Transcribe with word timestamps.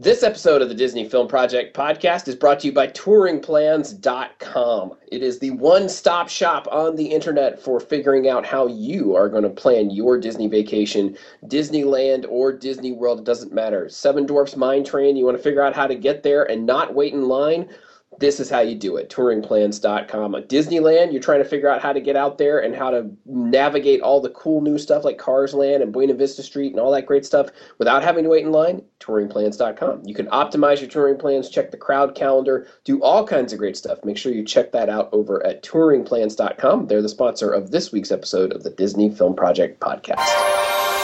This 0.00 0.22
episode 0.22 0.62
of 0.62 0.68
the 0.68 0.76
Disney 0.76 1.08
Film 1.08 1.26
Project 1.26 1.76
podcast 1.76 2.28
is 2.28 2.36
brought 2.36 2.60
to 2.60 2.68
you 2.68 2.72
by 2.72 2.86
touringplans.com. 2.86 4.94
It 5.10 5.24
is 5.24 5.40
the 5.40 5.50
one 5.50 5.88
stop 5.88 6.28
shop 6.28 6.68
on 6.70 6.94
the 6.94 7.06
internet 7.06 7.60
for 7.60 7.80
figuring 7.80 8.28
out 8.28 8.46
how 8.46 8.68
you 8.68 9.16
are 9.16 9.28
going 9.28 9.42
to 9.42 9.50
plan 9.50 9.90
your 9.90 10.16
Disney 10.16 10.46
vacation, 10.46 11.16
Disneyland 11.46 12.26
or 12.28 12.52
Disney 12.52 12.92
World, 12.92 13.18
it 13.18 13.24
doesn't 13.24 13.52
matter. 13.52 13.88
Seven 13.88 14.24
Dwarfs 14.24 14.54
Mine 14.54 14.84
Train, 14.84 15.16
you 15.16 15.24
want 15.24 15.36
to 15.36 15.42
figure 15.42 15.62
out 15.62 15.74
how 15.74 15.88
to 15.88 15.96
get 15.96 16.22
there 16.22 16.48
and 16.48 16.64
not 16.64 16.94
wait 16.94 17.12
in 17.12 17.26
line? 17.26 17.68
This 18.18 18.40
is 18.40 18.50
how 18.50 18.60
you 18.60 18.74
do 18.74 18.96
it. 18.96 19.10
touringplans.com 19.10 20.34
at 20.34 20.48
disneyland. 20.48 21.12
You're 21.12 21.22
trying 21.22 21.42
to 21.42 21.48
figure 21.48 21.68
out 21.68 21.82
how 21.82 21.92
to 21.92 22.00
get 22.00 22.16
out 22.16 22.38
there 22.38 22.58
and 22.58 22.74
how 22.74 22.90
to 22.90 23.10
navigate 23.26 24.00
all 24.00 24.20
the 24.20 24.30
cool 24.30 24.60
new 24.60 24.78
stuff 24.78 25.04
like 25.04 25.18
cars 25.18 25.54
land 25.54 25.82
and 25.82 25.92
buena 25.92 26.14
vista 26.14 26.42
street 26.42 26.72
and 26.72 26.80
all 26.80 26.90
that 26.92 27.06
great 27.06 27.24
stuff 27.24 27.48
without 27.78 28.02
having 28.02 28.24
to 28.24 28.30
wait 28.30 28.44
in 28.44 28.52
line? 28.52 28.82
touringplans.com 29.00 30.02
you 30.04 30.14
can 30.14 30.26
optimize 30.26 30.80
your 30.80 30.90
touring 30.90 31.16
plans 31.16 31.48
check 31.48 31.70
the 31.70 31.76
crowd 31.76 32.16
calendar 32.16 32.66
do 32.84 33.00
all 33.00 33.24
kinds 33.24 33.52
of 33.52 33.58
great 33.58 33.76
stuff. 33.76 34.04
Make 34.04 34.18
sure 34.18 34.32
you 34.32 34.44
check 34.44 34.72
that 34.72 34.88
out 34.88 35.08
over 35.12 35.44
at 35.46 35.62
touringplans.com 35.62 36.86
they're 36.88 37.02
the 37.02 37.08
sponsor 37.08 37.52
of 37.52 37.70
this 37.70 37.92
week's 37.92 38.10
episode 38.10 38.52
of 38.52 38.64
the 38.64 38.70
disney 38.70 39.10
film 39.10 39.36
project 39.36 39.80
podcast 39.80 40.97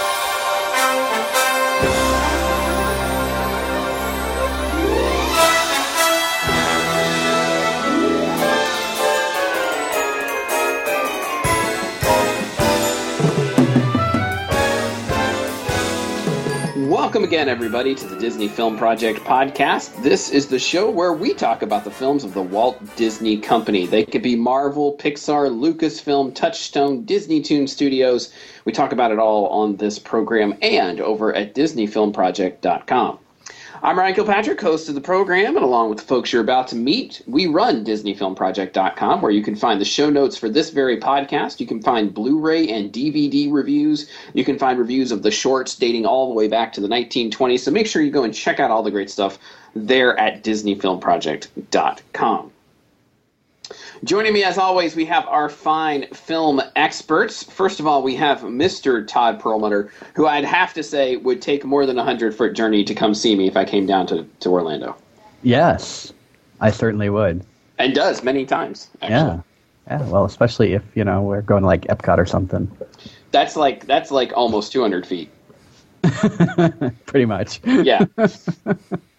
Welcome 17.15 17.29
again, 17.29 17.49
everybody, 17.49 17.95
to 17.95 18.09
the 18.09 18.19
Disney 18.19 18.49
Film 18.49 18.77
Project 18.77 19.21
podcast. 19.21 20.03
This 20.03 20.31
is 20.31 20.49
the 20.49 20.59
show 20.59 20.91
where 20.91 21.13
we 21.13 21.33
talk 21.33 21.63
about 21.63 21.85
the 21.85 21.91
films 21.93 22.25
of 22.25 22.35
the 22.35 22.43
Walt 22.43 22.77
Disney 22.97 23.39
Company. 23.39 23.87
They 23.87 24.05
could 24.05 24.21
be 24.21 24.35
Marvel, 24.35 24.97
Pixar, 24.99 25.49
Lucasfilm, 25.49 26.35
Touchstone, 26.35 27.05
Disney 27.05 27.41
Toon 27.41 27.69
Studios. 27.69 28.33
We 28.65 28.73
talk 28.73 28.91
about 28.91 29.13
it 29.13 29.21
all 29.21 29.47
on 29.47 29.77
this 29.77 29.97
program 29.97 30.59
and 30.61 31.01
over 31.01 31.33
at 31.33 31.55
DisneyFilmProject.com. 31.55 33.21
I'm 33.85 33.99
Ryan 33.99 34.15
Kilpatrick, 34.15 34.61
host 34.63 34.89
of 34.89 34.95
the 34.95 35.03
program, 35.03 35.57
and 35.57 35.65
along 35.65 35.91
with 35.91 35.99
the 35.99 36.05
folks 36.05 36.33
you're 36.33 36.41
about 36.41 36.69
to 36.69 36.75
meet, 36.75 37.21
we 37.27 37.47
run 37.47 37.85
DisneyFilmProject.com, 37.85 39.21
where 39.21 39.31
you 39.31 39.43
can 39.43 39.55
find 39.55 39.79
the 39.79 39.85
show 39.85 40.09
notes 40.09 40.39
for 40.39 40.49
this 40.49 40.71
very 40.71 40.99
podcast. 40.99 41.61
You 41.61 41.67
can 41.67 41.83
find 41.83 42.15
Blu 42.15 42.41
ray 42.41 42.67
and 42.67 42.91
DVD 42.91 43.53
reviews. 43.53 44.09
You 44.33 44.43
can 44.43 44.59
find 44.59 44.79
reviews 44.79 45.13
of 45.13 45.23
the 45.23 45.31
shorts 45.31 45.77
dating 45.77 46.07
all 46.07 46.29
the 46.29 46.35
way 46.35 46.49
back 46.49 46.73
to 46.73 46.81
the 46.81 46.89
1920s. 46.89 47.61
So 47.61 47.71
make 47.71 47.87
sure 47.87 48.01
you 48.01 48.11
go 48.11 48.25
and 48.25 48.33
check 48.33 48.59
out 48.59 48.71
all 48.71 48.83
the 48.83 48.91
great 48.91 49.11
stuff 49.11 49.39
there 49.75 50.19
at 50.19 50.43
DisneyFilmProject.com. 50.43 52.54
Joining 54.03 54.33
me, 54.33 54.43
as 54.43 54.59
always, 54.59 54.97
we 54.97 55.05
have 55.07 55.27
our 55.29 55.49
fine 55.49 56.07
film 56.09 56.61
experts. 56.75 57.45
First 57.45 57.79
of 57.79 57.87
all, 57.87 58.03
we 58.03 58.17
have 58.17 58.41
Mr. 58.41 59.07
Todd 59.07 59.39
Perlmutter, 59.39 59.91
who 60.15 60.27
I'd 60.27 60.45
have 60.45 60.75
to 60.75 60.83
say 60.83 61.17
would 61.17 61.41
take 61.41 61.65
more 61.65 61.87
than 61.87 61.99
a 61.99 62.05
hundred 62.05 62.35
foot 62.35 62.55
journey 62.55 62.83
to 62.85 62.95
come 62.95 63.15
see 63.15 63.37
me 63.37 63.47
if 63.47 63.57
I 63.57 63.65
came 63.65 63.87
down 63.87 64.07
to, 64.09 64.25
to 64.41 64.51
Orlando. 64.51 64.97
Yes, 65.43 66.13
I 66.61 66.71
certainly 66.71 67.09
would. 67.09 67.45
And 67.79 67.95
does 67.95 68.25
many 68.25 68.45
times. 68.45 68.91
Actually. 69.01 69.11
Yeah, 69.11 69.41
yeah. 69.87 70.09
Well, 70.09 70.25
especially 70.25 70.73
if 70.73 70.83
you 70.95 71.05
know 71.05 71.23
we're 71.23 71.43
going 71.43 71.63
to 71.63 71.67
like 71.67 71.83
Epcot 71.83 72.19
or 72.19 72.27
something. 72.27 72.71
That's 73.31 73.57
like 73.57 73.87
that's 73.87 74.11
like 74.11 74.33
almost 74.35 74.73
two 74.73 74.81
hundred 74.81 75.07
feet. 75.07 75.31
Pretty 77.07 77.27
much. 77.27 77.61
Yeah. 77.65 78.05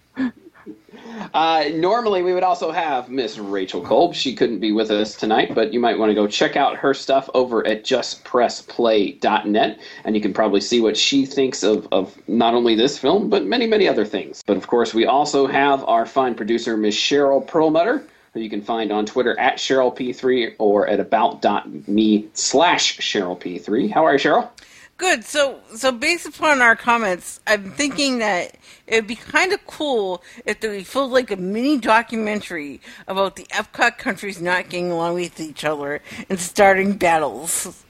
Uh, 1.34 1.70
normally, 1.74 2.22
we 2.22 2.34
would 2.34 2.44
also 2.44 2.72
have 2.72 3.10
Miss 3.10 3.38
Rachel 3.38 3.82
Kolb. 3.82 4.14
She 4.14 4.36
couldn't 4.36 4.60
be 4.60 4.72
with 4.72 4.92
us 4.92 5.16
tonight, 5.16 5.56
but 5.56 5.74
you 5.74 5.80
might 5.80 5.98
want 5.98 6.10
to 6.10 6.14
go 6.14 6.28
check 6.28 6.56
out 6.56 6.78
her 6.78 6.94
stuff 6.94 7.30
over 7.34 7.66
at 7.66 7.84
justpressplay.net, 7.84 9.80
and 10.04 10.16
you 10.16 10.22
can 10.22 10.34
probably 10.34 10.62
see 10.62 10.81
what 10.81 10.98
she 10.98 11.25
thinks 11.25 11.64
of, 11.64 11.88
of 11.92 12.16
not 12.28 12.54
only 12.54 12.75
this 12.75 12.98
film, 12.98 13.30
but 13.30 13.46
many, 13.46 13.68
many 13.68 13.88
other 13.88 14.06
things. 14.06 14.44
But 14.46 14.58
of 14.58 14.68
course, 14.68 14.94
we 14.94 15.06
also 15.06 15.48
have 15.48 15.84
our 15.86 16.06
fine 16.06 16.36
producer, 16.36 16.78
Miss 16.78 16.96
Cheryl 16.96 17.46
Perlmutter, 17.46 18.04
who 18.34 18.40
you 18.42 18.50
can 18.50 18.62
find 18.62 18.92
on 18.92 19.06
Twitter 19.06 19.40
at 19.40 19.58
CherylP3 19.58 20.56
or 20.58 20.88
at 20.88 21.00
about.me 21.00 22.28
slash 22.34 23.00
CherylP3. 23.00 23.92
How 23.92 24.06
are 24.06 24.14
you, 24.14 24.20
Cheryl? 24.20 24.50
Good. 24.97 25.25
So, 25.25 25.59
so 25.75 25.91
based 25.91 26.25
upon 26.25 26.61
our 26.61 26.75
comments, 26.75 27.41
I'm 27.45 27.72
thinking 27.72 28.19
that 28.19 28.56
it 28.88 28.95
would 28.95 29.07
be 29.07 29.16
kind 29.16 29.51
of 29.51 29.66
cool 29.67 30.23
if 30.45 30.61
they 30.61 30.85
felt 30.85 31.11
like 31.11 31.31
a 31.31 31.35
mini 31.35 31.78
documentary 31.78 32.79
about 33.07 33.35
the 33.35 33.44
Epcot 33.45 33.97
countries 33.97 34.41
not 34.41 34.69
getting 34.69 34.91
along 34.91 35.16
with 35.16 35.39
each 35.39 35.66
other 35.66 36.01
and 36.29 36.39
starting 36.39 36.94
battles. 36.94 37.83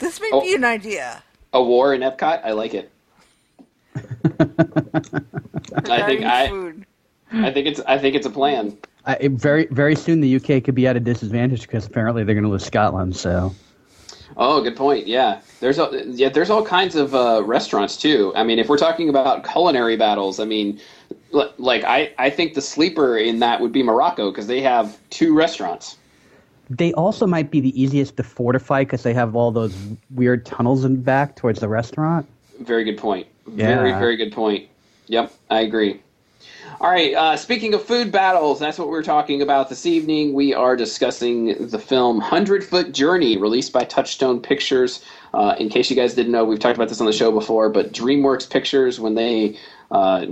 This 0.00 0.20
may 0.20 0.28
oh, 0.32 0.42
be 0.42 0.54
an 0.54 0.64
idea. 0.64 1.22
A 1.54 1.62
war 1.62 1.94
in 1.94 2.02
Epcot. 2.02 2.42
I 2.44 2.52
like 2.52 2.74
it. 2.74 2.90
I 3.96 6.02
think 6.02 6.24
I. 6.24 6.48
Food. 6.48 6.84
I 7.32 7.50
think 7.50 7.68
it's. 7.68 7.80
I 7.80 7.96
think 7.96 8.16
it's 8.16 8.26
a 8.26 8.30
plan. 8.30 8.76
I, 9.06 9.28
very, 9.28 9.66
very 9.66 9.94
soon 9.94 10.20
the 10.20 10.36
UK 10.36 10.64
could 10.64 10.74
be 10.74 10.86
at 10.86 10.96
a 10.96 11.00
disadvantage 11.00 11.62
because 11.62 11.86
apparently 11.86 12.24
they're 12.24 12.34
going 12.34 12.44
to 12.44 12.50
lose 12.50 12.64
Scotland. 12.64 13.16
So. 13.16 13.54
Oh, 14.36 14.60
good 14.62 14.76
point. 14.76 15.06
Yeah, 15.06 15.40
there's 15.60 15.78
a, 15.78 16.04
yeah, 16.06 16.28
there's 16.28 16.50
all 16.50 16.64
kinds 16.64 16.96
of 16.96 17.14
uh, 17.14 17.42
restaurants 17.44 17.96
too. 17.96 18.32
I 18.34 18.42
mean, 18.42 18.58
if 18.58 18.68
we're 18.68 18.78
talking 18.78 19.08
about 19.08 19.44
culinary 19.44 19.96
battles, 19.96 20.40
I 20.40 20.44
mean, 20.44 20.80
like 21.30 21.84
I, 21.84 22.12
I 22.18 22.30
think 22.30 22.54
the 22.54 22.60
sleeper 22.60 23.16
in 23.16 23.38
that 23.40 23.60
would 23.60 23.72
be 23.72 23.82
Morocco 23.82 24.30
because 24.30 24.46
they 24.46 24.60
have 24.60 24.98
two 25.10 25.34
restaurants. 25.34 25.98
They 26.70 26.92
also 26.94 27.26
might 27.26 27.50
be 27.50 27.60
the 27.60 27.80
easiest 27.80 28.16
to 28.16 28.22
fortify 28.22 28.82
because 28.82 29.02
they 29.02 29.14
have 29.14 29.36
all 29.36 29.50
those 29.50 29.76
weird 30.10 30.46
tunnels 30.46 30.84
in 30.84 31.02
back 31.02 31.36
towards 31.36 31.60
the 31.60 31.68
restaurant. 31.68 32.26
Very 32.60 32.84
good 32.84 32.98
point. 32.98 33.26
Yeah. 33.52 33.66
Very 33.76 33.92
very 33.92 34.16
good 34.16 34.32
point. 34.32 34.68
Yep, 35.06 35.32
I 35.50 35.60
agree. 35.60 36.00
All 36.80 36.90
right. 36.90 37.14
Uh, 37.14 37.36
speaking 37.36 37.72
of 37.74 37.84
food 37.84 38.10
battles, 38.10 38.58
that's 38.58 38.78
what 38.78 38.88
we're 38.88 39.02
talking 39.02 39.42
about 39.42 39.68
this 39.68 39.86
evening. 39.86 40.32
We 40.32 40.54
are 40.54 40.74
discussing 40.74 41.68
the 41.68 41.78
film 41.78 42.20
Hundred 42.20 42.64
Foot 42.64 42.92
Journey, 42.92 43.36
released 43.36 43.72
by 43.72 43.84
Touchstone 43.84 44.40
Pictures. 44.40 45.04
Uh, 45.32 45.54
in 45.58 45.68
case 45.68 45.88
you 45.88 45.94
guys 45.94 46.14
didn't 46.14 46.32
know, 46.32 46.44
we've 46.44 46.58
talked 46.58 46.76
about 46.76 46.88
this 46.88 47.00
on 47.00 47.06
the 47.06 47.12
show 47.12 47.30
before, 47.30 47.68
but 47.68 47.92
DreamWorks 47.92 48.50
Pictures, 48.50 48.98
when 48.98 49.14
they 49.14 49.56
uh, 49.92 50.26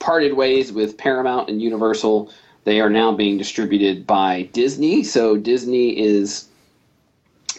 parted 0.00 0.34
ways 0.34 0.70
with 0.70 0.98
Paramount 0.98 1.48
and 1.48 1.62
Universal, 1.62 2.30
they 2.64 2.80
are 2.80 2.90
now 2.90 3.12
being 3.12 3.38
distributed 3.38 4.06
by 4.06 4.42
Disney. 4.52 5.02
So 5.02 5.36
Disney 5.36 5.98
is 5.98 6.46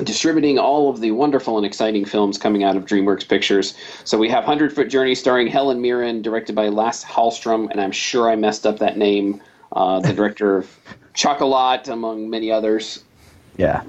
distributing 0.03 0.59
all 0.59 0.89
of 0.89 1.00
the 1.00 1.11
wonderful 1.11 1.57
and 1.57 1.66
exciting 1.66 2.06
films 2.06 2.38
coming 2.38 2.63
out 2.63 2.75
of 2.75 2.85
DreamWorks 2.85 3.28
Pictures. 3.28 3.75
So 4.03 4.17
we 4.17 4.29
have 4.29 4.44
Hundred 4.44 4.73
Foot 4.73 4.89
Journey 4.89 5.16
starring 5.16 5.47
Helen 5.47 5.81
Mirren, 5.81 6.22
directed 6.22 6.56
by 6.56 6.67
Lasse 6.67 7.03
Hallström, 7.03 7.69
and 7.72 7.79
I'm 7.79 7.91
sure 7.91 8.29
I 8.29 8.35
messed 8.35 8.66
up 8.66 8.79
that 8.79 8.97
name. 8.97 9.41
Uh, 9.72 10.00
the 10.00 10.13
director 10.13 10.57
of 10.57 10.79
Chocolat, 11.13 11.88
among 11.88 12.29
many 12.29 12.51
others. 12.51 13.03
Yeah, 13.57 13.84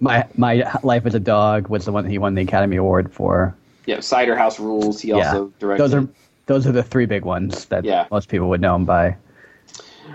my 0.00 0.26
my 0.36 0.70
life 0.82 1.06
as 1.06 1.14
a 1.14 1.20
dog 1.20 1.68
was 1.68 1.84
the 1.84 1.92
one 1.92 2.04
that 2.04 2.10
he 2.10 2.18
won 2.18 2.34
the 2.34 2.42
Academy 2.42 2.76
Award 2.76 3.12
for. 3.12 3.54
Yeah, 3.86 4.00
Cider 4.00 4.36
House 4.36 4.60
Rules. 4.60 5.00
He 5.00 5.08
yeah. 5.08 5.28
also 5.28 5.52
directed. 5.58 5.82
Those 5.82 5.94
are 5.94 6.08
those 6.46 6.66
are 6.66 6.72
the 6.72 6.82
three 6.82 7.06
big 7.06 7.24
ones 7.24 7.66
that 7.66 7.84
yeah. 7.84 8.06
most 8.10 8.28
people 8.28 8.48
would 8.48 8.60
know 8.60 8.74
him 8.74 8.84
by. 8.84 9.16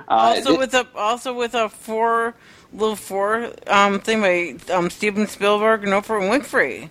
Uh, 0.07 0.35
also 0.35 0.57
with 0.57 0.73
a 0.73 0.88
also 0.95 1.33
with 1.33 1.53
a 1.53 1.69
four 1.69 2.35
little 2.73 2.95
four 2.95 3.51
um, 3.67 4.00
thing 4.00 4.22
by 4.22 4.56
um, 4.73 4.89
Steven 4.89 5.28
Spielberg 5.28 5.84
and 5.84 5.94
Oprah 5.94 6.22
Winfrey. 6.22 6.89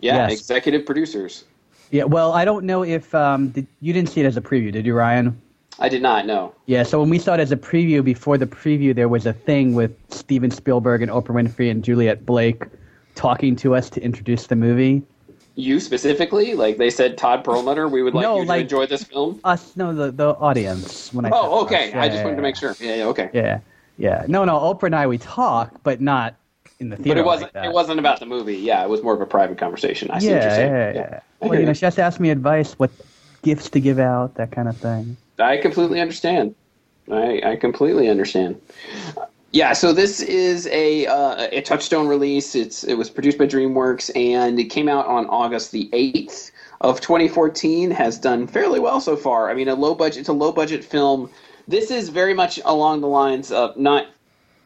Yeah, 0.00 0.28
yes. 0.28 0.40
executive 0.40 0.84
producers. 0.84 1.44
Yeah, 1.90 2.04
well, 2.04 2.32
I 2.32 2.44
don't 2.44 2.64
know 2.64 2.82
if 2.82 3.14
um, 3.14 3.50
did, 3.50 3.66
you 3.80 3.92
didn't 3.92 4.10
see 4.10 4.20
it 4.20 4.26
as 4.26 4.36
a 4.36 4.40
preview, 4.40 4.72
did 4.72 4.84
you, 4.84 4.94
Ryan? 4.94 5.40
I 5.78 5.88
did 5.88 6.02
not. 6.02 6.26
know. 6.26 6.54
Yeah, 6.66 6.82
so 6.82 7.00
when 7.00 7.10
we 7.10 7.18
saw 7.18 7.34
it 7.34 7.40
as 7.40 7.52
a 7.52 7.56
preview, 7.56 8.04
before 8.04 8.38
the 8.38 8.46
preview, 8.46 8.94
there 8.94 9.08
was 9.08 9.26
a 9.26 9.32
thing 9.32 9.74
with 9.74 9.96
Steven 10.10 10.50
Spielberg 10.50 11.02
and 11.02 11.10
Oprah 11.10 11.30
Winfrey 11.30 11.70
and 11.70 11.82
Juliet 11.82 12.24
Blake 12.24 12.64
talking 13.14 13.56
to 13.56 13.74
us 13.74 13.90
to 13.90 14.02
introduce 14.02 14.46
the 14.46 14.56
movie. 14.56 15.02
You 15.56 15.78
specifically, 15.78 16.54
like 16.54 16.78
they 16.78 16.90
said, 16.90 17.16
Todd 17.16 17.44
Perlmutter, 17.44 17.88
we 17.88 18.02
would 18.02 18.14
like 18.14 18.22
no, 18.22 18.40
you 18.40 18.44
like, 18.44 18.58
to 18.58 18.62
enjoy 18.62 18.86
this 18.86 19.04
film. 19.04 19.40
Us, 19.44 19.76
no, 19.76 19.94
the 19.94 20.10
the 20.10 20.34
audience. 20.34 21.12
When 21.12 21.24
I 21.24 21.30
oh, 21.32 21.62
okay, 21.62 21.90
yeah, 21.90 22.02
I 22.02 22.08
just 22.08 22.18
yeah, 22.18 22.24
wanted 22.24 22.30
yeah. 22.30 22.36
to 22.36 22.42
make 22.42 22.56
sure. 22.56 22.74
Yeah, 22.80 22.94
yeah, 22.96 23.04
okay. 23.04 23.30
Yeah, 23.32 23.60
yeah. 23.98 24.24
No, 24.28 24.44
no, 24.44 24.58
Oprah 24.58 24.84
and 24.84 24.96
I 24.96 25.06
we 25.06 25.18
talk, 25.18 25.72
but 25.82 26.00
not 26.00 26.34
in 26.80 26.88
the 26.90 26.96
theater. 26.96 27.14
But 27.14 27.18
it 27.18 27.24
wasn't. 27.24 27.54
Like 27.54 27.64
it 27.64 27.72
wasn't 27.72 27.98
about 27.98 28.20
the 28.20 28.26
movie. 28.26 28.56
Yeah, 28.56 28.82
it 28.82 28.88
was 28.88 29.02
more 29.02 29.14
of 29.14 29.20
a 29.20 29.26
private 29.26 29.58
conversation. 29.58 30.10
I 30.10 30.18
see 30.18 30.28
yeah, 30.28 30.34
what 30.34 30.42
you're 30.42 30.50
saying. 30.50 30.72
Yeah, 30.72 30.92
yeah. 30.92 31.08
yeah. 31.12 31.20
Well, 31.48 31.60
you 31.60 31.66
know, 31.66 31.72
she 31.72 31.84
has 31.84 31.94
to 31.96 32.02
ask 32.02 32.20
me 32.20 32.30
advice, 32.30 32.72
what 32.78 32.90
gifts 33.42 33.70
to 33.70 33.80
give 33.80 33.98
out, 33.98 34.34
that 34.36 34.50
kind 34.50 34.68
of 34.68 34.76
thing. 34.76 35.16
I 35.38 35.58
completely 35.58 36.00
understand. 36.00 36.54
I, 37.10 37.42
I 37.44 37.56
completely 37.56 38.08
understand. 38.08 38.60
Yeah, 39.52 39.72
so 39.72 39.92
this 39.92 40.20
is 40.20 40.66
a 40.68 41.06
uh, 41.06 41.48
a 41.52 41.60
Touchstone 41.60 42.08
release. 42.08 42.54
It's 42.54 42.82
it 42.82 42.94
was 42.94 43.08
produced 43.08 43.38
by 43.38 43.46
DreamWorks 43.46 44.10
and 44.16 44.58
it 44.58 44.64
came 44.64 44.88
out 44.88 45.06
on 45.06 45.26
August 45.26 45.70
the 45.70 45.88
eighth 45.92 46.50
of 46.80 47.00
2014 47.00 47.90
has 47.92 48.18
done 48.18 48.46
fairly 48.46 48.80
well 48.80 49.00
so 49.00 49.16
far. 49.16 49.50
I 49.50 49.54
mean, 49.54 49.68
a 49.68 49.74
low 49.74 49.94
budget, 49.94 50.20
it's 50.20 50.28
a 50.28 50.32
low 50.32 50.50
budget 50.50 50.82
film. 50.84 51.30
This 51.66 51.90
is 51.90 52.08
very 52.08 52.34
much 52.34 52.60
along 52.64 53.00
the 53.00 53.08
lines 53.08 53.50
of 53.50 53.76
not 53.76 54.08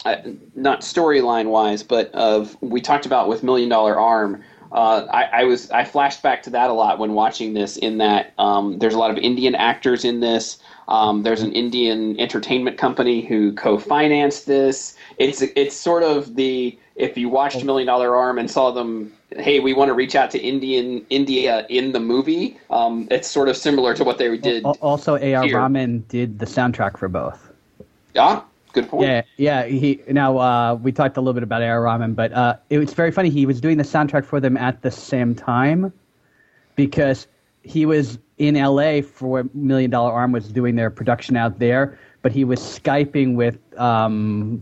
uh, 0.05 0.17
not 0.55 0.81
storyline 0.81 1.47
wise, 1.51 1.83
but 1.83 2.13
of 2.13 2.57
we 2.61 2.81
talked 2.81 3.07
about 3.07 3.29
with 3.29 3.43
Million 3.43 3.69
Dollar 3.69 3.99
Arm. 3.99 4.43
Uh, 4.71 5.07
I, 5.11 5.25
I, 5.41 5.45
was 5.45 5.71
I 5.71 5.85
flashed 5.85 6.23
back 6.23 6.43
to 6.43 6.51
that 6.51 6.69
a 6.69 6.73
lot 6.75 6.99
when 6.99 7.15
watching 7.15 7.55
this. 7.55 7.77
In 7.79 7.99
that 7.99 8.35
um, 8.39 8.79
there's 8.79 8.95
a 8.95 8.99
lot 8.99 9.11
of 9.11 9.17
Indian 9.19 9.55
actors 9.55 10.05
in 10.05 10.21
this. 10.21 10.59
Um, 10.89 11.23
there's 11.23 11.43
an 11.43 11.53
Indian 11.53 12.19
entertainment 12.21 12.79
company 12.79 13.23
who 13.23 13.53
co-financed 13.53 14.47
this. 14.47 14.95
It's 15.19 15.43
it's 15.43 15.75
sort 15.75 16.03
of 16.03 16.37
the 16.37 16.79
if 16.97 17.17
you 17.17 17.29
watched 17.29 17.65
Million 17.65 17.87
Dollar 17.87 18.15
Arm 18.17 18.39
and 18.39 18.51
saw 18.51 18.71
them, 18.71 19.13
hey, 19.37 19.61
we 19.61 19.75
want 19.75 19.89
to 19.89 19.95
reach 19.95 20.15
out 20.15 20.31
to 20.33 20.39
Indian 20.39 21.05
India 21.11 21.67
in 21.69 21.93
the 21.93 22.01
movie. 22.01 22.59
Um, 22.71 23.09
it's 23.11 23.29
sort 23.29 23.49
of 23.49 23.57
similar 23.57 23.95
to 23.95 24.05
what 24.05 24.19
they 24.19 24.37
did. 24.39 24.65
Also, 24.65 25.17
A.R. 25.17 25.49
Rahman 25.51 26.05
did 26.09 26.39
the 26.39 26.47
soundtrack 26.47 26.99
for 26.99 27.09
both. 27.09 27.53
Yeah, 28.15 28.43
good 28.73 28.89
point. 28.89 29.07
Yeah, 29.07 29.23
yeah. 29.37 29.67
He 29.67 30.01
now 30.09 30.39
uh, 30.39 30.75
we 30.75 30.93
talked 30.93 31.17
a 31.17 31.21
little 31.21 31.35
bit 31.35 31.43
about 31.43 31.63
A.R. 31.63 31.83
Rahman, 31.83 32.15
but 32.15 32.33
uh, 32.33 32.57
it 32.71 32.79
was 32.79 32.95
very 32.95 33.11
funny. 33.11 33.31
He 33.31 33.47
was 33.47 33.61
doing 33.61 33.77
the 33.77 33.85
soundtrack 33.85 34.25
for 34.25 34.41
them 34.41 34.57
at 34.57 34.83
the 34.83 34.91
same 34.91 35.35
time 35.35 35.93
because 36.75 37.27
he 37.63 37.85
was 37.85 38.19
in 38.39 38.57
L.A. 38.57 39.03
for 39.03 39.45
Million 39.53 39.91
Dollar 39.91 40.13
Arm 40.13 40.33
was 40.33 40.49
doing 40.49 40.77
their 40.77 40.91
production 40.91 41.37
out 41.37 41.59
there 41.59 41.99
but 42.23 42.33
he 42.33 42.45
was 42.45 42.61
skyping 42.61 43.35
with 43.35 43.59
um, 43.79 44.61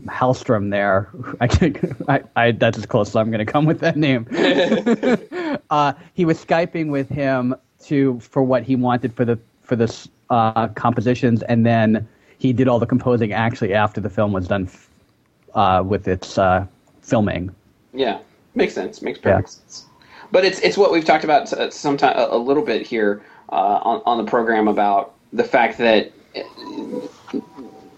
there. 0.69 1.09
I, 1.41 1.73
I, 2.07 2.23
I, 2.35 2.51
that's 2.51 2.77
as 2.77 2.85
close 2.85 3.09
as 3.09 3.15
I'm 3.15 3.31
going 3.31 3.45
to 3.45 3.51
come 3.51 3.65
with 3.65 3.79
that 3.79 3.97
name. 3.97 4.27
uh, 5.69 5.93
he 6.13 6.25
was 6.25 6.43
skyping 6.43 6.89
with 6.89 7.09
him 7.09 7.55
to 7.85 8.19
for 8.19 8.43
what 8.43 8.63
he 8.63 8.75
wanted 8.75 9.13
for 9.13 9.25
the 9.25 9.39
for 9.63 9.75
the 9.75 9.93
uh, 10.29 10.67
compositions, 10.69 11.43
and 11.43 11.65
then 11.65 12.07
he 12.37 12.53
did 12.53 12.67
all 12.67 12.79
the 12.79 12.85
composing 12.85 13.33
actually 13.33 13.73
after 13.73 13.99
the 13.99 14.09
film 14.09 14.33
was 14.33 14.47
done 14.47 14.69
uh, 15.55 15.83
with 15.85 16.07
its 16.07 16.37
uh, 16.37 16.65
filming. 17.01 17.53
Yeah, 17.93 18.19
makes 18.55 18.73
sense. 18.73 19.01
Makes 19.01 19.19
perfect 19.19 19.49
yeah. 19.49 19.53
sense. 19.53 19.85
But 20.31 20.45
it's 20.45 20.59
it's 20.59 20.77
what 20.77 20.91
we've 20.91 21.05
talked 21.05 21.23
about 21.23 21.73
sometime 21.73 22.15
a, 22.17 22.27
a 22.31 22.37
little 22.37 22.63
bit 22.63 22.85
here 22.85 23.23
uh, 23.49 23.79
on 23.81 24.01
on 24.05 24.17
the 24.23 24.29
program 24.29 24.67
about 24.67 25.13
the 25.33 25.43
fact 25.43 25.77
that 25.79 26.11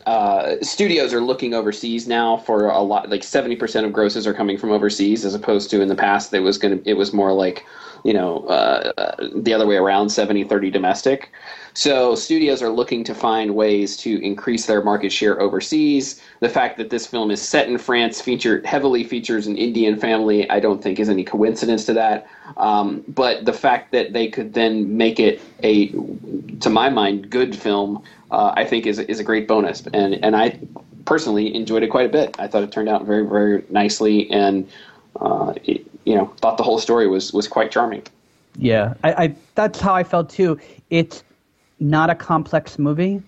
uh, 0.10 0.56
studios 0.64 1.14
are 1.14 1.22
looking 1.22 1.54
overseas 1.54 2.08
now 2.08 2.38
for 2.38 2.68
a 2.68 2.82
lot. 2.82 3.10
Like 3.12 3.24
seventy 3.24 3.56
percent 3.56 3.86
of 3.86 3.94
grosses 3.94 4.26
are 4.26 4.34
coming 4.34 4.58
from 4.58 4.72
overseas, 4.72 5.24
as 5.24 5.36
opposed 5.36 5.70
to 5.70 5.82
in 5.82 5.88
the 5.88 5.96
past, 5.96 6.34
it 6.34 6.40
was 6.40 6.58
going 6.58 6.82
to. 6.82 6.90
It 6.90 6.96
was 6.96 7.14
more 7.14 7.32
like, 7.32 7.64
you 8.04 8.13
know, 8.13 8.46
uh, 8.46 9.16
the 9.36 9.54
other 9.54 9.68
way 9.68 9.75
around, 9.75 10.07
70-30 10.07 10.72
domestic. 10.72 11.31
So 11.74 12.16
studios 12.16 12.62
are 12.62 12.69
looking 12.69 13.04
to 13.06 13.16
find 13.16 13.56
ways 13.56 13.96
to 13.98 14.22
increase 14.24 14.66
their 14.66 14.84
market 14.84 15.12
share 15.12 15.40
overseas. 15.40 16.22
The 16.40 16.50
fact 16.50 16.78
that 16.78 16.90
this 16.90 17.06
film 17.06 17.31
is 17.31 17.42
set 17.42 17.68
in 17.68 17.78
France, 17.78 18.19
featured 18.19 18.66
heavily 18.66 19.04
features 19.04 19.48
an 19.48 19.56
Indian 19.56 19.98
family, 19.98 20.50
I 20.50 20.60
don't 20.60 20.81
think 20.81 21.00
is 21.00 21.10
any 21.10 21.24
coincidence 21.24 21.86
to 21.86 21.94
that. 21.94 22.28
Um, 22.57 23.04
but 23.07 23.46
the 23.46 23.54
fact 23.54 23.92
that 23.92 24.13
they 24.13 24.28
could 24.28 24.54
then 24.54 24.98
make 24.98 25.19
it 25.19 25.42
a, 25.63 25.88
to 26.60 26.69
my 26.69 26.90
mind, 26.90 27.30
good 27.30 27.56
film, 27.56 28.04
uh, 28.31 28.54
I 28.56 28.66
think 28.66 28.86
is 28.86 29.00
is 29.00 29.19
a 29.19 29.24
great 29.24 29.48
bonus. 29.48 29.84
And 29.94 30.16
and 30.24 30.36
I 30.36 30.60
personally 31.06 31.54
enjoyed 31.56 31.84
it 31.84 31.88
quite 31.88 32.06
a 32.06 32.10
bit. 32.10 32.36
I 32.40 32.48
thought 32.48 32.63
it 32.63 32.72
turned 32.72 32.90
out 32.90 33.06
very 33.06 33.25
very 33.25 33.63
nicely, 33.69 34.30
and 34.31 34.68
uh, 35.20 35.54
it, 35.64 35.86
you 36.06 36.16
know 36.16 36.28
thought 36.38 36.58
the 36.58 36.64
whole 36.64 36.80
story 36.80 37.08
was 37.08 37.34
was 37.34 37.48
quite 37.48 37.72
charming. 37.72 38.04
Yeah, 38.58 38.94
I, 39.04 39.14
I 39.14 39.36
that's 39.56 39.80
how 39.80 39.94
I 39.94 40.04
felt 40.04 40.30
too. 40.30 40.60
It's 40.90 41.24
not 41.80 42.10
a 42.10 42.16
complex 42.16 42.78
movie. 42.78 43.22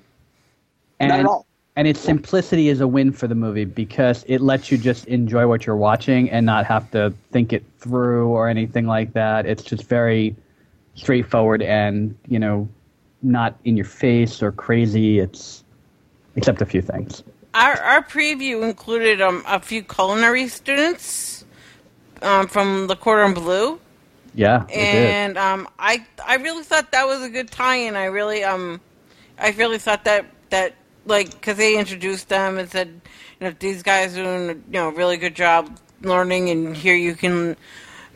And, 1.00 1.10
not 1.10 1.20
at 1.20 1.26
all. 1.26 1.46
And 1.76 1.88
its 1.88 2.02
simplicity 2.02 2.68
is 2.68 2.82
a 2.82 2.88
win 2.88 3.14
for 3.14 3.28
the 3.28 3.36
movie 3.36 3.64
because 3.66 4.26
it 4.28 4.42
lets 4.42 4.72
you 4.72 4.78
just 4.78 5.06
enjoy 5.06 5.48
what 5.48 5.66
you're 5.66 5.78
watching 5.78 6.30
and 6.30 6.46
not 6.46 6.66
have 6.66 6.92
to 6.92 7.14
think 7.32 7.54
it 7.54 7.64
through 7.80 8.28
or 8.28 8.50
anything 8.50 8.88
like 8.88 9.14
that. 9.14 9.46
It's 9.46 9.64
just 9.64 9.86
very 9.86 10.36
straightforward 10.96 11.62
and, 11.62 12.18
you 12.28 12.40
know, 12.40 12.68
not 13.22 13.58
in 13.64 13.78
your 13.78 13.86
face 13.86 14.44
or 14.44 14.52
crazy. 14.52 15.20
It's 15.20 15.64
except 16.36 16.62
a 16.62 16.66
few 16.66 16.82
things. 16.82 17.24
Our 17.54 17.80
our 17.82 18.04
preview 18.04 18.64
included 18.64 19.22
um, 19.22 19.44
a 19.48 19.60
few 19.60 19.82
culinary 19.82 20.50
students 20.50 21.41
um, 22.22 22.48
from 22.48 22.88
the 22.88 22.96
Quarter 22.96 23.24
Cordon 23.24 23.44
Bleu 23.44 23.80
yeah, 24.34 24.66
and 24.68 25.38
um, 25.38 25.68
I 25.78 26.06
I 26.26 26.36
really 26.36 26.64
thought 26.64 26.92
that 26.92 27.06
was 27.06 27.22
a 27.22 27.30
good 27.30 27.52
tie-in. 27.52 27.96
I 27.96 28.06
really 28.06 28.44
um, 28.44 28.80
I 29.38 29.52
really 29.52 29.78
thought 29.78 30.06
that 30.06 30.26
that 30.52 30.76
like 31.06 31.32
because 31.32 31.58
they 31.58 31.78
introduced 31.78 32.30
them 32.30 32.58
and 32.58 32.70
said, 32.70 32.88
you 33.40 33.48
know, 33.48 33.56
these 33.60 33.84
guys 33.84 34.18
are 34.18 34.24
doing 34.24 34.48
you 34.48 34.64
know 34.74 34.88
a 34.88 34.94
really 34.94 35.18
good 35.18 35.36
job 35.36 35.78
learning, 36.02 36.50
and 36.50 36.76
here 36.76 36.96
you 36.96 37.14
can 37.14 37.58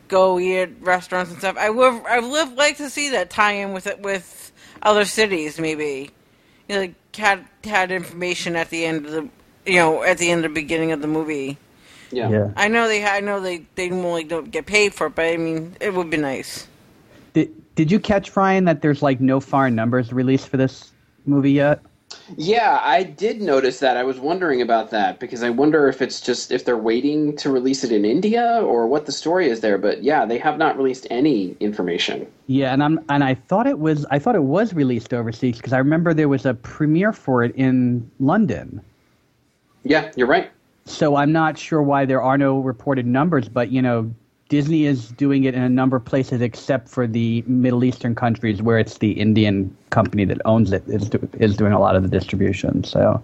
go 0.08 0.38
eat 0.38 0.58
at 0.58 0.82
restaurants 0.82 1.30
and 1.30 1.38
stuff. 1.38 1.56
I 1.58 1.68
would 1.68 2.06
I 2.06 2.20
would 2.20 2.56
like 2.56 2.78
to 2.78 2.88
see 2.88 3.10
that 3.10 3.28
tie-in 3.28 3.74
with 3.74 3.86
it 3.86 4.00
with 4.00 4.52
other 4.82 5.04
cities, 5.04 5.60
maybe. 5.60 6.10
You 6.68 6.74
know, 6.74 6.80
like 6.80 7.16
had 7.16 7.44
had 7.64 7.92
information 7.92 8.56
at 8.56 8.70
the 8.70 8.86
end 8.86 9.04
of 9.04 9.12
the 9.12 9.28
you 9.66 9.76
know 9.76 10.02
at 10.02 10.16
the 10.16 10.30
end 10.30 10.46
of 10.46 10.54
the 10.54 10.60
beginning 10.60 10.92
of 10.92 11.02
the 11.02 11.08
movie. 11.08 11.58
Yeah. 12.10 12.30
yeah. 12.30 12.52
I 12.56 12.68
know 12.68 12.88
they. 12.88 13.04
I 13.04 13.20
know 13.20 13.40
they. 13.40 13.66
They 13.74 13.88
normally 13.88 14.24
don't 14.24 14.50
get 14.50 14.66
paid 14.66 14.94
for 14.94 15.08
it, 15.08 15.14
but 15.14 15.26
I 15.26 15.36
mean, 15.36 15.76
it 15.80 15.94
would 15.94 16.10
be 16.10 16.16
nice. 16.16 16.66
Did 17.32 17.50
Did 17.74 17.90
you 17.90 18.00
catch 18.00 18.36
Ryan 18.36 18.64
that 18.64 18.82
there's 18.82 19.02
like 19.02 19.20
no 19.20 19.40
foreign 19.40 19.74
numbers 19.74 20.12
released 20.12 20.48
for 20.48 20.56
this 20.56 20.92
movie 21.26 21.52
yet? 21.52 21.82
Yeah, 22.36 22.80
I 22.82 23.02
did 23.02 23.40
notice 23.40 23.78
that. 23.80 23.96
I 23.96 24.02
was 24.02 24.18
wondering 24.18 24.60
about 24.60 24.90
that 24.90 25.20
because 25.20 25.42
I 25.42 25.50
wonder 25.50 25.88
if 25.88 26.02
it's 26.02 26.20
just 26.20 26.50
if 26.50 26.64
they're 26.64 26.76
waiting 26.76 27.36
to 27.36 27.50
release 27.50 27.84
it 27.84 27.92
in 27.92 28.04
India 28.04 28.60
or 28.62 28.86
what 28.86 29.06
the 29.06 29.12
story 29.12 29.48
is 29.48 29.60
there. 29.60 29.78
But 29.78 30.02
yeah, 30.02 30.24
they 30.24 30.38
have 30.38 30.58
not 30.58 30.76
released 30.76 31.06
any 31.10 31.56
information. 31.60 32.26
Yeah, 32.46 32.72
and 32.72 32.82
I'm 32.82 33.04
and 33.08 33.22
I 33.22 33.34
thought 33.34 33.66
it 33.66 33.78
was 33.78 34.06
I 34.10 34.18
thought 34.18 34.34
it 34.34 34.44
was 34.44 34.74
released 34.74 35.12
overseas 35.14 35.56
because 35.56 35.72
I 35.72 35.78
remember 35.78 36.14
there 36.14 36.28
was 36.28 36.46
a 36.46 36.54
premiere 36.54 37.12
for 37.12 37.42
it 37.44 37.54
in 37.54 38.08
London. 38.18 38.80
Yeah, 39.84 40.10
you're 40.16 40.26
right. 40.26 40.50
So 40.86 41.16
I'm 41.16 41.32
not 41.32 41.58
sure 41.58 41.82
why 41.82 42.04
there 42.04 42.22
are 42.22 42.38
no 42.38 42.60
reported 42.60 43.06
numbers, 43.06 43.48
but 43.48 43.70
you 43.70 43.82
know, 43.82 44.14
Disney 44.48 44.86
is 44.86 45.08
doing 45.08 45.44
it 45.44 45.54
in 45.54 45.62
a 45.62 45.68
number 45.68 45.96
of 45.96 46.04
places 46.04 46.40
except 46.40 46.88
for 46.88 47.08
the 47.08 47.42
Middle 47.46 47.82
Eastern 47.82 48.14
countries 48.14 48.62
where 48.62 48.78
it's 48.78 48.98
the 48.98 49.10
Indian 49.12 49.76
company 49.90 50.24
that 50.24 50.40
owns 50.44 50.72
it 50.72 50.84
is, 50.86 51.08
do, 51.08 51.28
is 51.40 51.56
doing 51.56 51.72
a 51.72 51.80
lot 51.80 51.96
of 51.96 52.04
the 52.04 52.08
distribution. 52.08 52.84
So, 52.84 53.20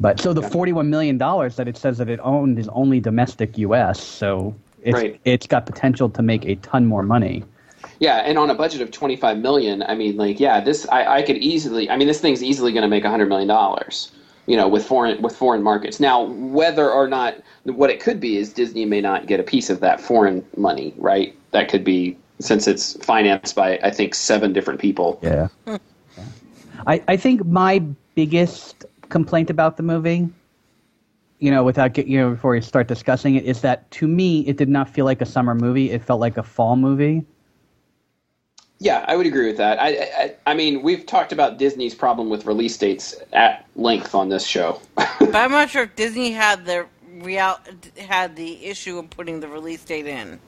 but 0.00 0.20
so 0.20 0.32
the 0.32 0.40
$41 0.40 0.88
million 0.88 1.16
that 1.16 1.68
it 1.68 1.76
says 1.76 1.98
that 1.98 2.08
it 2.08 2.18
owned 2.24 2.58
is 2.58 2.66
only 2.68 2.98
domestic 2.98 3.56
U.S. 3.58 4.02
So 4.02 4.56
it's, 4.82 4.94
right. 4.94 5.20
it's 5.24 5.46
got 5.46 5.66
potential 5.66 6.10
to 6.10 6.22
make 6.22 6.44
a 6.44 6.56
ton 6.56 6.86
more 6.86 7.04
money. 7.04 7.44
Yeah, 8.00 8.16
and 8.16 8.36
on 8.36 8.50
a 8.50 8.54
budget 8.54 8.80
of 8.80 8.90
25 8.90 9.38
million, 9.38 9.84
I 9.84 9.94
mean, 9.94 10.16
like, 10.16 10.40
yeah, 10.40 10.60
this 10.60 10.88
I, 10.88 11.18
I 11.18 11.22
could 11.22 11.36
easily. 11.36 11.88
I 11.88 11.96
mean, 11.96 12.08
this 12.08 12.20
thing's 12.20 12.42
easily 12.42 12.72
going 12.72 12.82
to 12.82 12.88
make 12.88 13.04
100 13.04 13.28
million 13.28 13.46
dollars 13.46 14.10
you 14.46 14.56
know, 14.56 14.68
with 14.68 14.84
foreign 14.84 15.20
with 15.22 15.36
foreign 15.36 15.62
markets. 15.62 16.00
Now, 16.00 16.22
whether 16.24 16.90
or 16.90 17.08
not 17.08 17.36
what 17.64 17.90
it 17.90 18.00
could 18.00 18.20
be 18.20 18.36
is 18.36 18.52
Disney 18.52 18.84
may 18.84 19.00
not 19.00 19.26
get 19.26 19.40
a 19.40 19.42
piece 19.42 19.70
of 19.70 19.80
that 19.80 20.00
foreign 20.00 20.44
money, 20.56 20.94
right? 20.96 21.36
That 21.52 21.68
could 21.68 21.84
be 21.84 22.16
since 22.40 22.66
it's 22.66 23.02
financed 23.04 23.54
by 23.54 23.78
I 23.82 23.90
think 23.90 24.14
seven 24.14 24.52
different 24.52 24.80
people. 24.80 25.18
Yeah. 25.22 25.48
yeah. 25.66 25.78
I 26.86 27.02
I 27.08 27.16
think 27.16 27.44
my 27.46 27.78
biggest 28.14 28.84
complaint 29.08 29.50
about 29.50 29.76
the 29.76 29.82
movie, 29.82 30.28
you 31.38 31.50
know, 31.50 31.64
without 31.64 31.94
get, 31.94 32.06
you 32.06 32.18
know 32.18 32.30
before 32.30 32.52
we 32.52 32.60
start 32.60 32.88
discussing 32.88 33.36
it, 33.36 33.44
is 33.44 33.60
that 33.62 33.90
to 33.92 34.06
me 34.06 34.40
it 34.40 34.56
did 34.56 34.68
not 34.68 34.88
feel 34.88 35.04
like 35.04 35.20
a 35.20 35.26
summer 35.26 35.54
movie. 35.54 35.90
It 35.90 36.02
felt 36.02 36.20
like 36.20 36.36
a 36.36 36.42
fall 36.42 36.76
movie. 36.76 37.24
Yeah, 38.80 39.04
I 39.06 39.16
would 39.16 39.26
agree 39.26 39.46
with 39.46 39.56
that. 39.58 39.80
I, 39.80 39.88
I, 39.88 40.34
I 40.46 40.54
mean, 40.54 40.82
we've 40.82 41.06
talked 41.06 41.32
about 41.32 41.58
Disney's 41.58 41.94
problem 41.94 42.28
with 42.28 42.44
release 42.44 42.76
dates 42.76 43.14
at 43.32 43.66
length 43.76 44.14
on 44.14 44.28
this 44.28 44.44
show. 44.44 44.80
but 44.96 45.34
I'm 45.34 45.52
not 45.52 45.70
sure 45.70 45.84
if 45.84 45.96
Disney 45.96 46.32
had 46.32 46.66
the 46.66 46.86
real 47.20 47.58
had 47.96 48.36
the 48.36 48.66
issue 48.66 48.98
of 48.98 49.10
putting 49.10 49.40
the 49.40 49.48
release 49.48 49.84
date 49.84 50.06
in. 50.06 50.40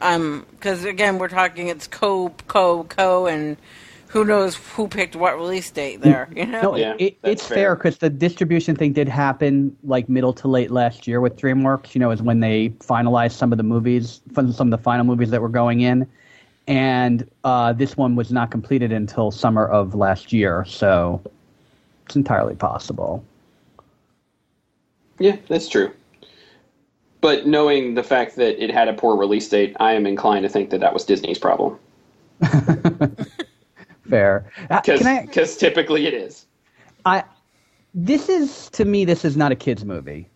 Um, 0.00 0.46
because 0.50 0.84
again, 0.84 1.18
we're 1.18 1.28
talking 1.28 1.68
it's 1.68 1.86
co 1.86 2.30
co 2.48 2.84
co, 2.84 3.26
and 3.26 3.56
who 4.08 4.24
knows 4.24 4.56
who 4.56 4.88
picked 4.88 5.14
what 5.14 5.36
release 5.36 5.70
date 5.70 6.00
there. 6.00 6.28
You 6.34 6.46
know, 6.46 6.62
no, 6.62 6.76
yeah, 6.76 6.94
it, 6.98 7.16
it's 7.22 7.46
fair 7.46 7.76
because 7.76 7.98
the 7.98 8.10
distribution 8.10 8.74
thing 8.74 8.92
did 8.92 9.08
happen 9.08 9.76
like 9.84 10.08
middle 10.08 10.32
to 10.34 10.48
late 10.48 10.70
last 10.72 11.06
year 11.06 11.20
with 11.20 11.36
DreamWorks. 11.36 11.94
You 11.94 12.00
know, 12.00 12.10
is 12.10 12.20
when 12.20 12.40
they 12.40 12.70
finalized 12.80 13.32
some 13.32 13.52
of 13.52 13.58
the 13.58 13.64
movies, 13.64 14.20
some 14.34 14.48
of 14.48 14.70
the 14.70 14.78
final 14.78 15.04
movies 15.04 15.30
that 15.30 15.40
were 15.40 15.48
going 15.48 15.82
in 15.82 16.08
and 16.66 17.28
uh, 17.44 17.72
this 17.72 17.96
one 17.96 18.16
was 18.16 18.30
not 18.30 18.50
completed 18.50 18.92
until 18.92 19.30
summer 19.30 19.66
of 19.66 19.94
last 19.94 20.32
year, 20.32 20.64
so 20.66 21.20
it's 22.06 22.16
entirely 22.16 22.54
possible. 22.54 23.24
Yeah, 25.18 25.36
that's 25.48 25.68
true. 25.68 25.92
But 27.20 27.46
knowing 27.46 27.94
the 27.94 28.02
fact 28.02 28.36
that 28.36 28.62
it 28.62 28.70
had 28.70 28.88
a 28.88 28.92
poor 28.92 29.16
release 29.16 29.48
date, 29.48 29.76
I 29.78 29.92
am 29.92 30.06
inclined 30.06 30.42
to 30.42 30.48
think 30.48 30.70
that 30.70 30.80
that 30.80 30.92
was 30.92 31.04
Disney's 31.04 31.38
problem. 31.38 31.78
Fair. 34.10 34.50
Uh, 34.68 34.80
can 34.80 35.06
I? 35.06 35.26
Because 35.26 35.56
typically 35.56 36.06
it 36.06 36.14
is. 36.14 36.46
I. 37.04 37.24
This 37.94 38.28
is 38.28 38.68
to 38.70 38.84
me. 38.84 39.04
This 39.04 39.24
is 39.24 39.36
not 39.36 39.52
a 39.52 39.54
kids 39.54 39.84
movie. 39.84 40.28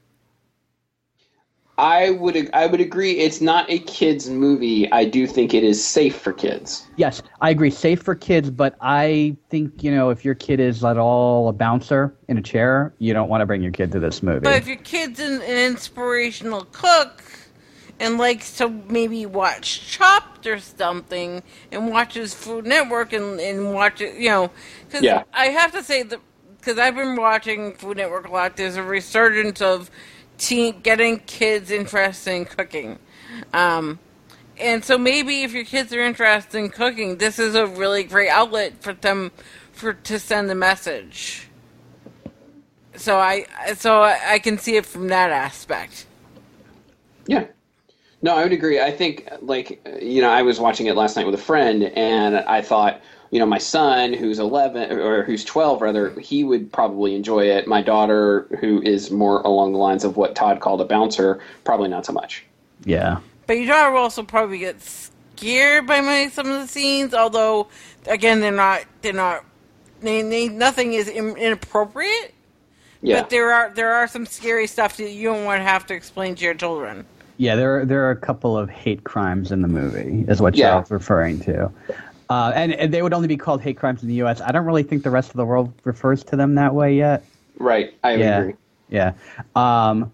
I 1.78 2.10
would 2.10 2.48
I 2.54 2.66
would 2.66 2.80
agree. 2.80 3.12
It's 3.18 3.40
not 3.40 3.70
a 3.70 3.78
kids 3.80 4.30
movie. 4.30 4.90
I 4.92 5.04
do 5.04 5.26
think 5.26 5.52
it 5.52 5.62
is 5.62 5.84
safe 5.84 6.16
for 6.16 6.32
kids. 6.32 6.86
Yes, 6.96 7.22
I 7.42 7.50
agree. 7.50 7.70
Safe 7.70 8.02
for 8.02 8.14
kids, 8.14 8.50
but 8.50 8.76
I 8.80 9.36
think 9.50 9.82
you 9.82 9.90
know 9.90 10.08
if 10.08 10.24
your 10.24 10.34
kid 10.34 10.58
is 10.58 10.82
at 10.82 10.96
all 10.96 11.48
a 11.48 11.52
bouncer 11.52 12.16
in 12.28 12.38
a 12.38 12.42
chair, 12.42 12.94
you 12.98 13.12
don't 13.12 13.28
want 13.28 13.42
to 13.42 13.46
bring 13.46 13.62
your 13.62 13.72
kid 13.72 13.92
to 13.92 14.00
this 14.00 14.22
movie. 14.22 14.40
But 14.40 14.54
if 14.54 14.66
your 14.66 14.76
kid's 14.76 15.20
an, 15.20 15.42
an 15.42 15.70
inspirational 15.70 16.66
cook 16.72 17.22
and 18.00 18.16
likes 18.16 18.56
to 18.58 18.68
maybe 18.68 19.26
watch 19.26 19.86
Chopped 19.86 20.46
or 20.46 20.58
something, 20.58 21.42
and 21.70 21.90
watches 21.90 22.32
Food 22.32 22.64
Network 22.66 23.12
and 23.12 23.38
and 23.38 23.74
watch 23.74 24.00
it, 24.00 24.14
you 24.14 24.30
know, 24.30 24.50
because 24.86 25.02
Yeah. 25.02 25.24
I 25.34 25.46
have 25.46 25.72
to 25.72 25.82
say 25.82 26.04
that 26.04 26.20
because 26.56 26.78
I've 26.78 26.96
been 26.96 27.16
watching 27.16 27.74
Food 27.74 27.98
Network 27.98 28.28
a 28.28 28.32
lot. 28.32 28.56
There's 28.56 28.76
a 28.76 28.82
resurgence 28.82 29.60
of 29.60 29.90
teen 30.38 30.80
getting 30.80 31.18
kids 31.20 31.70
interested 31.70 32.32
in 32.32 32.44
cooking. 32.44 32.98
Um, 33.52 33.98
and 34.58 34.84
so 34.84 34.96
maybe 34.96 35.42
if 35.42 35.52
your 35.52 35.64
kids 35.64 35.92
are 35.92 36.00
interested 36.00 36.58
in 36.58 36.70
cooking, 36.70 37.16
this 37.18 37.38
is 37.38 37.54
a 37.54 37.66
really 37.66 38.04
great 38.04 38.30
outlet 38.30 38.82
for 38.82 38.92
them 38.92 39.32
for 39.72 39.92
to 39.92 40.18
send 40.18 40.48
the 40.48 40.54
message. 40.54 41.48
So 42.96 43.18
I 43.18 43.46
so 43.74 44.00
I, 44.00 44.18
I 44.26 44.38
can 44.38 44.56
see 44.56 44.76
it 44.76 44.86
from 44.86 45.08
that 45.08 45.30
aspect. 45.30 46.06
Yeah. 47.26 47.46
No, 48.22 48.34
I 48.34 48.42
would 48.42 48.52
agree. 48.52 48.80
I 48.80 48.90
think, 48.90 49.28
like, 49.42 49.86
you 50.00 50.22
know, 50.22 50.30
I 50.30 50.40
was 50.40 50.58
watching 50.58 50.86
it 50.86 50.96
last 50.96 51.16
night 51.16 51.26
with 51.26 51.34
a 51.34 51.38
friend, 51.38 51.84
and 51.84 52.36
I 52.36 52.62
thought, 52.62 53.02
you 53.36 53.40
know, 53.40 53.44
my 53.46 53.58
son, 53.58 54.14
who's 54.14 54.38
11, 54.38 54.92
or 54.98 55.22
who's 55.22 55.44
12, 55.44 55.82
rather, 55.82 56.08
he 56.18 56.42
would 56.42 56.72
probably 56.72 57.14
enjoy 57.14 57.44
it. 57.50 57.66
My 57.68 57.82
daughter, 57.82 58.46
who 58.60 58.80
is 58.80 59.10
more 59.10 59.42
along 59.42 59.72
the 59.72 59.78
lines 59.78 60.04
of 60.04 60.16
what 60.16 60.34
Todd 60.34 60.60
called 60.60 60.80
a 60.80 60.86
bouncer, 60.86 61.38
probably 61.62 61.90
not 61.90 62.06
so 62.06 62.14
much. 62.14 62.46
yeah, 62.86 63.18
But 63.46 63.58
your 63.58 63.66
daughter 63.66 63.90
will 63.92 64.00
also 64.00 64.22
probably 64.22 64.56
get 64.56 64.80
scared 64.80 65.86
by 65.86 66.00
my, 66.00 66.28
some 66.30 66.46
of 66.50 66.62
the 66.62 66.66
scenes, 66.66 67.12
although 67.12 67.68
again 68.08 68.40
they're 68.40 68.52
not 68.52 68.84
they're 69.02 69.12
not 69.12 69.44
they, 70.00 70.22
they, 70.22 70.48
nothing 70.48 70.94
is 70.94 71.06
in, 71.08 71.36
inappropriate. 71.36 72.32
Yeah. 73.02 73.20
But 73.20 73.28
there 73.28 73.52
are 73.52 73.70
there 73.74 73.92
are 73.92 74.08
some 74.08 74.24
scary 74.24 74.66
stuff 74.66 74.96
that 74.96 75.10
you 75.10 75.24
don't 75.24 75.44
want 75.44 75.60
to 75.60 75.64
have 75.64 75.84
to 75.88 75.94
explain 75.94 76.36
to 76.36 76.42
your 76.44 76.54
children. 76.54 77.04
yeah. 77.36 77.54
There 77.54 77.80
are, 77.80 77.84
there 77.84 78.04
are 78.06 78.10
a 78.12 78.16
couple 78.16 78.56
of 78.56 78.70
hate 78.70 79.04
crimes 79.04 79.52
in 79.52 79.60
the 79.60 79.68
movie, 79.68 80.24
is 80.26 80.40
what 80.40 80.54
Yeah. 80.56 80.80
Cheryl's 80.80 80.90
referring 80.90 81.38
to. 81.40 81.70
Uh, 82.28 82.52
and, 82.54 82.72
and 82.74 82.92
they 82.92 83.02
would 83.02 83.12
only 83.14 83.28
be 83.28 83.36
called 83.36 83.60
hate 83.62 83.76
crimes 83.76 84.02
in 84.02 84.08
the 84.08 84.14
U.S. 84.16 84.40
I 84.40 84.50
don't 84.52 84.64
really 84.64 84.82
think 84.82 85.04
the 85.04 85.10
rest 85.10 85.30
of 85.30 85.36
the 85.36 85.44
world 85.44 85.72
refers 85.84 86.24
to 86.24 86.36
them 86.36 86.54
that 86.56 86.74
way 86.74 86.94
yet. 86.96 87.24
right. 87.58 87.94
I 88.02 88.12
would 88.12 88.20
yeah, 88.20 88.38
agree. 88.38 88.54
yeah. 88.88 89.12
Um, 89.54 90.10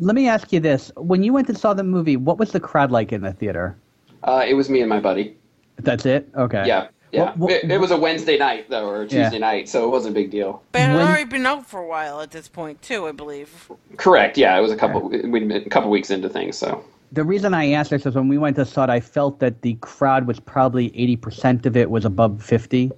let 0.00 0.14
me 0.14 0.28
ask 0.28 0.52
you 0.52 0.60
this: 0.60 0.92
When 0.96 1.22
you 1.24 1.32
went 1.32 1.48
and 1.48 1.58
saw 1.58 1.74
the 1.74 1.82
movie, 1.82 2.16
what 2.16 2.38
was 2.38 2.52
the 2.52 2.60
crowd 2.60 2.92
like 2.92 3.12
in 3.12 3.22
the 3.22 3.32
theater? 3.32 3.76
Uh, 4.22 4.44
it 4.46 4.54
was 4.54 4.68
me 4.70 4.80
and 4.80 4.88
my 4.88 5.00
buddy. 5.00 5.36
That's 5.80 6.06
it. 6.06 6.28
Okay. 6.36 6.64
Yeah. 6.66 6.88
Yeah. 7.10 7.20
What- 7.22 7.38
what- 7.38 7.52
it, 7.52 7.70
it 7.70 7.78
was 7.80 7.90
a 7.90 7.96
Wednesday 7.96 8.36
night, 8.38 8.68
though, 8.70 8.86
or 8.88 9.02
a 9.02 9.06
Yeah. 9.06 9.24
Tuesday 9.24 9.38
night, 9.38 9.68
so 9.68 9.84
it 9.84 9.90
wasn't 9.90 10.12
a 10.12 10.20
big 10.20 10.30
deal. 10.30 10.62
But 10.72 10.78
it 10.80 10.84
had 10.86 10.96
When- 10.96 11.06
already 11.06 11.24
been 11.24 11.46
out 11.46 11.66
for 11.66 11.80
a 11.80 11.86
while 11.86 12.20
at 12.20 12.30
this 12.30 12.46
point 12.48 12.80
too, 12.82 13.06
I 13.08 13.12
believe. 13.12 13.70
Correct. 13.96 14.36
Yeah. 14.38 14.56
It 14.56 14.60
was 14.60 14.70
a 14.72 14.76
couple, 14.76 15.08
we'd 15.08 15.48
been 15.48 15.50
a 15.52 15.68
couple 15.68 15.90
weeks 15.90 16.10
into 16.10 16.28
things, 16.28 16.56
so. 16.56 16.84
The 17.12 17.24
reason 17.24 17.54
I 17.54 17.70
asked 17.72 17.90
this 17.90 18.04
is 18.04 18.14
when 18.14 18.28
we 18.28 18.38
went 18.38 18.56
to 18.56 18.64
saw 18.64 18.84
it, 18.84 18.90
I 18.90 19.00
felt 19.00 19.40
that 19.40 19.62
the 19.62 19.74
crowd 19.80 20.26
was 20.26 20.38
probably 20.40 20.86
eighty 20.96 21.16
percent 21.16 21.64
of 21.66 21.76
it 21.76 21.90
was 21.90 22.04
above 22.04 22.42
fifty. 22.42 22.90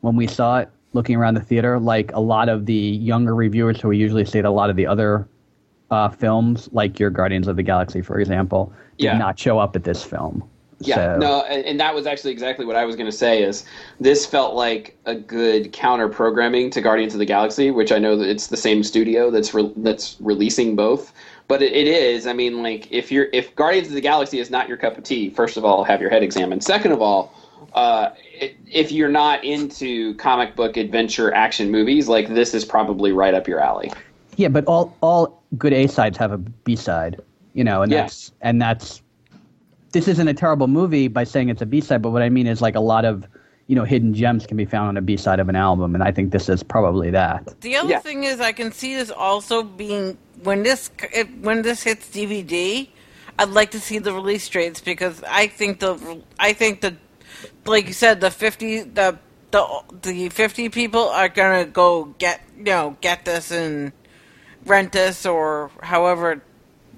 When 0.00 0.16
we 0.16 0.26
saw 0.26 0.58
it, 0.60 0.68
looking 0.94 1.16
around 1.16 1.34
the 1.34 1.40
theater, 1.40 1.78
like 1.78 2.10
a 2.12 2.20
lot 2.20 2.48
of 2.48 2.66
the 2.66 2.74
younger 2.74 3.34
reviewers 3.34 3.80
who 3.80 3.88
we 3.88 3.98
usually 3.98 4.24
see 4.24 4.38
at 4.38 4.44
a 4.44 4.50
lot 4.50 4.70
of 4.70 4.76
the 4.76 4.86
other 4.86 5.28
uh, 5.90 6.08
films, 6.08 6.68
like 6.72 6.98
your 6.98 7.10
Guardians 7.10 7.46
of 7.48 7.56
the 7.56 7.62
Galaxy, 7.62 8.00
for 8.00 8.18
example, 8.18 8.72
did 8.98 9.04
Yeah. 9.04 9.18
not 9.18 9.38
show 9.38 9.58
up 9.58 9.76
at 9.76 9.84
this 9.84 10.02
film. 10.02 10.42
Yeah, 10.82 10.94
So- 10.94 11.18
no, 11.18 11.42
and, 11.42 11.64
and 11.66 11.78
that 11.80 11.94
was 11.94 12.06
actually 12.06 12.30
exactly 12.32 12.64
what 12.64 12.74
I 12.76 12.84
was 12.86 12.96
going 12.96 13.10
to 13.10 13.16
say. 13.16 13.42
Is 13.42 13.66
this 14.00 14.24
felt 14.24 14.54
like 14.54 14.96
a 15.04 15.14
good 15.14 15.72
counter 15.72 16.08
programming 16.08 16.70
to 16.70 16.80
Guardians 16.80 17.12
of 17.12 17.18
the 17.18 17.26
Galaxy, 17.26 17.70
which 17.70 17.92
I 17.92 17.98
know 17.98 18.16
that 18.16 18.28
it's 18.28 18.46
the 18.46 18.56
same 18.56 18.82
studio 18.82 19.30
that's 19.30 19.52
re- 19.52 19.72
that's 19.76 20.16
releasing 20.20 20.76
both, 20.76 21.12
but 21.50 21.62
it, 21.62 21.72
it 21.72 21.88
is. 21.88 22.28
I 22.28 22.32
mean, 22.32 22.62
like 22.62 22.90
if 22.92 23.10
you're 23.10 23.26
if 23.32 23.54
Guardians 23.56 23.88
of 23.88 23.94
the 23.94 24.00
Galaxy 24.00 24.38
is 24.38 24.50
not 24.50 24.68
your 24.68 24.76
cup 24.76 24.96
of 24.96 25.02
tea, 25.02 25.30
first 25.30 25.56
of 25.56 25.64
all, 25.64 25.82
have 25.82 26.00
your 26.00 26.08
head 26.08 26.22
examined. 26.22 26.62
Second 26.62 26.92
of 26.92 27.02
all, 27.02 27.34
uh, 27.74 28.10
i 28.40 28.54
if 28.72 28.92
you're 28.92 29.10
not 29.10 29.44
into 29.44 30.14
comic 30.14 30.54
book 30.54 30.76
adventure 30.76 31.34
action 31.34 31.68
movies, 31.72 32.08
like 32.08 32.28
this 32.28 32.54
is 32.54 32.64
probably 32.64 33.10
right 33.10 33.34
up 33.34 33.48
your 33.48 33.58
alley. 33.58 33.92
Yeah, 34.36 34.46
but 34.46 34.64
all 34.66 34.96
all 35.02 35.42
good 35.58 35.72
A 35.72 35.88
sides 35.88 36.16
have 36.18 36.30
a 36.30 36.38
B 36.38 36.76
side, 36.76 37.20
you 37.52 37.64
know, 37.64 37.82
and 37.82 37.90
Yeah. 37.90 38.02
that's 38.02 38.30
and 38.42 38.62
that's 38.62 39.02
this 39.90 40.06
isn't 40.06 40.28
a 40.28 40.34
terrible 40.34 40.68
movie 40.68 41.08
by 41.08 41.24
saying 41.24 41.48
it's 41.48 41.62
a 41.62 41.66
B 41.66 41.80
side, 41.80 42.00
but 42.00 42.10
what 42.10 42.22
I 42.22 42.28
mean 42.28 42.46
is 42.46 42.62
like 42.62 42.76
a 42.76 42.80
lot 42.80 43.04
of 43.04 43.26
you 43.70 43.76
know 43.76 43.84
hidden 43.84 44.12
gems 44.12 44.46
can 44.46 44.56
be 44.56 44.64
found 44.64 44.88
on 44.88 44.96
a 44.96 45.00
B 45.00 45.16
side 45.16 45.38
of 45.38 45.48
an 45.48 45.54
album, 45.54 45.94
and 45.94 46.02
I 46.02 46.10
think 46.10 46.32
this 46.32 46.48
is 46.48 46.60
probably 46.60 47.08
that. 47.12 47.60
The 47.60 47.76
other 47.76 47.90
Yeah. 47.90 48.00
thing 48.00 48.24
is, 48.24 48.40
I 48.40 48.50
can 48.50 48.72
see 48.72 48.96
this 48.96 49.12
also 49.12 49.62
being 49.62 50.18
when 50.42 50.64
this 50.64 50.90
if, 51.12 51.30
when 51.40 51.62
this 51.62 51.84
hits 51.84 52.08
DVD. 52.10 52.88
I'd 53.38 53.50
like 53.50 53.70
to 53.70 53.80
see 53.80 53.98
the 53.98 54.12
release 54.12 54.48
dates 54.48 54.80
because 54.80 55.22
I 55.22 55.46
think 55.46 55.78
the 55.78 56.20
I 56.40 56.52
think 56.52 56.80
the 56.80 56.96
like 57.64 57.86
you 57.86 57.92
said 57.92 58.20
the 58.20 58.32
fifty 58.32 58.80
the 58.82 59.16
the 59.52 59.64
the 60.02 60.28
fifty 60.30 60.68
people 60.68 61.08
are 61.08 61.28
gonna 61.28 61.64
go 61.64 62.06
get 62.18 62.40
you 62.58 62.64
know 62.64 62.96
get 63.00 63.24
this 63.24 63.52
and 63.52 63.92
rent 64.66 64.90
this 64.90 65.24
or 65.24 65.70
however 65.80 66.42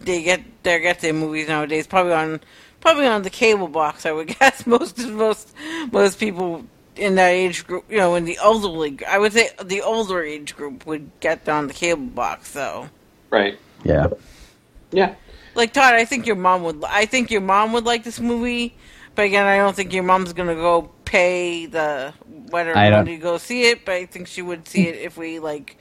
they 0.00 0.22
get 0.22 0.40
they 0.62 0.80
get 0.80 1.00
their 1.00 1.12
movies 1.12 1.48
nowadays. 1.48 1.86
Probably 1.86 2.14
on 2.14 2.40
probably 2.82 3.06
on 3.06 3.22
the 3.22 3.30
cable 3.30 3.68
box. 3.68 4.04
I 4.04 4.12
would 4.12 4.28
guess 4.38 4.66
most 4.66 4.98
most 5.08 5.54
most 5.90 6.20
people 6.20 6.64
in 6.94 7.14
that 7.14 7.30
age 7.30 7.66
group, 7.66 7.84
you 7.90 7.96
know, 7.96 8.14
in 8.16 8.26
the 8.26 8.36
elderly, 8.42 8.98
I 9.08 9.16
would 9.18 9.32
say 9.32 9.48
the 9.64 9.80
older 9.80 10.22
age 10.22 10.54
group 10.54 10.84
would 10.86 11.10
get 11.20 11.48
on 11.48 11.68
the 11.68 11.72
cable 11.74 12.02
box 12.04 12.52
though. 12.52 12.90
Right. 13.30 13.58
Yeah. 13.82 14.08
Yeah. 14.90 15.14
Like 15.54 15.72
Todd, 15.72 15.94
I 15.94 16.04
think 16.04 16.26
your 16.26 16.36
mom 16.36 16.62
would. 16.64 16.84
I 16.84 17.06
think 17.06 17.30
your 17.30 17.40
mom 17.40 17.72
would 17.72 17.84
like 17.84 18.04
this 18.04 18.20
movie, 18.20 18.74
but 19.14 19.24
again, 19.24 19.46
I 19.46 19.56
don't 19.56 19.74
think 19.74 19.92
your 19.94 20.02
mom's 20.02 20.32
gonna 20.34 20.54
go 20.54 20.90
pay 21.04 21.66
the 21.66 22.12
whatever 22.50 22.76
I 22.78 22.90
don't- 22.90 23.00
money 23.06 23.16
to 23.16 23.22
go 23.22 23.38
see 23.38 23.64
it. 23.70 23.84
But 23.86 23.94
I 23.94 24.06
think 24.06 24.28
she 24.28 24.42
would 24.42 24.66
see 24.68 24.86
it 24.88 24.96
if 24.96 25.16
we 25.16 25.38
like 25.38 25.76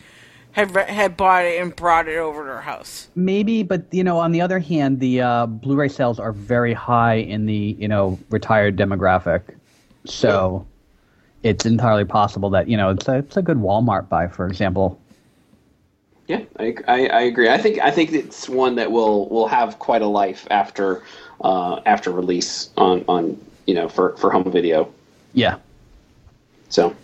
had 0.51 0.75
had 0.75 1.17
bought 1.17 1.45
it 1.45 1.61
and 1.61 1.75
brought 1.75 2.07
it 2.07 2.17
over 2.17 2.45
to 2.45 2.51
her 2.53 2.61
house. 2.61 3.07
Maybe, 3.15 3.63
but 3.63 3.85
you 3.91 4.03
know, 4.03 4.17
on 4.17 4.31
the 4.31 4.41
other 4.41 4.59
hand, 4.59 4.99
the 4.99 5.21
uh, 5.21 5.45
Blu-ray 5.45 5.89
sales 5.89 6.19
are 6.19 6.31
very 6.31 6.73
high 6.73 7.15
in 7.15 7.45
the 7.45 7.75
you 7.79 7.87
know 7.87 8.19
retired 8.29 8.75
demographic, 8.75 9.41
so 10.05 10.65
it's 11.43 11.65
entirely 11.65 12.05
possible 12.05 12.49
that 12.51 12.67
you 12.67 12.77
know 12.77 12.89
it's 12.89 13.07
a 13.07 13.19
it's 13.19 13.37
a 13.37 13.41
good 13.41 13.57
Walmart 13.57 14.09
buy, 14.09 14.27
for 14.27 14.47
example. 14.47 14.99
Yeah, 16.27 16.43
I, 16.59 16.75
I, 16.87 17.07
I 17.07 17.21
agree. 17.21 17.49
I 17.49 17.57
think 17.57 17.79
I 17.79 17.91
think 17.91 18.13
it's 18.13 18.47
one 18.47 18.75
that 18.75 18.91
will 18.91 19.27
will 19.29 19.47
have 19.47 19.79
quite 19.79 20.01
a 20.01 20.07
life 20.07 20.47
after 20.49 21.03
uh, 21.41 21.81
after 21.85 22.11
release 22.11 22.69
on 22.77 23.03
on 23.07 23.39
you 23.65 23.73
know 23.73 23.89
for 23.89 24.15
for 24.17 24.31
home 24.31 24.49
video. 24.51 24.91
Yeah. 25.33 25.57
So, 26.69 26.95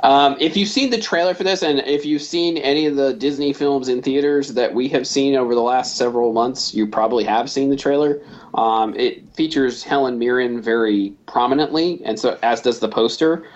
um, 0.00 0.36
if 0.38 0.56
you've 0.56 0.68
seen 0.68 0.90
the 0.90 1.00
trailer 1.00 1.34
for 1.34 1.44
this, 1.44 1.62
and 1.62 1.80
if 1.80 2.04
you've 2.04 2.22
seen 2.22 2.58
any 2.58 2.86
of 2.86 2.96
the 2.96 3.14
Disney 3.14 3.52
films 3.52 3.88
in 3.88 4.02
theaters 4.02 4.54
that 4.54 4.74
we 4.74 4.88
have 4.88 5.06
seen 5.06 5.34
over 5.34 5.54
the 5.54 5.62
last 5.62 5.96
several 5.96 6.32
months, 6.32 6.74
you 6.74 6.86
probably 6.86 7.24
have 7.24 7.50
seen 7.50 7.70
the 7.70 7.76
trailer. 7.76 8.20
Um, 8.54 8.94
it 8.94 9.26
features 9.34 9.82
Helen 9.82 10.18
Mirren 10.18 10.60
very 10.60 11.14
prominently, 11.26 12.00
and 12.04 12.18
so 12.18 12.38
as 12.42 12.60
does 12.60 12.80
the 12.80 12.88
poster. 12.88 13.46